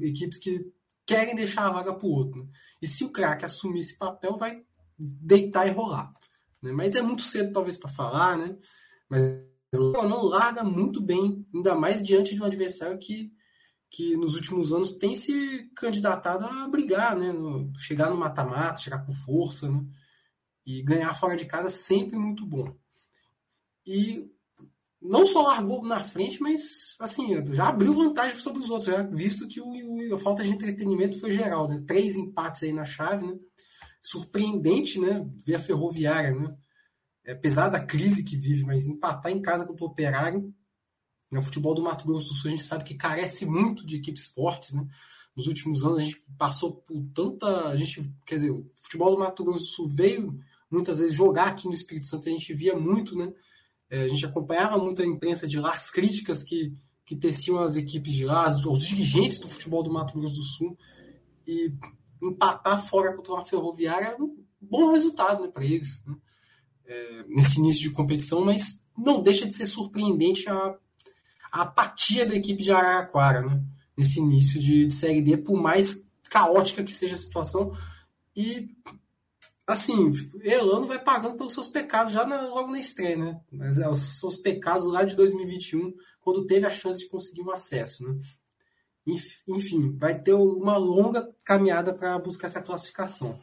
equipes 0.01 0.37
que 0.37 0.71
querem 1.05 1.35
deixar 1.35 1.67
a 1.67 1.71
vaga 1.71 1.93
para 1.93 2.07
o 2.07 2.11
outro. 2.11 2.43
Né? 2.43 2.49
E 2.81 2.87
se 2.87 3.03
o 3.03 3.11
craque 3.11 3.43
assumir 3.43 3.81
esse 3.81 3.97
papel, 3.97 4.37
vai 4.37 4.63
deitar 4.97 5.67
e 5.67 5.71
rolar. 5.71 6.13
Né? 6.61 6.71
Mas 6.71 6.95
é 6.95 7.01
muito 7.01 7.23
cedo, 7.23 7.51
talvez, 7.51 7.77
para 7.77 7.91
falar, 7.91 8.37
né? 8.37 8.55
Mas 9.09 9.21
não 9.73 10.23
larga 10.23 10.63
muito 10.63 11.01
bem, 11.01 11.43
ainda 11.53 11.75
mais 11.75 12.03
diante 12.03 12.35
de 12.35 12.41
um 12.41 12.45
adversário 12.45 12.97
que, 12.99 13.31
que 13.89 14.15
nos 14.15 14.35
últimos 14.35 14.71
anos 14.71 14.93
tem 14.93 15.15
se 15.15 15.69
candidatado 15.75 16.45
a 16.45 16.67
brigar, 16.67 17.15
né? 17.15 17.31
No, 17.31 17.71
chegar 17.77 18.09
no 18.09 18.17
mata-mata, 18.17 18.81
chegar 18.81 19.05
com 19.05 19.11
força, 19.11 19.69
né? 19.69 19.83
E 20.65 20.81
ganhar 20.81 21.13
fora 21.13 21.35
de 21.35 21.45
casa 21.45 21.69
sempre 21.69 22.17
muito 22.17 22.45
bom. 22.45 22.75
E 23.85 24.29
não 25.01 25.25
só 25.25 25.41
largou 25.41 25.83
na 25.83 26.03
frente, 26.03 26.41
mas 26.41 26.95
assim, 26.99 27.45
já 27.53 27.67
abriu 27.67 27.93
vantagem 27.93 28.39
sobre 28.39 28.61
os 28.61 28.69
outros, 28.69 28.89
já 28.89 29.03
visto 29.03 29.47
que 29.47 29.59
o, 29.59 29.67
o, 29.67 30.15
a 30.15 30.17
falta 30.17 30.43
de 30.43 30.51
entretenimento 30.51 31.19
foi 31.19 31.31
geral, 31.31 31.67
né? 31.67 31.83
Três 31.85 32.15
empates 32.15 32.63
aí 32.63 32.71
na 32.71 32.85
chave, 32.85 33.27
né? 33.27 33.37
Surpreendente, 34.01 34.99
né? 34.99 35.27
Ver 35.45 35.55
a 35.55 35.59
ferroviária, 35.59 36.33
né? 36.33 36.55
É, 37.25 37.31
apesar 37.31 37.69
da 37.69 37.79
crise 37.79 38.23
que 38.23 38.35
vive, 38.35 38.65
mas 38.65 38.87
empatar 38.87 39.31
em 39.31 39.41
casa 39.41 39.65
contra 39.65 39.83
o 39.83 39.87
operário. 39.87 40.53
No 41.31 41.41
futebol 41.41 41.73
do 41.73 41.81
Mato 41.81 42.05
Grosso 42.05 42.29
do 42.29 42.35
Sul, 42.35 42.49
a 42.49 42.51
gente 42.51 42.63
sabe 42.63 42.83
que 42.83 42.93
carece 42.93 43.45
muito 43.45 43.85
de 43.85 43.95
equipes 43.95 44.27
fortes, 44.27 44.73
né? 44.73 44.87
Nos 45.35 45.47
últimos 45.47 45.83
anos 45.83 45.99
a 45.99 46.03
gente 46.03 46.23
passou 46.37 46.75
por 46.75 47.03
tanta. 47.13 47.69
A 47.69 47.75
gente, 47.75 48.13
quer 48.23 48.35
dizer, 48.35 48.51
o 48.51 48.69
futebol 48.75 49.09
do 49.09 49.17
Mato 49.17 49.43
Grosso 49.43 49.61
do 49.61 49.65
Sul 49.65 49.87
veio 49.87 50.39
muitas 50.69 50.99
vezes 50.99 51.15
jogar 51.15 51.47
aqui 51.47 51.67
no 51.67 51.73
Espírito 51.73 52.07
Santo, 52.07 52.27
a 52.27 52.31
gente 52.31 52.53
via 52.53 52.77
muito, 52.77 53.15
né? 53.15 53.33
É, 53.89 54.03
a 54.03 54.07
gente 54.07 54.25
acompanhava 54.25 54.77
muito 54.77 55.01
a 55.01 55.05
imprensa 55.05 55.47
de 55.47 55.59
lá, 55.59 55.71
as 55.71 55.91
críticas 55.91 56.43
que, 56.43 56.75
que 57.05 57.15
teciam 57.15 57.59
as 57.59 57.75
equipes 57.75 58.13
de 58.13 58.25
lá, 58.25 58.47
os 58.47 58.87
dirigentes 58.87 59.39
do 59.39 59.47
futebol 59.47 59.83
do 59.83 59.91
Mato 59.91 60.17
Grosso 60.17 60.35
do 60.35 60.43
Sul. 60.43 60.77
E 61.47 61.73
empatar 62.21 62.83
fora 62.85 63.15
contra 63.15 63.33
uma 63.33 63.45
ferroviária 63.45 64.07
é 64.07 64.21
um 64.21 64.35
bom 64.61 64.91
resultado 64.91 65.43
né, 65.43 65.49
para 65.49 65.65
eles, 65.65 66.03
né? 66.05 66.15
É, 66.85 67.23
nesse 67.27 67.59
início 67.59 67.81
de 67.83 67.95
competição, 67.95 68.43
mas 68.43 68.81
não 68.97 69.21
deixa 69.21 69.45
de 69.45 69.55
ser 69.55 69.67
surpreendente 69.67 70.49
a, 70.49 70.75
a 71.51 71.61
apatia 71.61 72.25
da 72.25 72.35
equipe 72.35 72.63
de 72.63 72.71
Araraquara 72.71 73.41
né? 73.41 73.61
nesse 73.97 74.19
início 74.19 74.59
de, 74.59 74.87
de 74.87 74.93
Série 74.93 75.21
D, 75.21 75.37
por 75.37 75.59
mais 75.59 76.05
caótica 76.29 76.83
que 76.83 76.91
seja 76.91 77.13
a 77.13 77.17
situação. 77.17 77.75
E 78.35 78.69
assim, 79.65 80.11
Elano 80.41 80.87
vai 80.87 80.99
pagando 80.99 81.37
pelos 81.37 81.53
seus 81.53 81.67
pecados 81.67 82.13
já 82.13 82.25
na, 82.25 82.41
logo 82.41 82.71
na 82.71 82.79
estreia, 82.79 83.17
né? 83.17 83.41
Mas 83.51 83.77
é, 83.77 83.87
os 83.89 84.19
seus 84.19 84.35
pecados 84.35 84.85
lá 84.85 85.03
de 85.03 85.15
2021, 85.15 85.93
quando 86.21 86.45
teve 86.45 86.65
a 86.65 86.71
chance 86.71 86.99
de 86.99 87.09
conseguir 87.09 87.41
um 87.41 87.51
acesso, 87.51 88.07
né? 88.07 88.19
Enfim, 89.05 89.97
vai 89.97 90.17
ter 90.17 90.33
uma 90.33 90.77
longa 90.77 91.29
caminhada 91.43 91.93
para 91.93 92.17
buscar 92.19 92.47
essa 92.47 92.61
classificação. 92.61 93.37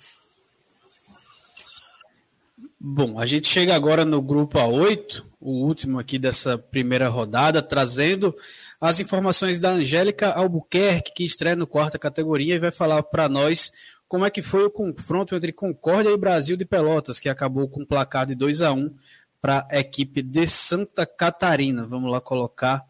Bom, 2.82 3.18
a 3.18 3.26
gente 3.26 3.46
chega 3.46 3.74
agora 3.74 4.06
no 4.06 4.22
grupo 4.22 4.58
A8, 4.58 5.22
o 5.38 5.66
último 5.66 5.98
aqui 5.98 6.18
dessa 6.18 6.56
primeira 6.56 7.10
rodada, 7.10 7.60
trazendo 7.60 8.34
as 8.80 8.98
informações 8.98 9.60
da 9.60 9.68
Angélica 9.68 10.30
Albuquerque, 10.32 11.12
que 11.12 11.22
estreia 11.22 11.54
no 11.54 11.66
quarta 11.66 11.98
categoria 11.98 12.54
e 12.54 12.58
vai 12.58 12.70
falar 12.70 13.02
para 13.02 13.28
nós 13.28 13.70
como 14.08 14.24
é 14.24 14.30
que 14.30 14.40
foi 14.40 14.64
o 14.64 14.70
confronto 14.70 15.36
entre 15.36 15.52
Concórdia 15.52 16.08
e 16.08 16.16
Brasil 16.16 16.56
de 16.56 16.64
Pelotas, 16.64 17.20
que 17.20 17.28
acabou 17.28 17.68
com 17.68 17.82
um 17.82 17.86
placar 17.86 18.24
de 18.24 18.34
2 18.34 18.62
a 18.62 18.72
1 18.72 18.94
para 19.42 19.68
a 19.70 19.78
equipe 19.78 20.22
de 20.22 20.46
Santa 20.46 21.04
Catarina. 21.04 21.84
Vamos 21.84 22.10
lá 22.10 22.18
colocar 22.18 22.82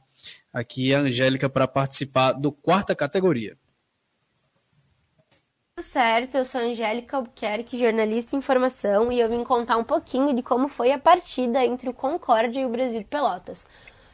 aqui 0.53 0.95
a 0.95 1.01
Angélica 1.01 1.51
para 1.51 1.67
participar 1.67 2.31
do 2.31 2.53
quarta 2.53 2.95
categoria. 2.95 3.57
Certo, 5.83 6.37
eu 6.37 6.45
sou 6.45 6.61
Angélica 6.61 7.17
Albuquerque, 7.17 7.79
jornalista 7.79 8.37
em 8.37 8.39
informação, 8.39 9.11
e 9.11 9.19
eu 9.19 9.29
vim 9.31 9.43
contar 9.43 9.79
um 9.79 9.85
pouquinho 9.85 10.35
de 10.35 10.43
como 10.43 10.69
foi 10.69 10.93
a 10.93 10.99
partida 10.99 11.65
entre 11.65 11.89
o 11.89 11.95
Concórdia 11.95 12.61
e 12.61 12.67
o 12.67 12.69
Brasil 12.69 13.01
de 13.01 13.07
Pelotas. 13.07 13.67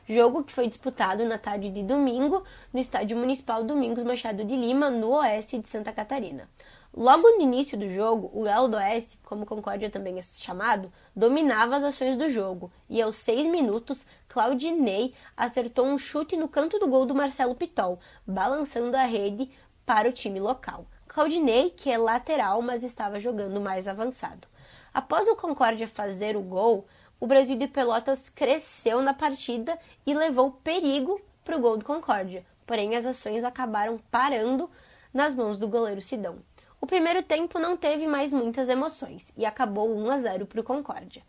Jogo 0.08 0.44
que 0.44 0.52
foi 0.52 0.68
disputado 0.68 1.24
na 1.24 1.38
tarde 1.38 1.68
de 1.68 1.82
domingo 1.82 2.44
no 2.72 2.78
Estádio 2.78 3.16
Municipal 3.16 3.64
Domingos 3.64 4.04
Machado 4.04 4.44
de 4.44 4.54
Lima, 4.54 4.90
no 4.90 5.10
oeste 5.10 5.58
de 5.58 5.68
Santa 5.68 5.92
Catarina. 5.92 6.48
Logo 6.94 7.28
no 7.30 7.42
início 7.42 7.76
do 7.76 7.90
jogo, 7.90 8.30
o 8.32 8.44
Galo 8.44 8.68
do 8.68 8.76
Oeste, 8.76 9.18
como 9.24 9.44
Concórdia 9.44 9.90
também 9.90 10.18
é 10.18 10.22
chamado, 10.22 10.90
dominava 11.14 11.76
as 11.76 11.84
ações 11.84 12.16
do 12.16 12.28
jogo 12.28 12.70
e 12.88 13.02
aos 13.02 13.16
seis 13.16 13.46
minutos, 13.46 14.06
Claudinei 14.28 15.14
acertou 15.36 15.84
um 15.84 15.98
chute 15.98 16.36
no 16.36 16.48
canto 16.48 16.78
do 16.78 16.86
gol 16.86 17.04
do 17.04 17.14
Marcelo 17.14 17.56
Pitol, 17.56 17.98
balançando 18.26 18.96
a 18.96 19.04
rede 19.04 19.50
para 19.84 20.08
o 20.08 20.12
time 20.12 20.40
local. 20.40 20.86
Claudinei, 21.16 21.70
que 21.70 21.90
é 21.90 21.96
lateral, 21.96 22.60
mas 22.60 22.82
estava 22.82 23.18
jogando 23.18 23.58
mais 23.58 23.88
avançado. 23.88 24.46
Após 24.92 25.26
o 25.26 25.34
Concórdia 25.34 25.88
fazer 25.88 26.36
o 26.36 26.42
gol, 26.42 26.86
o 27.18 27.26
Brasil 27.26 27.56
de 27.56 27.66
Pelotas 27.66 28.28
cresceu 28.28 29.00
na 29.00 29.14
partida 29.14 29.78
e 30.04 30.12
levou 30.12 30.50
perigo 30.50 31.18
para 31.42 31.56
o 31.56 31.58
gol 31.58 31.78
do 31.78 31.86
Concórdia, 31.86 32.44
porém 32.66 32.94
as 32.96 33.06
ações 33.06 33.44
acabaram 33.44 33.98
parando 34.10 34.68
nas 35.10 35.34
mãos 35.34 35.56
do 35.56 35.66
goleiro 35.66 36.02
Sidão. 36.02 36.36
O 36.82 36.86
primeiro 36.86 37.22
tempo 37.22 37.58
não 37.58 37.78
teve 37.78 38.06
mais 38.06 38.30
muitas 38.30 38.68
emoções 38.68 39.32
e 39.38 39.46
acabou 39.46 39.96
1 39.96 40.10
a 40.10 40.18
0 40.18 40.44
para 40.44 40.60
o 40.60 40.64
Concórdia. 40.64 41.22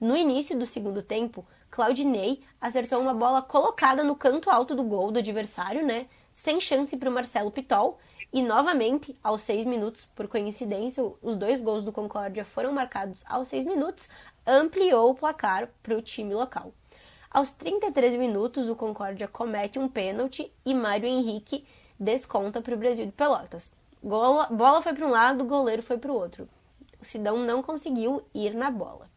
No 0.00 0.16
início 0.16 0.58
do 0.58 0.64
segundo 0.64 1.02
tempo, 1.02 1.46
Claudinei 1.70 2.40
acertou 2.58 2.98
uma 2.98 3.12
bola 3.12 3.42
colocada 3.42 4.02
no 4.02 4.16
canto 4.16 4.48
alto 4.48 4.74
do 4.74 4.84
gol 4.84 5.12
do 5.12 5.18
adversário, 5.18 5.84
né? 5.84 6.06
Sem 6.32 6.58
chance 6.60 6.96
para 6.96 7.10
o 7.10 7.12
Marcelo 7.12 7.50
Pitol. 7.50 7.98
E 8.34 8.42
novamente, 8.42 9.16
aos 9.22 9.42
seis 9.42 9.64
minutos, 9.64 10.08
por 10.12 10.26
coincidência, 10.26 11.04
os 11.22 11.36
dois 11.36 11.62
gols 11.62 11.84
do 11.84 11.92
Concórdia 11.92 12.44
foram 12.44 12.72
marcados 12.72 13.22
aos 13.24 13.46
seis 13.46 13.64
minutos, 13.64 14.08
ampliou 14.44 15.10
o 15.10 15.14
placar 15.14 15.68
para 15.80 15.96
o 15.96 16.02
time 16.02 16.34
local. 16.34 16.72
Aos 17.30 17.52
33 17.52 18.18
minutos, 18.18 18.68
o 18.68 18.74
Concórdia 18.74 19.28
comete 19.28 19.78
um 19.78 19.88
pênalti 19.88 20.52
e 20.66 20.74
Mário 20.74 21.06
Henrique 21.06 21.64
desconta 21.96 22.60
para 22.60 22.74
o 22.74 22.76
Brasil 22.76 23.06
de 23.06 23.12
Pelotas. 23.12 23.70
Gola, 24.02 24.48
bola 24.48 24.82
foi 24.82 24.94
para 24.94 25.06
um 25.06 25.10
lado, 25.10 25.44
goleiro 25.44 25.80
foi 25.80 25.96
para 25.96 26.10
o 26.10 26.16
outro. 26.16 26.48
O 27.00 27.04
Sidão 27.04 27.38
não 27.38 27.62
conseguiu 27.62 28.24
ir 28.34 28.52
na 28.52 28.68
bola. 28.68 29.08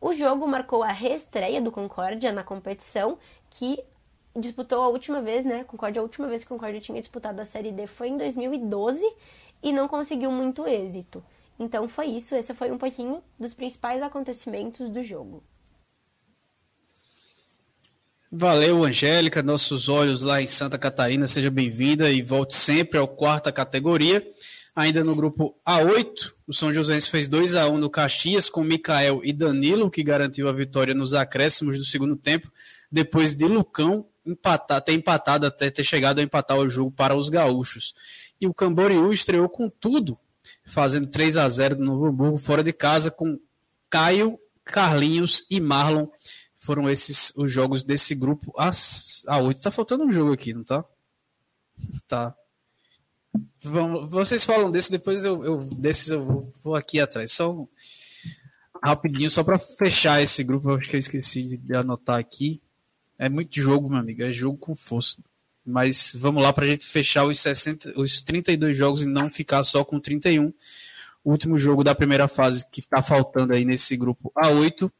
O 0.00 0.14
jogo 0.14 0.46
marcou 0.46 0.82
a 0.82 0.92
reestreia 0.92 1.60
do 1.60 1.70
Concórdia 1.70 2.32
na 2.32 2.42
competição, 2.42 3.18
que 3.50 3.84
disputou 4.36 4.82
a 4.82 4.88
última 4.88 5.20
vez, 5.20 5.44
né? 5.44 5.64
Concórdia, 5.64 6.00
a 6.00 6.02
última 6.02 6.28
vez 6.28 6.42
que 6.42 6.48
Concórdia 6.48 6.80
tinha 6.80 7.00
disputado 7.00 7.40
a 7.40 7.44
Série 7.44 7.72
D 7.72 7.86
foi 7.86 8.08
em 8.08 8.16
2012 8.16 9.04
e 9.62 9.72
não 9.72 9.88
conseguiu 9.88 10.30
muito 10.30 10.66
êxito. 10.66 11.22
Então 11.58 11.86
foi 11.88 12.06
isso, 12.06 12.34
esse 12.34 12.54
foi 12.54 12.70
um 12.70 12.78
pouquinho 12.78 13.22
dos 13.38 13.52
principais 13.52 14.02
acontecimentos 14.02 14.88
do 14.88 15.02
jogo. 15.02 15.42
Valeu, 18.32 18.84
Angélica, 18.84 19.42
nossos 19.42 19.88
olhos 19.88 20.22
lá 20.22 20.40
em 20.40 20.46
Santa 20.46 20.78
Catarina, 20.78 21.26
seja 21.26 21.50
bem-vinda 21.50 22.10
e 22.10 22.22
volte 22.22 22.54
sempre 22.54 22.96
ao 22.96 23.08
quarta 23.08 23.50
categoria. 23.50 24.24
Ainda 24.74 25.02
no 25.02 25.16
grupo 25.16 25.56
A8, 25.68 26.32
o 26.46 26.54
São 26.54 26.72
José 26.72 27.00
fez 27.00 27.28
2 27.28 27.56
a 27.56 27.68
1 27.68 27.76
no 27.76 27.90
Caxias 27.90 28.48
com 28.48 28.62
Mikael 28.62 29.20
e 29.24 29.32
Danilo, 29.32 29.90
que 29.90 30.02
garantiu 30.02 30.48
a 30.48 30.52
vitória 30.52 30.94
nos 30.94 31.12
acréscimos 31.12 31.76
do 31.76 31.84
segundo 31.84 32.16
tempo, 32.16 32.50
depois 32.90 33.34
de 33.34 33.46
Lucão 33.46 34.06
empatar, 34.24 34.82
ter 34.82 34.92
empatado 34.92 35.46
até 35.46 35.70
ter 35.70 35.84
chegado 35.84 36.18
a 36.18 36.22
empatar 36.22 36.58
o 36.58 36.68
jogo 36.68 36.90
para 36.90 37.14
os 37.14 37.28
gaúchos. 37.28 37.94
E 38.40 38.46
o 38.46 38.54
Camboriú 38.54 39.12
estreou 39.12 39.48
com 39.48 39.68
tudo, 39.68 40.18
fazendo 40.64 41.06
3 41.06 41.36
a 41.36 41.48
0 41.48 41.76
no 41.76 41.86
Novo 41.86 42.06
Hamburgo 42.06 42.38
fora 42.38 42.62
de 42.62 42.72
casa 42.72 43.10
com 43.10 43.38
Caio, 43.88 44.38
Carlinhos 44.64 45.44
e 45.50 45.60
Marlon 45.60 46.06
foram 46.58 46.88
esses 46.88 47.32
os 47.36 47.50
jogos 47.50 47.82
desse 47.82 48.14
grupo 48.14 48.52
a, 48.56 48.70
a 49.26 49.38
8. 49.38 49.60
Tá 49.60 49.70
faltando 49.70 50.04
um 50.04 50.12
jogo 50.12 50.32
aqui, 50.32 50.52
não 50.52 50.62
tá? 50.62 50.84
Tá. 52.06 52.34
Vocês 54.08 54.44
falam 54.44 54.70
desse, 54.70 54.90
depois 54.90 55.24
eu, 55.24 55.44
eu 55.44 55.56
desses 55.76 56.10
eu 56.10 56.22
vou, 56.22 56.52
vou 56.62 56.74
aqui 56.74 57.00
atrás. 57.00 57.32
Só 57.32 57.52
um, 57.52 57.68
rapidinho, 58.82 59.30
só 59.30 59.42
para 59.42 59.58
fechar 59.58 60.22
esse 60.22 60.42
grupo, 60.42 60.70
acho 60.74 60.88
que 60.88 60.96
eu 60.96 61.00
esqueci 61.00 61.56
de 61.56 61.74
anotar 61.74 62.18
aqui. 62.18 62.60
É 63.20 63.28
muito 63.28 63.60
jogo, 63.60 63.90
meu 63.90 63.98
amigo, 63.98 64.22
é 64.22 64.32
jogo 64.32 64.56
com 64.56 64.74
força. 64.74 65.22
Mas 65.62 66.16
vamos 66.18 66.42
lá 66.42 66.54
para 66.54 66.64
a 66.64 66.68
gente 66.68 66.86
fechar 66.86 67.26
os, 67.26 67.38
60, 67.38 67.92
os 68.00 68.22
32 68.22 68.74
jogos 68.74 69.02
e 69.02 69.06
não 69.06 69.28
ficar 69.28 69.62
só 69.62 69.84
com 69.84 70.00
31. 70.00 70.50
O 71.22 71.30
último 71.30 71.58
jogo 71.58 71.84
da 71.84 71.94
primeira 71.94 72.26
fase 72.26 72.64
que 72.70 72.80
está 72.80 73.02
faltando 73.02 73.52
aí 73.52 73.62
nesse 73.62 73.94
grupo 73.94 74.32
A8 74.34 74.90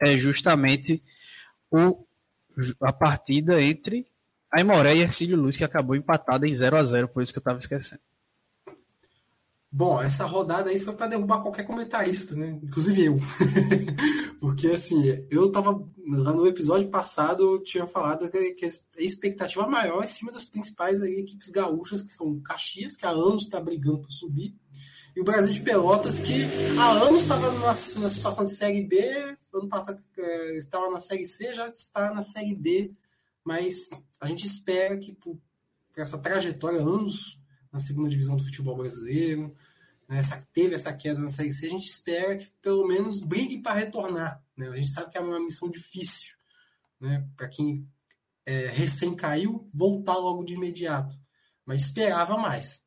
é 0.00 0.16
justamente 0.16 1.00
o, 1.70 2.04
a 2.80 2.92
partida 2.92 3.62
entre 3.62 4.04
Aimoré 4.50 4.96
e 4.96 5.02
Ercílio 5.02 5.36
Luz, 5.36 5.56
que 5.56 5.62
acabou 5.62 5.94
empatada 5.94 6.48
em 6.48 6.56
0 6.56 6.76
a 6.76 6.84
0 6.84 7.06
por 7.06 7.22
isso 7.22 7.32
que 7.32 7.38
eu 7.38 7.42
estava 7.42 7.58
esquecendo. 7.58 8.02
Bom, 9.74 10.02
essa 10.02 10.26
rodada 10.26 10.68
aí 10.68 10.78
foi 10.78 10.92
para 10.92 11.06
derrubar 11.06 11.40
qualquer 11.40 11.62
comentarista, 11.62 12.36
né? 12.36 12.60
Inclusive 12.62 13.06
eu. 13.06 13.18
Porque, 14.38 14.66
assim, 14.66 15.02
eu 15.30 15.50
tava. 15.50 15.82
No 16.04 16.46
episódio 16.46 16.90
passado, 16.90 17.42
eu 17.54 17.62
tinha 17.62 17.86
falado 17.86 18.30
que, 18.30 18.66
a 18.66 19.02
expectativa 19.02 19.66
maior 19.66 20.02
é 20.02 20.04
em 20.04 20.08
cima 20.08 20.30
das 20.30 20.44
principais 20.44 21.00
aí, 21.00 21.14
equipes 21.14 21.48
gaúchas, 21.48 22.02
que 22.02 22.10
são 22.10 22.38
Caxias, 22.40 22.96
que 22.96 23.06
há 23.06 23.10
anos 23.10 23.44
está 23.44 23.58
brigando 23.58 24.00
para 24.00 24.10
subir, 24.10 24.54
e 25.16 25.20
o 25.20 25.24
Brasil 25.24 25.52
de 25.52 25.60
Pelotas, 25.60 26.20
que 26.20 26.44
há 26.78 26.90
anos 26.90 27.22
estava 27.22 27.50
na, 27.52 27.74
situação 27.74 28.44
de 28.44 28.52
Série 28.52 28.82
B, 28.82 28.98
ano 29.54 29.68
passado 29.68 30.02
é, 30.18 30.56
estava 30.58 30.90
na 30.90 31.00
Série 31.00 31.24
C, 31.24 31.54
já 31.54 31.68
está 31.68 32.12
na 32.12 32.22
Série 32.22 32.54
D, 32.54 32.90
mas 33.42 33.88
a 34.20 34.26
gente 34.26 34.46
espera 34.46 34.98
que 34.98 35.12
por 35.12 35.38
essa 35.96 36.18
trajetória, 36.18 36.80
anos 36.80 37.38
na 37.72 37.78
segunda 37.78 38.08
divisão 38.08 38.36
do 38.36 38.44
futebol 38.44 38.76
brasileiro, 38.76 39.54
né, 40.08 40.18
essa, 40.18 40.46
teve 40.52 40.74
essa 40.74 40.92
queda 40.92 41.18
na 41.18 41.30
Série 41.30 41.52
C, 41.52 41.66
a 41.66 41.70
gente 41.70 41.88
espera 41.88 42.36
que 42.36 42.50
pelo 42.60 42.86
menos 42.86 43.18
brigue 43.18 43.58
para 43.58 43.74
retornar. 43.78 44.44
Né? 44.56 44.68
A 44.68 44.76
gente 44.76 44.90
sabe 44.90 45.10
que 45.10 45.18
é 45.18 45.20
uma 45.20 45.40
missão 45.40 45.70
difícil 45.70 46.34
né, 47.00 47.26
para 47.36 47.48
quem 47.48 47.88
é, 48.44 48.68
recém 48.68 49.14
caiu, 49.14 49.66
voltar 49.74 50.16
logo 50.16 50.44
de 50.44 50.54
imediato, 50.54 51.18
mas 51.64 51.82
esperava 51.82 52.36
mais. 52.36 52.82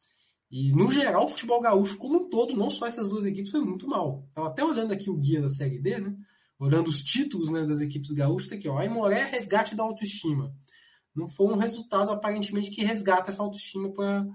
E, 0.51 0.71
no 0.71 0.91
geral, 0.91 1.25
o 1.25 1.27
futebol 1.27 1.59
gaúcho 1.59 1.97
como 1.97 2.19
um 2.19 2.29
todo, 2.29 2.55
não 2.55 2.69
só 2.69 2.85
essas 2.85 3.09
duas 3.09 3.25
equipes, 3.25 3.51
foi 3.51 3.61
muito 3.61 3.87
mal. 3.87 4.25
Estava 4.29 4.47
até 4.47 4.63
olhando 4.63 4.93
aqui 4.93 5.09
o 5.09 5.17
guia 5.17 5.41
da 5.41 5.49
Série 5.49 5.79
D, 5.79 5.99
né? 5.99 6.15
olhando 6.59 6.87
os 6.87 7.01
títulos 7.01 7.49
né, 7.49 7.65
das 7.65 7.81
equipes 7.81 8.11
gaúchas, 8.11 8.49
tá 8.49 8.55
aqui, 8.55 8.67
ó, 8.67 8.77
Aimoré, 8.77 9.25
resgate 9.25 9.75
da 9.75 9.83
autoestima. 9.83 10.53
Não 11.13 11.27
foi 11.27 11.47
um 11.47 11.57
resultado, 11.57 12.11
aparentemente, 12.11 12.71
que 12.71 12.83
resgata 12.83 13.29
essa 13.29 13.43
autoestima 13.43 13.91
para 13.91 14.25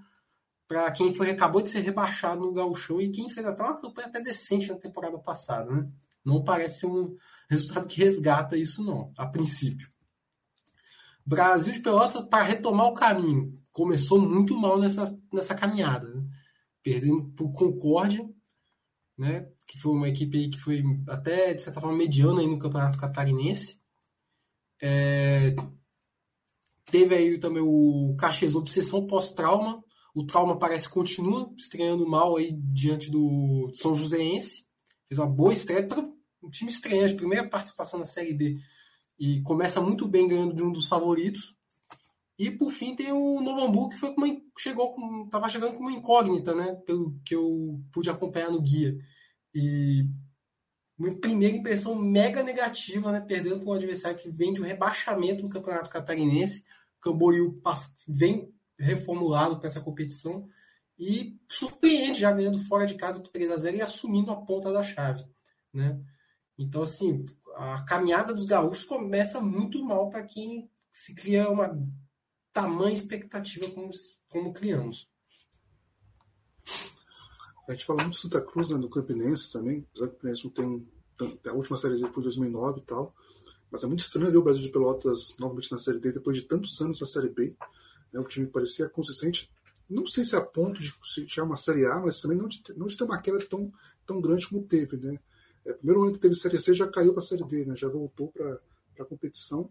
quem 0.96 1.12
foi, 1.12 1.30
acabou 1.30 1.60
de 1.60 1.68
ser 1.68 1.80
rebaixado 1.80 2.40
no 2.40 2.52
gauchão 2.52 3.00
e 3.00 3.10
quem 3.10 3.28
fez 3.28 3.46
até 3.46 3.62
uma 3.62 3.80
campanha 3.80 4.08
até 4.08 4.20
decente 4.20 4.68
na 4.68 4.76
temporada 4.76 5.18
passada. 5.18 5.70
Né? 5.70 5.88
Não 6.24 6.44
parece 6.44 6.86
um 6.86 7.16
resultado 7.48 7.86
que 7.86 8.00
resgata 8.00 8.56
isso, 8.56 8.82
não, 8.82 9.12
a 9.16 9.26
princípio. 9.26 9.90
Brasil 11.26 11.72
de 11.72 11.80
Pelotas, 11.80 12.22
para 12.28 12.44
retomar 12.44 12.86
o 12.86 12.94
caminho, 12.94 13.58
começou 13.72 14.20
muito 14.20 14.56
mal 14.56 14.78
nessa, 14.78 15.04
nessa 15.32 15.54
caminhada. 15.54 16.08
Né? 16.08 16.24
Perdendo 16.82 17.28
por 17.30 17.52
Concórdia, 17.52 18.28
né? 19.16 19.48
que 19.66 19.78
foi 19.78 19.92
uma 19.92 20.08
equipe 20.08 20.50
que 20.50 20.58
foi 20.58 20.82
até, 21.08 21.52
de 21.54 21.62
certa 21.62 21.80
forma, 21.80 21.96
mediana 21.96 22.40
aí 22.40 22.46
no 22.46 22.58
Campeonato 22.58 22.98
Catarinense. 22.98 23.80
É... 24.82 25.54
Teve 26.84 27.14
aí 27.14 27.38
também 27.38 27.62
o 27.62 28.16
Caxias 28.18 28.54
Obsessão 28.54 29.06
pós-trauma. 29.06 29.82
O 30.14 30.24
trauma 30.24 30.58
parece 30.58 30.88
que 30.88 30.94
continua 30.94 31.52
estreando 31.56 32.06
mal 32.06 32.36
aí 32.36 32.52
diante 32.52 33.10
do 33.10 33.70
São 33.74 33.94
Joséense. 33.94 34.66
Fez 35.06 35.18
uma 35.18 35.28
boa 35.28 35.52
estreia. 35.52 35.88
Um 36.42 36.50
time 36.50 36.70
estreante, 36.70 37.14
primeira 37.14 37.48
participação 37.48 37.98
na 37.98 38.06
Série 38.06 38.34
D. 38.34 38.58
E 39.18 39.42
começa 39.42 39.80
muito 39.80 40.08
bem 40.08 40.26
ganhando 40.26 40.54
de 40.54 40.62
um 40.62 40.72
dos 40.72 40.88
favoritos. 40.88 41.54
E 42.38 42.50
por 42.50 42.70
fim 42.70 42.96
tem 42.96 43.12
o 43.12 43.40
Novo 43.42 43.60
Hamburgo, 43.60 43.90
que 43.90 43.98
foi 43.98 44.14
como 44.14 44.26
chegou 44.58 44.94
com, 44.94 45.28
tava 45.28 45.48
chegando 45.48 45.74
com 45.74 45.80
uma 45.80 45.92
incógnita, 45.92 46.54
né? 46.54 46.74
Pelo 46.86 47.20
que 47.22 47.34
eu 47.34 47.78
pude 47.92 48.08
acompanhar 48.08 48.50
no 48.50 48.62
guia. 48.62 48.96
E 49.54 50.06
uma 50.98 51.14
primeira 51.16 51.56
impressão 51.56 51.94
mega 51.94 52.42
negativa, 52.42 53.12
né? 53.12 53.20
Perdendo 53.20 53.60
para 53.60 53.68
um 53.68 53.74
adversário 53.74 54.18
que 54.18 54.30
vem 54.30 54.54
de 54.54 54.60
um 54.62 54.64
rebaixamento 54.64 55.42
no 55.42 55.50
Campeonato 55.50 55.90
Catarinense. 55.90 56.64
O 56.98 57.02
Camboriú 57.02 57.60
vem 58.08 58.50
reformulado 58.80 59.58
para 59.58 59.66
essa 59.66 59.80
competição 59.80 60.48
e 60.98 61.38
surpreende 61.48 62.20
já 62.20 62.32
ganhando 62.32 62.58
fora 62.58 62.86
de 62.86 62.94
casa 62.94 63.20
por 63.20 63.28
3 63.28 63.50
a 63.50 63.56
0 63.56 63.76
e 63.76 63.82
assumindo 63.82 64.30
a 64.30 64.36
ponta 64.36 64.72
da 64.72 64.82
chave, 64.82 65.24
né? 65.72 66.00
Então 66.58 66.82
assim, 66.82 67.24
a 67.56 67.82
caminhada 67.84 68.34
dos 68.34 68.44
gaúchos 68.44 68.84
começa 68.84 69.40
muito 69.40 69.84
mal 69.84 70.10
para 70.10 70.22
quem 70.22 70.70
se 70.90 71.14
cria 71.14 71.48
uma 71.48 71.78
tamanha 72.52 72.92
expectativa 72.94 73.70
como, 73.70 73.90
como 74.28 74.52
criamos. 74.52 75.08
A 77.68 77.72
gente 77.72 77.86
fala 77.86 78.02
muito 78.02 78.14
de 78.14 78.20
Santa 78.20 78.44
Cruz, 78.44 78.70
né, 78.70 78.78
do 78.78 78.88
Campinense 78.88 79.52
também, 79.52 79.86
o 79.94 80.00
Campinense 80.00 80.44
não 80.44 80.50
tem, 80.50 80.88
a 81.46 81.52
última 81.52 81.76
série 81.76 81.94
D 81.94 82.00
foi 82.00 82.20
em 82.20 82.24
2009 82.24 82.80
e 82.80 82.82
tal, 82.82 83.14
mas 83.70 83.84
é 83.84 83.86
muito 83.86 84.00
estranho 84.00 84.30
ver 84.30 84.38
o 84.38 84.42
Brasil 84.42 84.62
de 84.62 84.70
Pelotas 84.70 85.36
novamente 85.38 85.70
na 85.70 85.78
série 85.78 86.00
D 86.00 86.12
depois 86.12 86.36
de 86.36 86.42
tantos 86.42 86.80
anos 86.80 87.00
na 87.00 87.06
série 87.06 87.28
B. 87.28 87.56
Né, 88.12 88.20
o 88.20 88.24
time 88.24 88.46
parecia 88.46 88.88
consistente, 88.88 89.50
não 89.88 90.06
sei 90.06 90.24
se 90.24 90.36
é 90.36 90.38
a 90.38 90.44
ponto 90.44 90.80
de 90.80 90.94
se 91.02 91.40
uma 91.40 91.56
série 91.56 91.84
A, 91.84 91.98
mas 91.98 92.20
também 92.20 92.38
não 92.38 92.46
de, 92.46 92.62
não 92.76 92.86
de 92.86 92.96
ter 92.96 93.02
uma 93.02 93.20
queda 93.20 93.44
tão, 93.46 93.72
tão 94.06 94.20
grande 94.20 94.48
como 94.48 94.62
teve, 94.62 94.96
né? 94.96 95.18
É, 95.64 95.72
primeiro 95.72 96.04
ano 96.04 96.12
que 96.12 96.18
teve 96.18 96.34
série 96.36 96.60
C 96.60 96.72
já 96.74 96.86
caiu 96.86 97.12
para 97.12 97.20
a 97.20 97.26
série 97.26 97.44
D, 97.44 97.64
né? 97.64 97.74
Já 97.74 97.88
voltou 97.88 98.28
para 98.28 98.60
a 99.00 99.04
competição. 99.04 99.68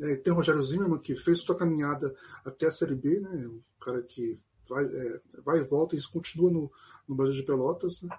É, 0.00 0.16
tem 0.16 0.32
o 0.32 0.36
Rogério 0.36 0.62
Zimmermann 0.62 1.00
que 1.00 1.16
fez 1.16 1.38
sua 1.40 1.56
caminhada 1.56 2.14
até 2.44 2.66
a 2.66 2.70
série 2.70 2.94
B, 2.94 3.18
né? 3.20 3.48
Um 3.48 3.62
cara 3.80 4.02
que 4.02 4.38
vai, 4.68 4.84
é, 4.84 5.20
vai 5.42 5.58
e 5.58 5.64
volta 5.64 5.96
e 5.96 6.02
continua 6.02 6.50
no, 6.50 6.70
no 7.08 7.14
Brasil 7.16 7.34
de 7.34 7.46
Pelotas. 7.46 8.02
Né? 8.02 8.10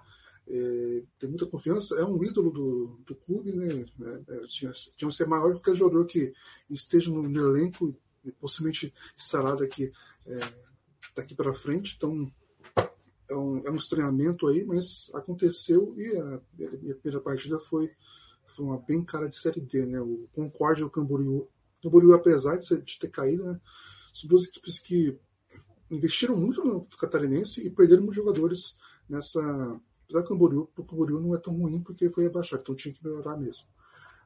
É, 0.48 1.02
tem 1.20 1.28
muita 1.28 1.46
confiança, 1.46 1.94
é 2.00 2.04
um 2.04 2.22
ídolo 2.22 2.50
do, 2.50 2.98
do 3.06 3.14
clube, 3.14 3.52
né? 3.52 3.86
É, 4.28 4.34
é 4.36 4.46
tinha, 4.46 4.72
tinha 4.72 5.08
que 5.08 5.14
ser 5.14 5.26
maior 5.26 5.50
que 5.50 5.60
qualquer 5.60 5.76
jogador 5.76 6.04
que 6.04 6.32
esteja 6.68 7.10
no, 7.10 7.22
no 7.22 7.56
elenco 7.56 7.96
possivelmente 8.40 8.92
estará 9.16 9.54
daqui, 9.54 9.92
é, 10.26 10.40
daqui 11.14 11.34
para 11.34 11.54
frente. 11.54 11.94
Então, 11.96 12.32
é 13.30 13.34
um, 13.34 13.66
é 13.66 13.70
um 13.70 13.76
estranhamento 13.76 14.46
aí, 14.48 14.64
mas 14.64 15.10
aconteceu 15.14 15.94
e 15.96 16.16
a, 16.16 16.34
a 16.34 16.94
primeira 16.96 17.20
partida 17.20 17.58
foi, 17.60 17.90
foi 18.48 18.66
uma 18.66 18.78
bem 18.78 19.04
cara 19.04 19.28
de 19.28 19.36
Série 19.36 19.60
D, 19.60 19.86
né? 19.86 20.00
O 20.00 20.28
Concórdia 20.32 20.82
e 20.82 20.86
o 20.86 20.90
Camboriú. 20.90 21.48
Camboriú, 21.82 22.12
apesar 22.12 22.58
de, 22.58 22.82
de 22.82 22.98
ter 22.98 23.08
caído, 23.08 23.44
né? 23.44 23.60
São 24.12 24.28
duas 24.28 24.44
equipes 24.46 24.80
que 24.80 25.16
investiram 25.90 26.36
muito 26.36 26.64
no 26.64 26.84
catarinense 26.98 27.66
e 27.66 27.70
perderam 27.70 28.02
muitos 28.02 28.16
jogadores 28.16 28.76
nessa. 29.08 29.40
Apesar 30.04 30.22
que 30.22 30.26
o 30.26 30.34
Camboriú, 30.34 30.68
o 30.76 30.84
Camboriú 30.84 31.20
não 31.20 31.34
é 31.34 31.38
tão 31.38 31.56
ruim 31.56 31.80
porque 31.80 32.10
foi 32.10 32.26
abaixado, 32.26 32.62
então 32.62 32.74
tinha 32.74 32.92
que 32.92 33.04
melhorar 33.04 33.36
mesmo. 33.36 33.66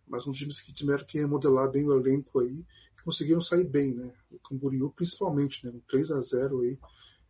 Mas 0.08 0.26
uns 0.26 0.38
times 0.38 0.60
que 0.60 0.72
tiveram 0.72 1.04
que 1.04 1.18
remodelar 1.18 1.70
bem 1.70 1.86
o 1.86 1.92
elenco 1.92 2.40
aí, 2.40 2.64
conseguiram 3.04 3.40
sair 3.40 3.64
bem, 3.64 3.94
né? 3.94 4.12
O 4.30 4.38
Camboriú 4.38 4.90
principalmente, 4.90 5.64
né? 5.64 5.72
Um 5.72 5.80
3 5.80 6.10
a 6.10 6.20
0 6.20 6.60
aí, 6.60 6.78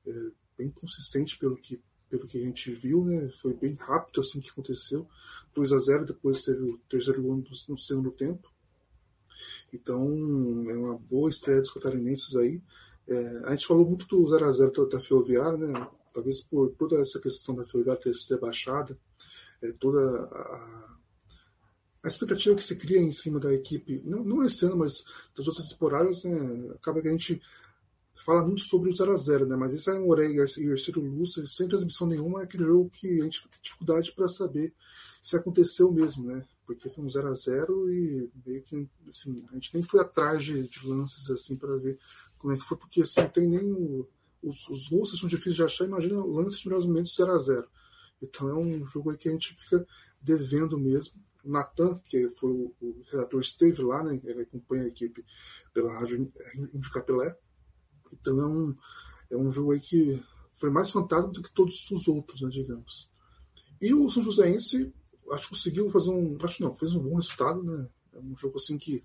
é, 0.06 0.30
bem 0.56 0.70
consistente 0.70 1.38
pelo 1.38 1.56
que 1.56 1.82
pelo 2.08 2.28
que 2.28 2.38
a 2.38 2.42
gente 2.42 2.70
viu, 2.70 3.04
né? 3.04 3.28
Foi 3.42 3.54
bem 3.54 3.74
rápido 3.74 4.20
assim 4.20 4.40
que 4.40 4.50
aconteceu. 4.50 5.08
2 5.52 5.72
a 5.72 5.78
0 5.78 6.06
depois 6.06 6.42
teve 6.42 6.62
o 6.62 6.78
terceiro 6.88 7.20
gol 7.22 7.42
no 7.68 7.78
segundo 7.78 8.12
tempo. 8.12 8.48
Então, 9.72 10.06
é 10.70 10.76
uma 10.76 10.96
boa 10.96 11.28
estreia 11.28 11.60
dos 11.60 11.72
catarinenses 11.72 12.36
aí. 12.36 12.62
É, 13.08 13.42
a 13.46 13.50
gente 13.50 13.66
falou 13.66 13.84
muito 13.84 14.06
do 14.06 14.28
0 14.28 14.44
a 14.44 14.52
0 14.52 14.88
da 14.88 15.00
Ferroviária, 15.00 15.58
né? 15.58 15.88
Talvez 16.12 16.44
por 16.44 16.70
toda 16.76 17.00
essa 17.00 17.20
questão 17.20 17.56
da 17.56 17.66
Ferroviária 17.66 18.00
ter 18.00 18.14
sido 18.14 18.36
rebaixada, 18.36 18.96
é, 19.60 19.72
toda 19.72 19.98
a, 19.98 20.93
a, 22.04 22.08
expectativa 22.08 22.54
que 22.54 22.62
se 22.62 22.76
cria 22.76 23.00
em 23.00 23.10
cima 23.10 23.40
da 23.40 23.52
equipe, 23.52 24.02
não, 24.04 24.22
não 24.22 24.44
esse 24.44 24.64
ano, 24.66 24.76
mas 24.76 25.04
das 25.36 25.46
outras 25.48 25.68
temporadas, 25.68 26.24
né? 26.24 26.72
acaba 26.74 27.00
que 27.00 27.08
a 27.08 27.12
gente 27.12 27.40
fala 28.14 28.42
muito 28.42 28.62
sobre 28.62 28.90
o 28.90 28.92
0x0, 28.92 29.46
né? 29.46 29.56
Mas 29.56 29.74
esse 29.74 29.90
é 29.90 29.94
um 29.94 30.08
Oreia 30.08 30.46
e 30.58 30.72
o 30.72 30.78
Ciro 30.78 31.00
Lúcio, 31.00 31.46
sem 31.46 31.68
transmissão 31.68 32.06
nenhuma, 32.06 32.40
é 32.40 32.44
aquele 32.44 32.64
jogo 32.64 32.90
que 32.90 33.20
a 33.20 33.24
gente 33.24 33.42
tem 33.48 33.60
dificuldade 33.62 34.12
para 34.12 34.28
saber 34.28 34.72
se 35.20 35.36
aconteceu 35.36 35.90
mesmo, 35.92 36.26
né? 36.26 36.44
Porque 36.66 36.88
foi 36.88 37.04
um 37.04 37.08
0 37.08 37.28
a 37.28 37.34
0 37.34 37.90
e 37.90 38.30
meio 38.46 38.62
que 38.62 38.88
assim, 39.08 39.44
a 39.50 39.54
gente 39.54 39.74
nem 39.74 39.82
foi 39.82 40.00
atrás 40.00 40.42
de, 40.42 40.66
de 40.66 40.86
lances 40.86 41.28
assim 41.30 41.56
para 41.56 41.76
ver 41.76 41.98
como 42.38 42.54
é 42.54 42.56
que 42.56 42.64
foi, 42.64 42.76
porque 42.76 43.02
assim, 43.02 43.20
não 43.20 43.28
tem 43.28 43.48
nem 43.48 43.72
o, 43.72 44.08
os, 44.42 44.68
os 44.68 44.88
gols 44.88 45.18
são 45.18 45.28
difíceis 45.28 45.56
de 45.56 45.62
achar, 45.62 45.84
imagina 45.84 46.24
lances 46.24 46.60
de 46.60 46.66
melhores 46.66 46.86
momentos 46.86 47.14
0 47.16 47.32
a 47.32 47.38
0 47.38 47.68
Então 48.22 48.48
é 48.48 48.54
um 48.54 48.84
jogo 48.86 49.10
aí 49.10 49.16
que 49.16 49.28
a 49.28 49.32
gente 49.32 49.54
fica 49.54 49.86
devendo 50.22 50.78
mesmo. 50.78 51.14
O 51.44 51.50
Natan, 51.50 51.98
que 52.04 52.28
foi 52.30 52.50
o, 52.50 52.74
o 52.80 53.02
redator, 53.10 53.40
esteve 53.40 53.82
lá, 53.82 54.02
né? 54.02 54.20
Ele 54.24 54.42
acompanha 54.42 54.84
a 54.84 54.88
equipe 54.88 55.24
pela 55.72 55.92
rádio 55.92 56.32
Índio 56.72 56.90
Capelé 56.90 57.36
então 58.20 58.40
é 58.40 58.46
um, 58.46 58.76
é 59.30 59.36
um 59.36 59.52
jogo 59.52 59.72
aí 59.72 59.80
que 59.80 60.22
foi 60.52 60.70
mais 60.70 60.90
fantasma 60.90 61.30
do 61.30 61.42
que 61.42 61.52
todos 61.52 61.90
os 61.90 62.08
outros, 62.08 62.40
né, 62.42 62.48
digamos. 62.48 63.10
E 63.80 63.92
o 63.92 64.08
São 64.08 64.22
Joséense, 64.22 64.92
acho 65.32 65.42
que 65.42 65.48
conseguiu 65.50 65.88
fazer 65.90 66.10
um. 66.10 66.38
Acho 66.42 66.62
não, 66.62 66.74
fez 66.74 66.94
um 66.94 67.02
bom 67.02 67.16
resultado, 67.16 67.62
né? 67.62 67.88
É 68.12 68.18
um 68.18 68.36
jogo 68.36 68.56
assim 68.56 68.78
que 68.78 69.04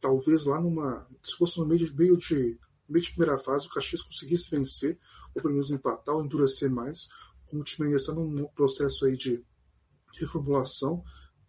talvez 0.00 0.44
lá 0.44 0.60
numa. 0.60 1.08
Se 1.24 1.36
fosse 1.36 1.58
no 1.58 1.66
meio 1.66 1.84
de, 1.84 1.96
meio 1.96 2.16
de, 2.16 2.58
meio 2.88 3.02
de 3.02 3.10
primeira 3.10 3.38
fase, 3.38 3.66
o 3.66 3.70
Caxias 3.70 4.02
conseguisse 4.02 4.50
vencer, 4.50 4.98
ou 5.34 5.42
pelo 5.42 5.54
menos 5.54 5.70
empatar, 5.70 6.14
ou 6.14 6.24
endurecer 6.24 6.70
mais, 6.70 7.08
como 7.46 7.62
o 7.62 7.64
time 7.64 7.86
ainda 7.86 7.98
está 7.98 8.12
num 8.12 8.46
processo 8.54 9.06
aí 9.06 9.16
de 9.16 9.42
reformulação 10.20 11.02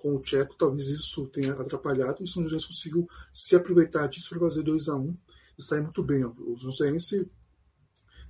com 0.04 0.16
o 0.16 0.20
Tcheco, 0.20 0.54
talvez 0.58 0.89
isso 0.89 1.26
tenha 1.28 1.54
atrapalhado, 1.54 2.18
e 2.20 2.26
o 2.26 2.28
São 2.28 2.43
José 2.43 2.68
conseguiu 2.68 3.08
se 3.34 3.56
aproveitar 3.56 4.06
disso 4.08 4.32
para 4.32 4.39
fazer 4.39 4.62
2 4.62 4.89
a 4.89 4.95
1 4.97 4.99
um, 4.99 5.18
e 5.58 5.64
sair 5.64 5.82
muito 5.82 6.04
bem. 6.04 6.26
O 6.26 6.58
Joseense 6.58 7.32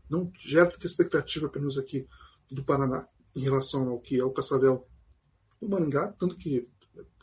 não 0.07 0.31
gera 0.37 0.69
tanta 0.69 0.85
expectativa 0.85 1.47
apenas 1.47 1.75
aqui 1.75 2.07
do 2.51 2.63
Paraná 2.63 3.07
em 3.35 3.39
relação 3.39 3.89
ao 3.89 3.99
que 3.99 4.19
é 4.19 4.23
o 4.23 4.29
Caçavel 4.29 4.87
o 5.59 5.67
Maringá, 5.67 6.13
tanto 6.19 6.35
que 6.35 6.69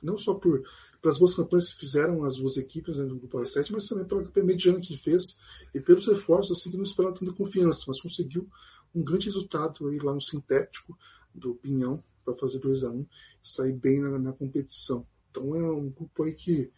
não 0.03 0.19
só 0.19 0.35
por 0.35 0.65
pelas 1.01 1.19
boas 1.19 1.35
campanhas 1.35 1.69
que 1.69 1.79
fizeram 1.79 2.25
as 2.25 2.37
duas 2.37 2.57
equipes 2.57 2.97
né, 2.97 3.05
do 3.05 3.17
Grupo 3.17 3.39
A7, 3.39 3.71
mas 3.71 3.87
também 3.87 4.05
pela 4.05 4.25
campanha 4.25 4.47
mediana 4.47 4.81
que 4.81 4.97
fez 4.97 5.39
e 5.73 5.81
pelos 5.81 6.07
reforços, 6.09 6.59
assim, 6.59 6.71
que 6.71 6.77
não 6.77 6.83
esperava 6.83 7.15
tanta 7.15 7.33
confiança, 7.33 7.85
mas 7.87 8.01
conseguiu 8.01 8.51
um 8.95 9.05
grande 9.05 9.27
resultado 9.27 9.87
aí 9.87 9.99
lá 9.99 10.13
no 10.13 10.21
sintético 10.21 10.99
do 11.33 11.55
Pinhão 11.55 12.03
para 12.25 12.37
fazer 12.37 12.59
2 12.59 12.85
a 12.85 12.91
1 12.91 12.95
um, 12.95 13.01
e 13.01 13.07
sair 13.43 13.73
bem 13.73 14.01
na, 14.01 14.19
na, 14.19 14.33
competição. 14.33 15.07
Então 15.31 15.55
é 15.55 15.73
um 15.73 15.91
grupo 15.91 16.25
aí 16.25 16.35
que 16.35 16.71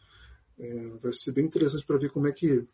é, 0.59 0.89
vai 1.01 1.13
ser 1.13 1.33
bem 1.33 1.47
interessante 1.47 1.85
para 1.87 1.99
ver 1.99 2.11
como 2.11 2.29
é 2.29 2.33
que 2.33 2.67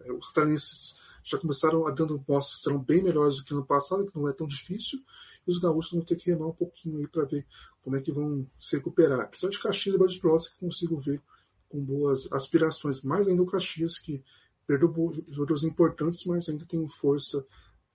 é, 0.00 0.12
os 0.12 0.28
catarinenses 0.28 0.96
já 1.22 1.38
começaram 1.38 1.86
a 1.86 1.90
dando 1.90 2.24
mostras 2.26 2.62
serão 2.62 2.82
bem 2.82 3.02
melhores 3.02 3.36
do 3.36 3.44
que 3.44 3.52
no 3.52 3.66
passado, 3.66 4.06
que 4.06 4.16
não 4.16 4.28
é 4.28 4.32
tão 4.32 4.46
difícil, 4.46 4.98
e 5.46 5.50
os 5.50 5.58
gaúchos 5.58 5.92
vão 5.92 6.02
ter 6.02 6.16
que 6.16 6.30
remar 6.30 6.46
um 6.46 6.54
pouquinho 6.54 6.98
aí 6.98 7.06
para 7.06 7.24
ver 7.24 7.46
como 7.82 7.96
é 7.96 8.00
que 8.00 8.12
vão 8.12 8.46
se 8.58 8.76
recuperar. 8.76 9.28
Principalmente 9.28 9.62
Caxias 9.62 9.94
e 9.94 9.98
Brasil 9.98 10.20
Pelotas 10.20 10.48
que 10.48 10.58
consigo 10.58 10.98
ver 10.98 11.22
com 11.68 11.84
boas 11.84 12.30
aspirações, 12.32 13.02
mais 13.02 13.28
ainda 13.28 13.42
o 13.42 13.46
Caxias 13.46 13.98
que 13.98 14.24
perdeu 14.66 14.92
jogadores 15.28 15.64
importantes, 15.64 16.24
mas 16.24 16.48
ainda 16.48 16.64
tem 16.66 16.86
força 16.88 17.44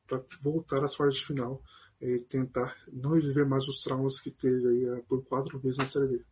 para 0.07 0.23
voltar 0.41 0.83
às 0.83 0.95
fases 0.95 1.15
de 1.15 1.25
final 1.25 1.61
e 2.03 2.19
tentar 2.19 2.75
não 2.91 3.13
reviver 3.13 3.47
mais 3.47 3.65
os 3.67 3.81
traumas 3.81 4.19
que 4.19 4.29
teve 4.29 4.67
aí 4.67 5.01
por 5.07 5.23
quatro 5.23 5.57
vezes 5.57 5.77
na 5.77 5.85
Série 5.85 6.09
D. 6.09 6.25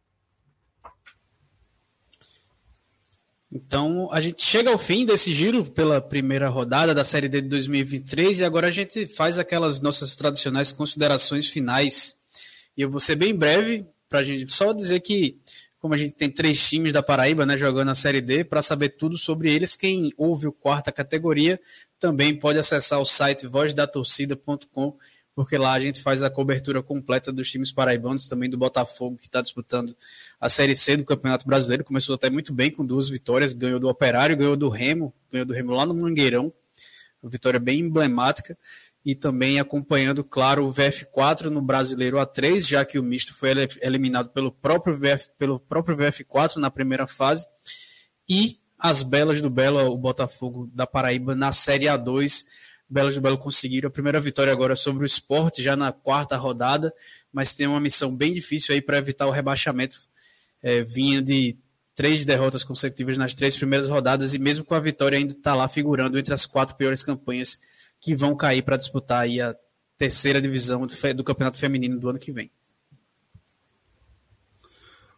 Então, 3.50 4.10
a 4.12 4.20
gente 4.20 4.44
chega 4.44 4.70
ao 4.70 4.78
fim 4.78 5.06
desse 5.06 5.32
giro 5.32 5.66
pela 5.66 6.02
primeira 6.02 6.50
rodada 6.50 6.94
da 6.94 7.04
Série 7.06 7.30
D 7.30 7.42
de 7.42 7.48
2023 7.48 8.40
e 8.40 8.46
agora 8.46 8.68
a 8.68 8.72
gente 8.72 9.08
faz 9.08 9.40
aquelas 9.40 9.82
nossas 9.82 10.16
tradicionais 10.16 10.74
considerações 10.74 11.48
finais. 11.48 12.18
E 12.76 12.82
eu 12.82 12.90
vou 12.90 13.00
ser 13.00 13.16
bem 13.16 13.34
breve 13.34 13.86
para 14.10 14.24
gente 14.24 14.52
só 14.52 14.74
dizer 14.74 15.00
que, 15.00 15.38
como 15.80 15.94
a 15.94 15.98
gente 15.98 16.16
tem 16.16 16.30
três 16.30 16.68
times 16.68 16.92
da 16.92 17.04
Paraíba 17.04 17.46
né, 17.46 17.58
jogando 17.58 17.92
a 17.92 17.96
Série 17.96 18.22
D, 18.22 18.44
para 18.44 18.62
saber 18.62 18.90
tudo 18.90 19.18
sobre 19.18 19.54
eles, 19.54 19.76
quem 19.76 20.14
ouve 20.18 20.48
o 20.48 20.54
quarta 20.54 20.92
categoria 20.92 21.60
também 22.00 22.38
pode 22.38 22.58
acessar 22.58 23.00
o 23.00 23.06
site 23.06 23.48
vozdatorcida.com 23.48 24.98
porque 25.42 25.58
lá 25.58 25.74
a 25.74 25.80
gente 25.80 26.04
faz 26.04 26.22
a 26.22 26.30
cobertura 26.30 26.84
completa 26.84 27.32
dos 27.32 27.50
times 27.50 27.72
paraibanos, 27.72 28.28
também 28.28 28.48
do 28.48 28.60
Botafogo, 28.60 29.18
que 29.18 29.26
está 29.26 29.42
disputando 29.42 29.98
a 30.40 30.48
Série 30.48 30.76
C 30.76 30.96
do 30.96 31.04
Campeonato 31.04 31.48
Brasileiro. 31.48 31.84
Começou 31.84 32.14
até 32.14 32.30
muito 32.30 32.54
bem 32.54 32.70
com 32.70 32.86
duas 32.86 33.10
vitórias, 33.10 33.52
ganhou 33.52 33.80
do 33.80 33.90
Operário, 33.90 34.38
ganhou 34.38 34.56
do 34.56 34.70
Remo, 34.70 35.12
ganhou 35.32 35.48
do 35.48 35.52
Remo 35.52 35.72
lá 35.72 35.84
no 35.84 35.96
Mangueirão, 35.96 36.54
uma 37.24 37.32
vitória 37.32 37.60
bem 37.60 37.80
emblemática. 37.80 38.56
E 39.04 39.16
também 39.16 39.60
acompanhando, 39.60 40.24
claro, 40.24 40.68
o 40.68 40.72
VF4 40.72 41.46
no 41.46 41.60
Brasileiro 41.60 42.18
A3, 42.18 42.60
já 42.60 42.86
que 42.86 43.00
o 43.00 43.04
misto 43.04 43.34
foi 43.34 43.50
eliminado 43.82 44.30
pelo 44.30 44.52
próprio, 44.52 44.96
VF, 44.96 45.32
pelo 45.40 45.60
próprio 45.60 45.98
VF4 45.98 46.58
na 46.58 46.70
primeira 46.70 47.08
fase. 47.08 47.48
E 48.30 48.60
as 48.78 49.02
belas 49.02 49.42
do 49.42 49.50
Belo, 49.50 49.92
o 49.92 49.98
Botafogo 49.98 50.70
da 50.72 50.86
Paraíba, 50.86 51.34
na 51.34 51.52
Série 51.52 51.86
A2 51.86 52.44
Belas 52.92 53.16
do 53.16 53.22
Belo 53.22 53.38
conseguiram 53.38 53.88
a 53.88 53.92
primeira 53.92 54.20
vitória 54.20 54.52
agora 54.52 54.76
sobre 54.76 55.04
o 55.04 55.06
esporte, 55.06 55.64
já 55.64 55.78
na 55.78 55.94
quarta 55.94 56.36
rodada, 56.36 56.94
mas 57.32 57.56
tem 57.56 57.66
uma 57.66 57.80
missão 57.80 58.14
bem 58.14 58.34
difícil 58.34 58.76
aí 58.76 58.82
para 58.82 58.98
evitar 58.98 59.28
o 59.28 59.32
rebaixamento. 59.32 60.10
É, 60.62 60.84
vinha 60.84 61.22
de 61.22 61.58
três 61.96 62.26
derrotas 62.26 62.66
consecutivas 62.66 63.18
nas 63.18 63.34
três 63.34 63.56
primeiras 63.56 63.88
rodadas 63.88 64.34
e 64.34 64.40
mesmo 64.40 64.66
com 64.66 64.76
a 64.76 64.80
vitória 64.80 65.18
ainda 65.18 65.32
está 65.32 65.56
lá 65.56 65.70
figurando 65.70 66.20
entre 66.20 66.34
as 66.34 66.46
quatro 66.46 66.76
piores 66.76 67.02
campanhas 67.02 67.58
que 68.02 68.14
vão 68.14 68.36
cair 68.36 68.62
para 68.62 68.76
disputar 68.76 69.22
aí 69.22 69.40
a 69.40 69.56
terceira 69.98 70.42
divisão 70.42 70.86
do, 70.86 71.14
do 71.16 71.24
Campeonato 71.24 71.60
Feminino 71.60 71.98
do 71.98 72.10
ano 72.10 72.20
que 72.20 72.32
vem. 72.32 72.52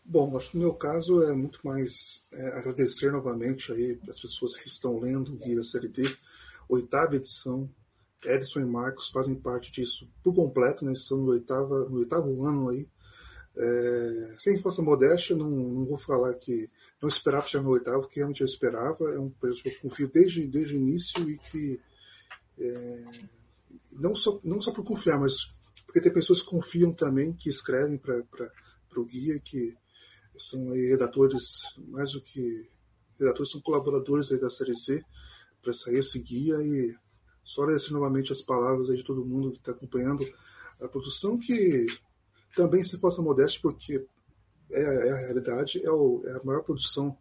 Bom, 0.06 0.38
acho 0.38 0.52
que 0.52 0.58
no 0.58 0.64
meu 0.64 0.74
caso 0.76 1.24
é 1.24 1.34
muito 1.34 1.60
mais 1.64 2.28
é, 2.34 2.60
agradecer 2.60 3.12
novamente 3.12 3.72
aí 3.72 4.00
as 4.08 4.20
pessoas 4.20 4.58
que 4.58 4.68
estão 4.68 5.00
lendo 5.00 5.34
o 5.34 5.38
Guia 5.38 5.62
D 5.90 6.16
oitava 6.70 7.16
edição. 7.16 7.70
Edson 8.26 8.62
e 8.62 8.66
Marcos 8.66 9.10
fazem 9.10 9.36
parte 9.36 9.72
disso 9.72 10.10
por 10.24 10.34
completo, 10.34 10.86
né? 10.86 10.94
No, 11.12 11.30
oitava, 11.32 11.90
no 11.90 11.98
oitavo 11.98 12.46
ano 12.46 12.70
aí. 12.70 12.90
É, 13.56 14.36
sem 14.40 14.58
força 14.60 14.82
modéstia, 14.82 15.36
não, 15.36 15.50
não 15.50 15.86
vou 15.86 15.98
falar 15.98 16.34
que 16.36 16.70
não 17.02 17.10
esperava 17.10 17.46
chegar 17.46 17.64
no 17.64 17.72
oitavo, 17.72 18.02
porque 18.02 18.20
realmente 18.20 18.42
eu 18.42 18.48
esperava. 18.48 19.04
É 19.14 19.20
um 19.20 19.30
projeto 19.30 19.64
que 19.64 19.70
eu 19.70 19.82
confio 19.82 20.10
desde, 20.12 20.48
desde 20.48 20.76
o 20.76 20.80
início 20.80 21.30
e 21.30 21.38
que 21.38 21.80
é, 22.58 23.04
não, 23.94 24.16
só, 24.16 24.40
não 24.44 24.62
só 24.62 24.72
por 24.72 24.86
confiar, 24.86 25.20
mas 25.20 25.54
porque 25.86 26.02
tem 26.02 26.14
pessoas 26.14 26.42
que 26.42 26.50
confiam 26.50 26.92
também, 26.92 27.34
que 27.34 27.50
escrevem 27.50 27.98
para 27.98 28.24
o 28.96 29.06
guia, 29.06 29.40
que 29.40 29.76
são 30.38 30.72
aí 30.72 30.88
redatores, 30.90 31.44
mais 31.90 32.14
do 32.14 32.22
que 32.22 32.68
redatores, 33.20 33.52
são 33.52 33.62
colaboradores 33.62 34.32
aí 34.32 34.40
da 34.40 34.50
Série 34.50 34.74
C 34.74 35.04
para 35.64 35.74
sair 35.74 35.98
esse 35.98 36.20
guia 36.20 36.56
e 36.62 36.96
só 37.44 37.64
agradecer 37.64 37.94
novamente 37.94 38.32
as 38.32 38.42
palavras 38.42 38.88
de 38.88 39.04
todo 39.04 39.26
mundo 39.26 39.52
que 39.54 39.58
está 39.58 39.72
acompanhando 39.72 40.24
a 40.82 40.88
produção, 40.88 41.38
que 41.38 41.88
também 42.56 42.84
se 42.84 43.00
faça 43.00 43.22
modéstia, 43.22 43.62
porque 43.62 44.06
é, 44.72 44.82
é, 44.82 45.12
a 45.12 45.18
realidade, 45.18 45.84
é, 45.84 45.90
o, 45.90 46.22
é, 46.26 46.32
a 46.34 46.44
maior 46.44 46.64
produção 46.64 47.18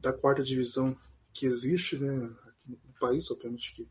da 0.00 0.12
quarta 0.12 0.42
divisão 0.42 0.94
que 1.32 1.46
existe 1.46 1.98
né, 1.98 2.30
aqui 2.46 2.70
no 2.70 2.98
país, 3.00 3.30
obviamente 3.30 3.74
que 3.74 3.88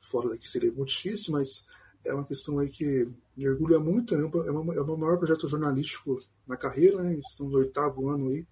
fora 0.00 0.28
daqui 0.28 0.48
seria 0.48 0.72
muito 0.72 0.88
difícil, 0.88 1.32
mas 1.32 1.66
é 2.04 2.12
uma 2.12 2.26
questão 2.26 2.58
aí 2.58 2.68
que 2.68 3.08
me 3.36 3.48
orgulha 3.48 3.78
muito, 3.78 4.16
né, 4.16 4.22
é, 4.22 4.50
uma, 4.50 4.74
é 4.74 4.80
o 4.80 4.86
meu 4.86 4.96
maior 4.96 5.18
projeto 5.18 5.48
jornalístico 5.48 6.20
na 6.46 6.56
carreira, 6.56 7.02
né, 7.02 7.14
estamos 7.14 7.52
no 7.52 7.58
oitavo 7.58 8.08
ano 8.08 8.28
aí, 8.28 8.46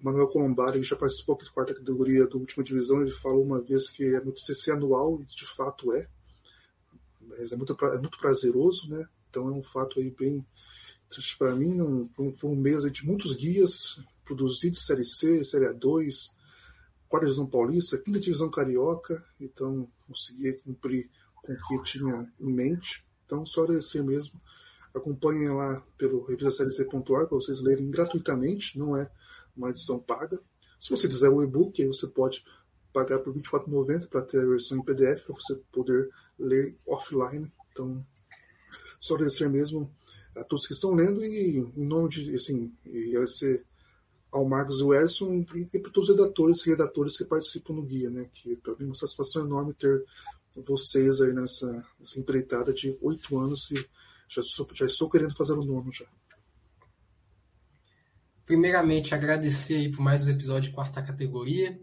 Manuel 0.00 0.28
Colombari, 0.28 0.82
já 0.82 0.96
participou 0.96 1.36
da 1.36 1.50
quarta 1.50 1.74
categoria 1.74 2.26
da 2.26 2.36
última 2.36 2.64
divisão, 2.64 3.02
ele 3.02 3.10
falou 3.10 3.44
uma 3.44 3.62
vez 3.62 3.90
que 3.90 4.02
é 4.04 4.20
no 4.20 4.32
TCC 4.32 4.70
anual, 4.70 5.20
e 5.20 5.26
de 5.26 5.46
fato 5.46 5.92
é. 5.92 6.08
Mas 7.20 7.52
é 7.52 7.56
muito, 7.56 7.76
é 7.84 7.98
muito 7.98 8.18
prazeroso, 8.18 8.88
né? 8.88 9.06
Então 9.28 9.48
é 9.48 9.52
um 9.52 9.62
fato 9.62 9.98
aí 9.98 10.10
bem 10.10 10.44
triste 11.08 11.36
para 11.36 11.54
mim. 11.54 11.80
Um, 11.80 12.34
foi 12.34 12.50
um 12.50 12.56
mês 12.56 12.90
de 12.90 13.06
muitos 13.06 13.34
guias 13.34 14.00
produzidos, 14.24 14.86
Série 14.86 15.04
C, 15.04 15.44
Série 15.44 15.66
A2, 15.66 16.32
quarta 17.08 17.26
divisão 17.26 17.46
paulista, 17.46 17.98
quinta 17.98 18.18
divisão 18.18 18.50
carioca, 18.50 19.22
então 19.38 19.86
consegui 20.06 20.54
cumprir 20.64 21.10
com 21.34 21.52
o 21.52 21.58
que 21.68 21.82
tinha 21.84 22.30
em 22.40 22.52
mente. 22.52 23.04
Então, 23.26 23.44
só 23.44 23.64
agradecer 23.64 24.02
mesmo. 24.02 24.40
Acompanhem 24.94 25.48
lá 25.48 25.82
pelo 25.96 26.24
revistaseriec.org 26.24 27.28
para 27.28 27.36
vocês 27.36 27.60
lerem 27.60 27.90
gratuitamente, 27.90 28.78
não 28.78 28.96
é 28.96 29.10
uma 29.56 29.70
edição 29.70 29.98
paga. 29.98 30.38
Se 30.78 30.90
você 30.90 31.08
quiser 31.08 31.28
o 31.28 31.42
e-book, 31.42 31.84
você 31.86 32.06
pode 32.08 32.44
pagar 32.92 33.18
por 33.20 33.34
R$ 33.34 33.40
24,90 33.40 34.08
para 34.08 34.22
ter 34.22 34.40
a 34.42 34.46
versão 34.46 34.78
em 34.78 34.84
PDF, 34.84 35.22
para 35.24 35.34
você 35.34 35.54
poder 35.72 36.10
ler 36.38 36.76
offline. 36.86 37.50
Então, 37.70 38.04
só 39.00 39.14
agradecer 39.14 39.48
mesmo 39.48 39.90
a 40.36 40.44
todos 40.44 40.66
que 40.66 40.72
estão 40.72 40.92
lendo 40.92 41.24
e 41.24 41.58
em 41.58 41.86
nome 41.86 42.08
de, 42.08 42.34
assim, 42.34 42.72
agradecer 42.86 43.64
ao 44.30 44.48
Marcos 44.48 44.80
e 44.80 44.82
o 44.82 44.94
Erson 44.94 45.44
e, 45.54 45.68
e 45.72 45.78
para 45.78 45.90
todos 45.90 46.08
os 46.08 46.16
redatores 46.16 46.66
e 46.66 46.70
redatores 46.70 47.18
que 47.18 47.24
participam 47.24 47.74
no 47.74 47.82
guia, 47.82 48.10
né? 48.10 48.28
Que 48.32 48.56
para 48.56 48.72
mim 48.74 48.84
é 48.84 48.86
uma 48.86 48.94
satisfação 48.94 49.44
enorme 49.44 49.74
ter 49.74 50.04
vocês 50.56 51.20
aí 51.20 51.32
nessa, 51.32 51.86
nessa 51.98 52.18
empreitada 52.18 52.72
de 52.72 52.96
oito 53.02 53.38
anos 53.38 53.70
e 53.70 53.86
já, 54.28 54.42
sou, 54.42 54.66
já 54.72 54.86
estou 54.86 55.08
querendo 55.10 55.34
fazer 55.36 55.52
o 55.52 55.64
nono 55.64 55.90
já. 55.92 56.06
Primeiramente, 58.52 59.14
agradecer 59.14 59.76
aí 59.76 59.90
por 59.90 60.02
mais 60.02 60.26
um 60.26 60.30
episódio 60.30 60.68
de 60.68 60.74
quarta 60.74 61.02
categoria 61.02 61.80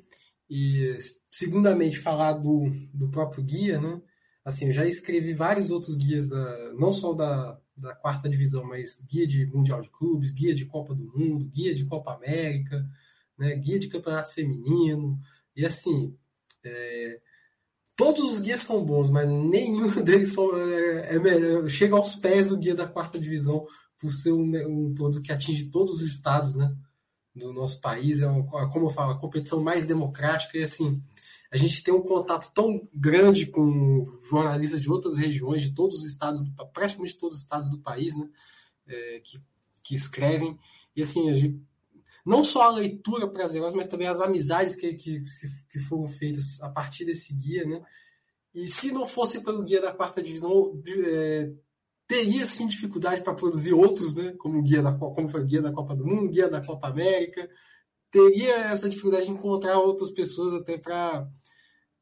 e, 0.47 0.95
segundamente, 1.31 1.97
falar 1.97 2.33
do, 2.33 2.69
do 2.93 3.09
próprio 3.09 3.43
guia, 3.43 3.81
né? 3.81 3.99
Assim, 4.45 4.67
eu 4.67 4.71
já 4.71 4.85
escrevi 4.85 5.33
vários 5.33 5.71
outros 5.71 5.95
guias, 5.95 6.29
da, 6.29 6.71
não 6.73 6.91
só 6.91 7.11
da, 7.13 7.59
da 7.75 7.95
quarta 7.95 8.29
divisão, 8.29 8.63
mas 8.63 9.03
guia 9.11 9.25
de 9.25 9.47
Mundial 9.47 9.81
de 9.81 9.89
Clubes, 9.89 10.29
guia 10.29 10.53
de 10.53 10.67
Copa 10.67 10.93
do 10.93 11.05
Mundo, 11.05 11.49
guia 11.49 11.73
de 11.73 11.85
Copa 11.85 12.13
América, 12.13 12.87
né, 13.35 13.55
guia 13.55 13.79
de 13.79 13.87
Campeonato 13.87 14.31
Feminino, 14.31 15.19
e 15.55 15.65
assim, 15.65 16.15
é, 16.63 17.19
todos 17.95 18.23
os 18.31 18.39
guias 18.39 18.61
são 18.61 18.85
bons, 18.85 19.09
mas 19.09 19.27
nenhum 19.27 19.89
deles 20.05 20.33
são, 20.33 20.55
é, 20.55 21.15
é 21.15 21.19
melhor, 21.19 21.67
chega 21.67 21.95
aos 21.95 22.15
pés 22.15 22.45
do 22.45 22.57
guia 22.59 22.75
da 22.75 22.85
quarta 22.85 23.19
divisão 23.19 23.65
por 23.99 24.11
ser 24.11 24.31
um, 24.31 24.87
um 24.89 24.93
produto 24.93 25.21
que 25.21 25.31
atinge 25.31 25.69
todos 25.69 25.95
os 25.95 26.01
estados, 26.03 26.55
né, 26.55 26.73
do 27.35 27.53
nosso 27.53 27.79
país, 27.79 28.21
é 28.21 28.27
uma, 28.27 28.69
como 28.69 28.85
eu 28.85 28.89
falo, 28.89 29.11
a 29.11 29.19
competição 29.19 29.61
mais 29.61 29.85
democrática 29.85 30.57
e 30.57 30.63
assim, 30.63 31.01
a 31.51 31.57
gente 31.57 31.83
tem 31.83 31.93
um 31.93 32.01
contato 32.01 32.51
tão 32.53 32.87
grande 32.93 33.45
com 33.47 34.05
jornalistas 34.29 34.81
de 34.81 34.89
outras 34.89 35.17
regiões, 35.17 35.63
de 35.63 35.73
todos 35.73 35.97
os 35.97 36.05
estados, 36.05 36.43
do, 36.43 36.51
praticamente 36.67 37.17
todos 37.17 37.37
os 37.37 37.41
estados 37.41 37.69
do 37.69 37.79
país, 37.79 38.15
né, 38.17 38.29
é, 38.87 39.19
que, 39.23 39.41
que 39.83 39.95
escrevem. 39.95 40.57
E 40.95 41.01
assim, 41.01 41.33
gente, 41.33 41.61
não 42.25 42.43
só 42.43 42.63
a 42.63 42.71
leitura 42.71 43.27
prazerosa, 43.27 43.75
mas 43.75 43.87
também 43.87 44.07
as 44.07 44.19
amizades 44.19 44.75
que, 44.75 44.93
que, 44.93 45.23
que 45.71 45.79
foram 45.79 46.07
feitas 46.07 46.61
a 46.61 46.69
partir 46.69 47.05
desse 47.05 47.33
guia, 47.33 47.65
né? 47.65 47.81
E 48.53 48.67
se 48.67 48.91
não 48.91 49.07
fosse 49.07 49.41
pelo 49.41 49.63
guia 49.63 49.81
da 49.81 49.93
quarta 49.93 50.21
divisão, 50.21 50.79
é, 50.87 51.51
teria 52.09 52.43
sim 52.43 52.65
dificuldade 52.65 53.21
para 53.21 53.35
produzir 53.35 53.71
outros, 53.71 54.15
né? 54.15 54.33
Como 54.39 54.63
guia 54.63 54.81
da 54.81 54.91
como 54.91 55.29
foi 55.29 55.45
guia 55.45 55.61
da 55.61 55.71
Copa 55.71 55.95
do 55.95 56.03
Mundo, 56.03 56.31
guia 56.31 56.49
da 56.49 56.59
Copa 56.59 56.87
América, 56.87 57.47
teria 58.09 58.71
essa 58.71 58.89
dificuldade 58.89 59.27
de 59.27 59.31
encontrar 59.31 59.77
outras 59.77 60.09
pessoas 60.09 60.59
até 60.59 60.75
para 60.75 61.29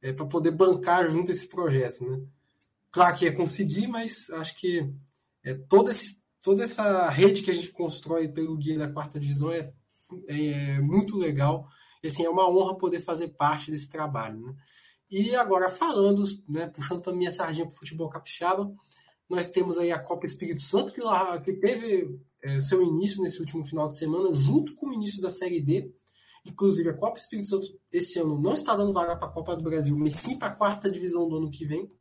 é, 0.02 0.14
para 0.14 0.26
poder 0.26 0.52
bancar 0.52 1.10
junto 1.10 1.30
esse 1.30 1.50
projeto, 1.50 2.10
né? 2.10 2.22
Claro 2.90 3.18
que 3.18 3.28
é 3.28 3.34
conseguir, 3.34 3.88
mas 3.88 4.30
acho 4.30 4.56
que 4.56 4.90
é, 5.44 5.54
todo 5.54 5.92
esse, 5.92 6.18
toda 6.42 6.64
essa 6.64 7.10
rede 7.10 7.42
que 7.42 7.52
a 7.52 7.54
gente 7.54 7.70
constrói 7.70 8.30
pelo 8.30 8.56
guia 8.56 8.78
da 8.78 8.90
quarta 8.90 9.20
divisão 9.20 9.52
é, 9.52 9.74
é 10.28 10.80
muito 10.80 11.18
legal. 11.18 11.68
E, 12.02 12.08
assim, 12.08 12.24
é 12.24 12.30
uma 12.30 12.50
honra 12.50 12.78
poder 12.78 13.02
fazer 13.02 13.30
parte 13.30 13.72
desse 13.72 13.92
trabalho, 13.92 14.40
né? 14.40 14.56
E 15.10 15.36
agora 15.36 15.68
falando, 15.68 16.24
né, 16.48 16.68
puxando 16.68 17.02
para 17.02 17.14
minha 17.14 17.32
sardinha 17.32 17.66
para 17.66 17.74
o 17.74 17.78
futebol 17.78 18.10
capixaba, 18.10 18.74
nós 19.30 19.50
temos 19.50 19.78
aí 19.78 19.92
a 19.92 20.00
Copa 20.00 20.26
Espírito 20.26 20.62
Santo 20.62 20.94
que, 20.94 21.02
lá, 21.02 21.40
que 21.42 21.54
teve 21.54 22.20
é, 22.42 22.64
seu 22.64 22.82
início 22.82 23.22
nesse 23.22 23.40
último 23.40 23.66
final 23.66 23.90
de 23.90 23.98
semana, 23.98 24.34
junto 24.34 24.74
com 24.76 24.88
o 24.88 24.94
início 24.94 25.22
da 25.22 25.30
Série 25.30 25.62
D. 25.62 25.92
Inclusive, 26.46 26.90
a 26.90 26.94
Copa 26.94 27.18
Espírito 27.18 27.50
Santo 27.50 27.68
esse 27.92 28.20
ano 28.20 28.40
não 28.40 28.54
está 28.54 28.76
dando 28.76 28.94
vaga 28.94 29.18
para 29.18 29.28
a 29.28 29.32
Copa 29.32 29.56
do 29.56 29.64
Brasil, 29.64 29.98
mas 29.98 30.14
sim 30.14 30.38
para 30.38 30.48
a 30.48 30.56
quarta 30.56 30.90
divisão 30.90 31.28
do 31.28 31.38
ano 31.38 31.52
que 31.52 31.66
vem. 31.66 31.92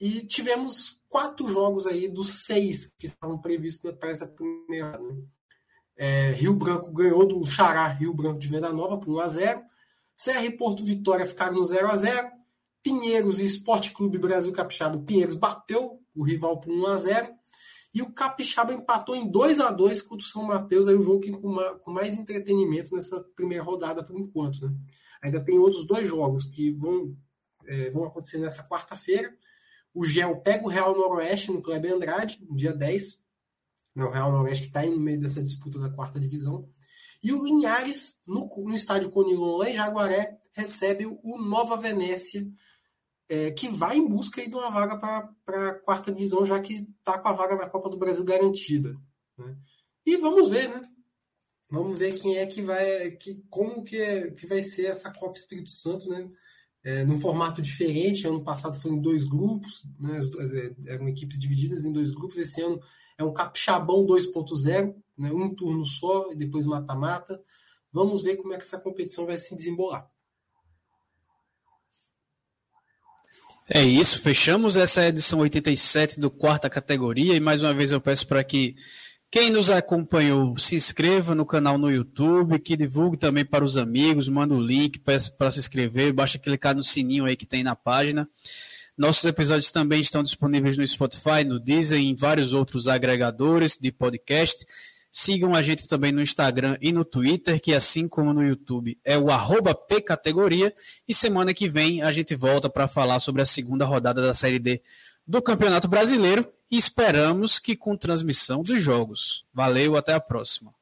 E 0.00 0.26
tivemos 0.26 0.98
quatro 1.08 1.46
jogos 1.46 1.86
aí 1.86 2.08
dos 2.08 2.46
seis 2.46 2.90
que 2.98 3.06
estavam 3.06 3.38
previstos 3.38 3.92
para 3.92 4.10
essa 4.10 4.26
primeira. 4.26 4.98
Né? 4.98 5.22
É, 5.96 6.30
Rio 6.32 6.54
Branco 6.54 6.90
ganhou 6.90 7.26
do 7.26 7.44
Xará 7.44 7.86
Rio 7.88 8.14
Branco 8.14 8.38
de 8.38 8.48
Venda 8.48 8.72
Nova 8.72 8.98
por 8.98 9.08
1x0. 9.22 9.62
Serra 10.16 10.44
e 10.44 10.56
Porto 10.56 10.84
Vitória 10.84 11.26
ficaram 11.26 11.54
no 11.54 11.62
0x0. 11.62 12.30
Pinheiros 12.82 13.40
e 13.40 13.44
Esporte 13.44 13.92
Clube 13.92 14.18
Brasil 14.18 14.52
Capixaba. 14.52 14.98
Pinheiros 14.98 15.36
bateu 15.36 15.99
o 16.14 16.24
rival 16.24 16.60
por 16.60 16.72
1x0. 16.72 17.30
E 17.92 18.02
o 18.02 18.12
Capixaba 18.12 18.72
empatou 18.72 19.16
em 19.16 19.28
2 19.28 19.58
a 19.58 19.70
2 19.70 20.02
contra 20.02 20.24
o 20.24 20.28
São 20.28 20.44
Mateus, 20.44 20.86
aí 20.86 20.94
o 20.94 21.02
jogo 21.02 21.20
que 21.20 21.32
com, 21.32 21.56
com 21.80 21.90
mais 21.90 22.16
entretenimento 22.16 22.94
nessa 22.94 23.20
primeira 23.34 23.64
rodada 23.64 24.04
por 24.04 24.16
enquanto. 24.18 24.64
Né? 24.64 24.76
Ainda 25.22 25.44
tem 25.44 25.58
outros 25.58 25.86
dois 25.86 26.06
jogos 26.06 26.44
que 26.44 26.70
vão, 26.70 27.16
é, 27.66 27.90
vão 27.90 28.04
acontecer 28.04 28.38
nessa 28.38 28.62
quarta-feira. 28.62 29.34
O 29.92 30.04
Gel 30.04 30.36
pega 30.36 30.64
o 30.64 30.68
Real 30.68 30.96
Noroeste 30.96 31.50
no 31.50 31.60
Clube 31.60 31.88
Andrade, 31.88 32.38
no 32.48 32.54
dia 32.54 32.72
10. 32.72 33.20
Né, 33.96 34.04
o 34.04 34.10
Real 34.10 34.30
Noroeste 34.30 34.62
que 34.62 34.68
está 34.68 34.86
no 34.86 35.00
meio 35.00 35.18
dessa 35.18 35.42
disputa 35.42 35.78
da 35.80 35.90
quarta 35.90 36.20
divisão. 36.20 36.68
E 37.22 37.32
o 37.32 37.44
Linhares, 37.44 38.20
no, 38.26 38.48
no 38.64 38.74
estádio 38.74 39.10
Conilon, 39.10 39.58
lá 39.58 39.68
em 39.68 39.74
Jaguaré, 39.74 40.38
recebe 40.52 41.06
o 41.06 41.38
Nova 41.38 41.76
Venécia 41.76 42.46
é, 43.30 43.52
que 43.52 43.68
vai 43.68 43.96
em 43.96 44.08
busca 44.08 44.44
de 44.44 44.52
uma 44.52 44.68
vaga 44.70 44.98
para 45.44 45.68
a 45.68 45.74
quarta 45.74 46.10
divisão, 46.10 46.44
já 46.44 46.58
que 46.58 46.74
está 46.74 47.16
com 47.16 47.28
a 47.28 47.32
vaga 47.32 47.54
na 47.54 47.70
Copa 47.70 47.88
do 47.88 47.96
Brasil 47.96 48.24
garantida. 48.24 48.96
Né? 49.38 49.56
E 50.04 50.16
vamos 50.16 50.48
ver, 50.48 50.68
né? 50.68 50.82
Vamos 51.70 51.96
ver 51.96 52.18
quem 52.18 52.38
é 52.38 52.46
que 52.46 52.60
vai, 52.60 53.12
que, 53.12 53.40
como 53.48 53.84
que, 53.84 53.96
é, 53.96 54.32
que 54.32 54.48
vai 54.48 54.60
ser 54.60 54.86
essa 54.86 55.12
Copa 55.12 55.38
Espírito 55.38 55.70
Santo, 55.70 56.10
né? 56.10 56.28
É, 56.82 57.04
num 57.04 57.20
formato 57.20 57.62
diferente. 57.62 58.26
Ano 58.26 58.42
passado 58.42 58.80
foi 58.80 58.90
em 58.90 59.00
dois 59.00 59.22
grupos, 59.22 59.86
né? 60.00 60.18
É, 60.86 60.92
eram 60.92 61.08
equipes 61.08 61.38
divididas 61.38 61.84
em 61.84 61.92
dois 61.92 62.10
grupos. 62.10 62.36
Esse 62.36 62.60
ano 62.60 62.80
é 63.16 63.22
um 63.22 63.32
capixabão 63.32 64.04
2.0, 64.04 64.92
né? 65.16 65.30
um 65.30 65.54
turno 65.54 65.84
só 65.84 66.32
e 66.32 66.34
depois 66.34 66.66
mata-mata. 66.66 67.40
Vamos 67.92 68.24
ver 68.24 68.36
como 68.38 68.52
é 68.52 68.56
que 68.56 68.64
essa 68.64 68.80
competição 68.80 69.24
vai 69.24 69.38
se 69.38 69.54
desembolar. 69.54 70.10
É 73.72 73.84
isso, 73.84 74.20
fechamos 74.20 74.76
essa 74.76 75.06
edição 75.06 75.38
87 75.38 76.18
do 76.18 76.28
quarta 76.28 76.68
categoria 76.68 77.36
e 77.36 77.40
mais 77.40 77.62
uma 77.62 77.72
vez 77.72 77.92
eu 77.92 78.00
peço 78.00 78.26
para 78.26 78.42
que 78.42 78.74
quem 79.30 79.48
nos 79.48 79.70
acompanhou 79.70 80.58
se 80.58 80.74
inscreva 80.74 81.36
no 81.36 81.46
canal 81.46 81.78
no 81.78 81.88
YouTube, 81.88 82.58
que 82.58 82.76
divulgue 82.76 83.16
também 83.16 83.44
para 83.44 83.64
os 83.64 83.76
amigos, 83.76 84.28
manda 84.28 84.56
o 84.56 84.60
link 84.60 84.98
para 84.98 85.50
se 85.52 85.60
inscrever, 85.60 86.12
basta 86.12 86.36
clicar 86.36 86.74
no 86.74 86.82
sininho 86.82 87.26
aí 87.26 87.36
que 87.36 87.46
tem 87.46 87.62
na 87.62 87.76
página. 87.76 88.28
Nossos 88.98 89.24
episódios 89.24 89.70
também 89.70 90.00
estão 90.00 90.24
disponíveis 90.24 90.76
no 90.76 90.84
Spotify, 90.84 91.44
no 91.46 91.60
Deezer 91.60 92.00
e 92.00 92.08
em 92.08 92.16
vários 92.16 92.52
outros 92.52 92.88
agregadores 92.88 93.78
de 93.80 93.92
podcast. 93.92 94.66
Sigam 95.12 95.54
a 95.54 95.62
gente 95.62 95.88
também 95.88 96.12
no 96.12 96.22
Instagram 96.22 96.76
e 96.80 96.92
no 96.92 97.04
Twitter, 97.04 97.60
que 97.60 97.74
assim 97.74 98.06
como 98.06 98.32
no 98.32 98.42
YouTube 98.42 98.98
é 99.04 99.18
o 99.18 99.30
arroba 99.30 99.74
pcategoria. 99.74 100.74
E 101.06 101.14
semana 101.14 101.52
que 101.52 101.68
vem 101.68 102.02
a 102.02 102.12
gente 102.12 102.34
volta 102.34 102.70
para 102.70 102.86
falar 102.86 103.18
sobre 103.18 103.42
a 103.42 103.46
segunda 103.46 103.84
rodada 103.84 104.22
da 104.22 104.34
Série 104.34 104.58
D 104.58 104.80
do 105.26 105.42
Campeonato 105.42 105.88
Brasileiro 105.88 106.50
e 106.70 106.76
esperamos 106.76 107.58
que 107.58 107.76
com 107.76 107.96
transmissão 107.96 108.62
dos 108.62 108.82
jogos. 108.82 109.44
Valeu, 109.52 109.96
até 109.96 110.12
a 110.12 110.20
próxima. 110.20 110.72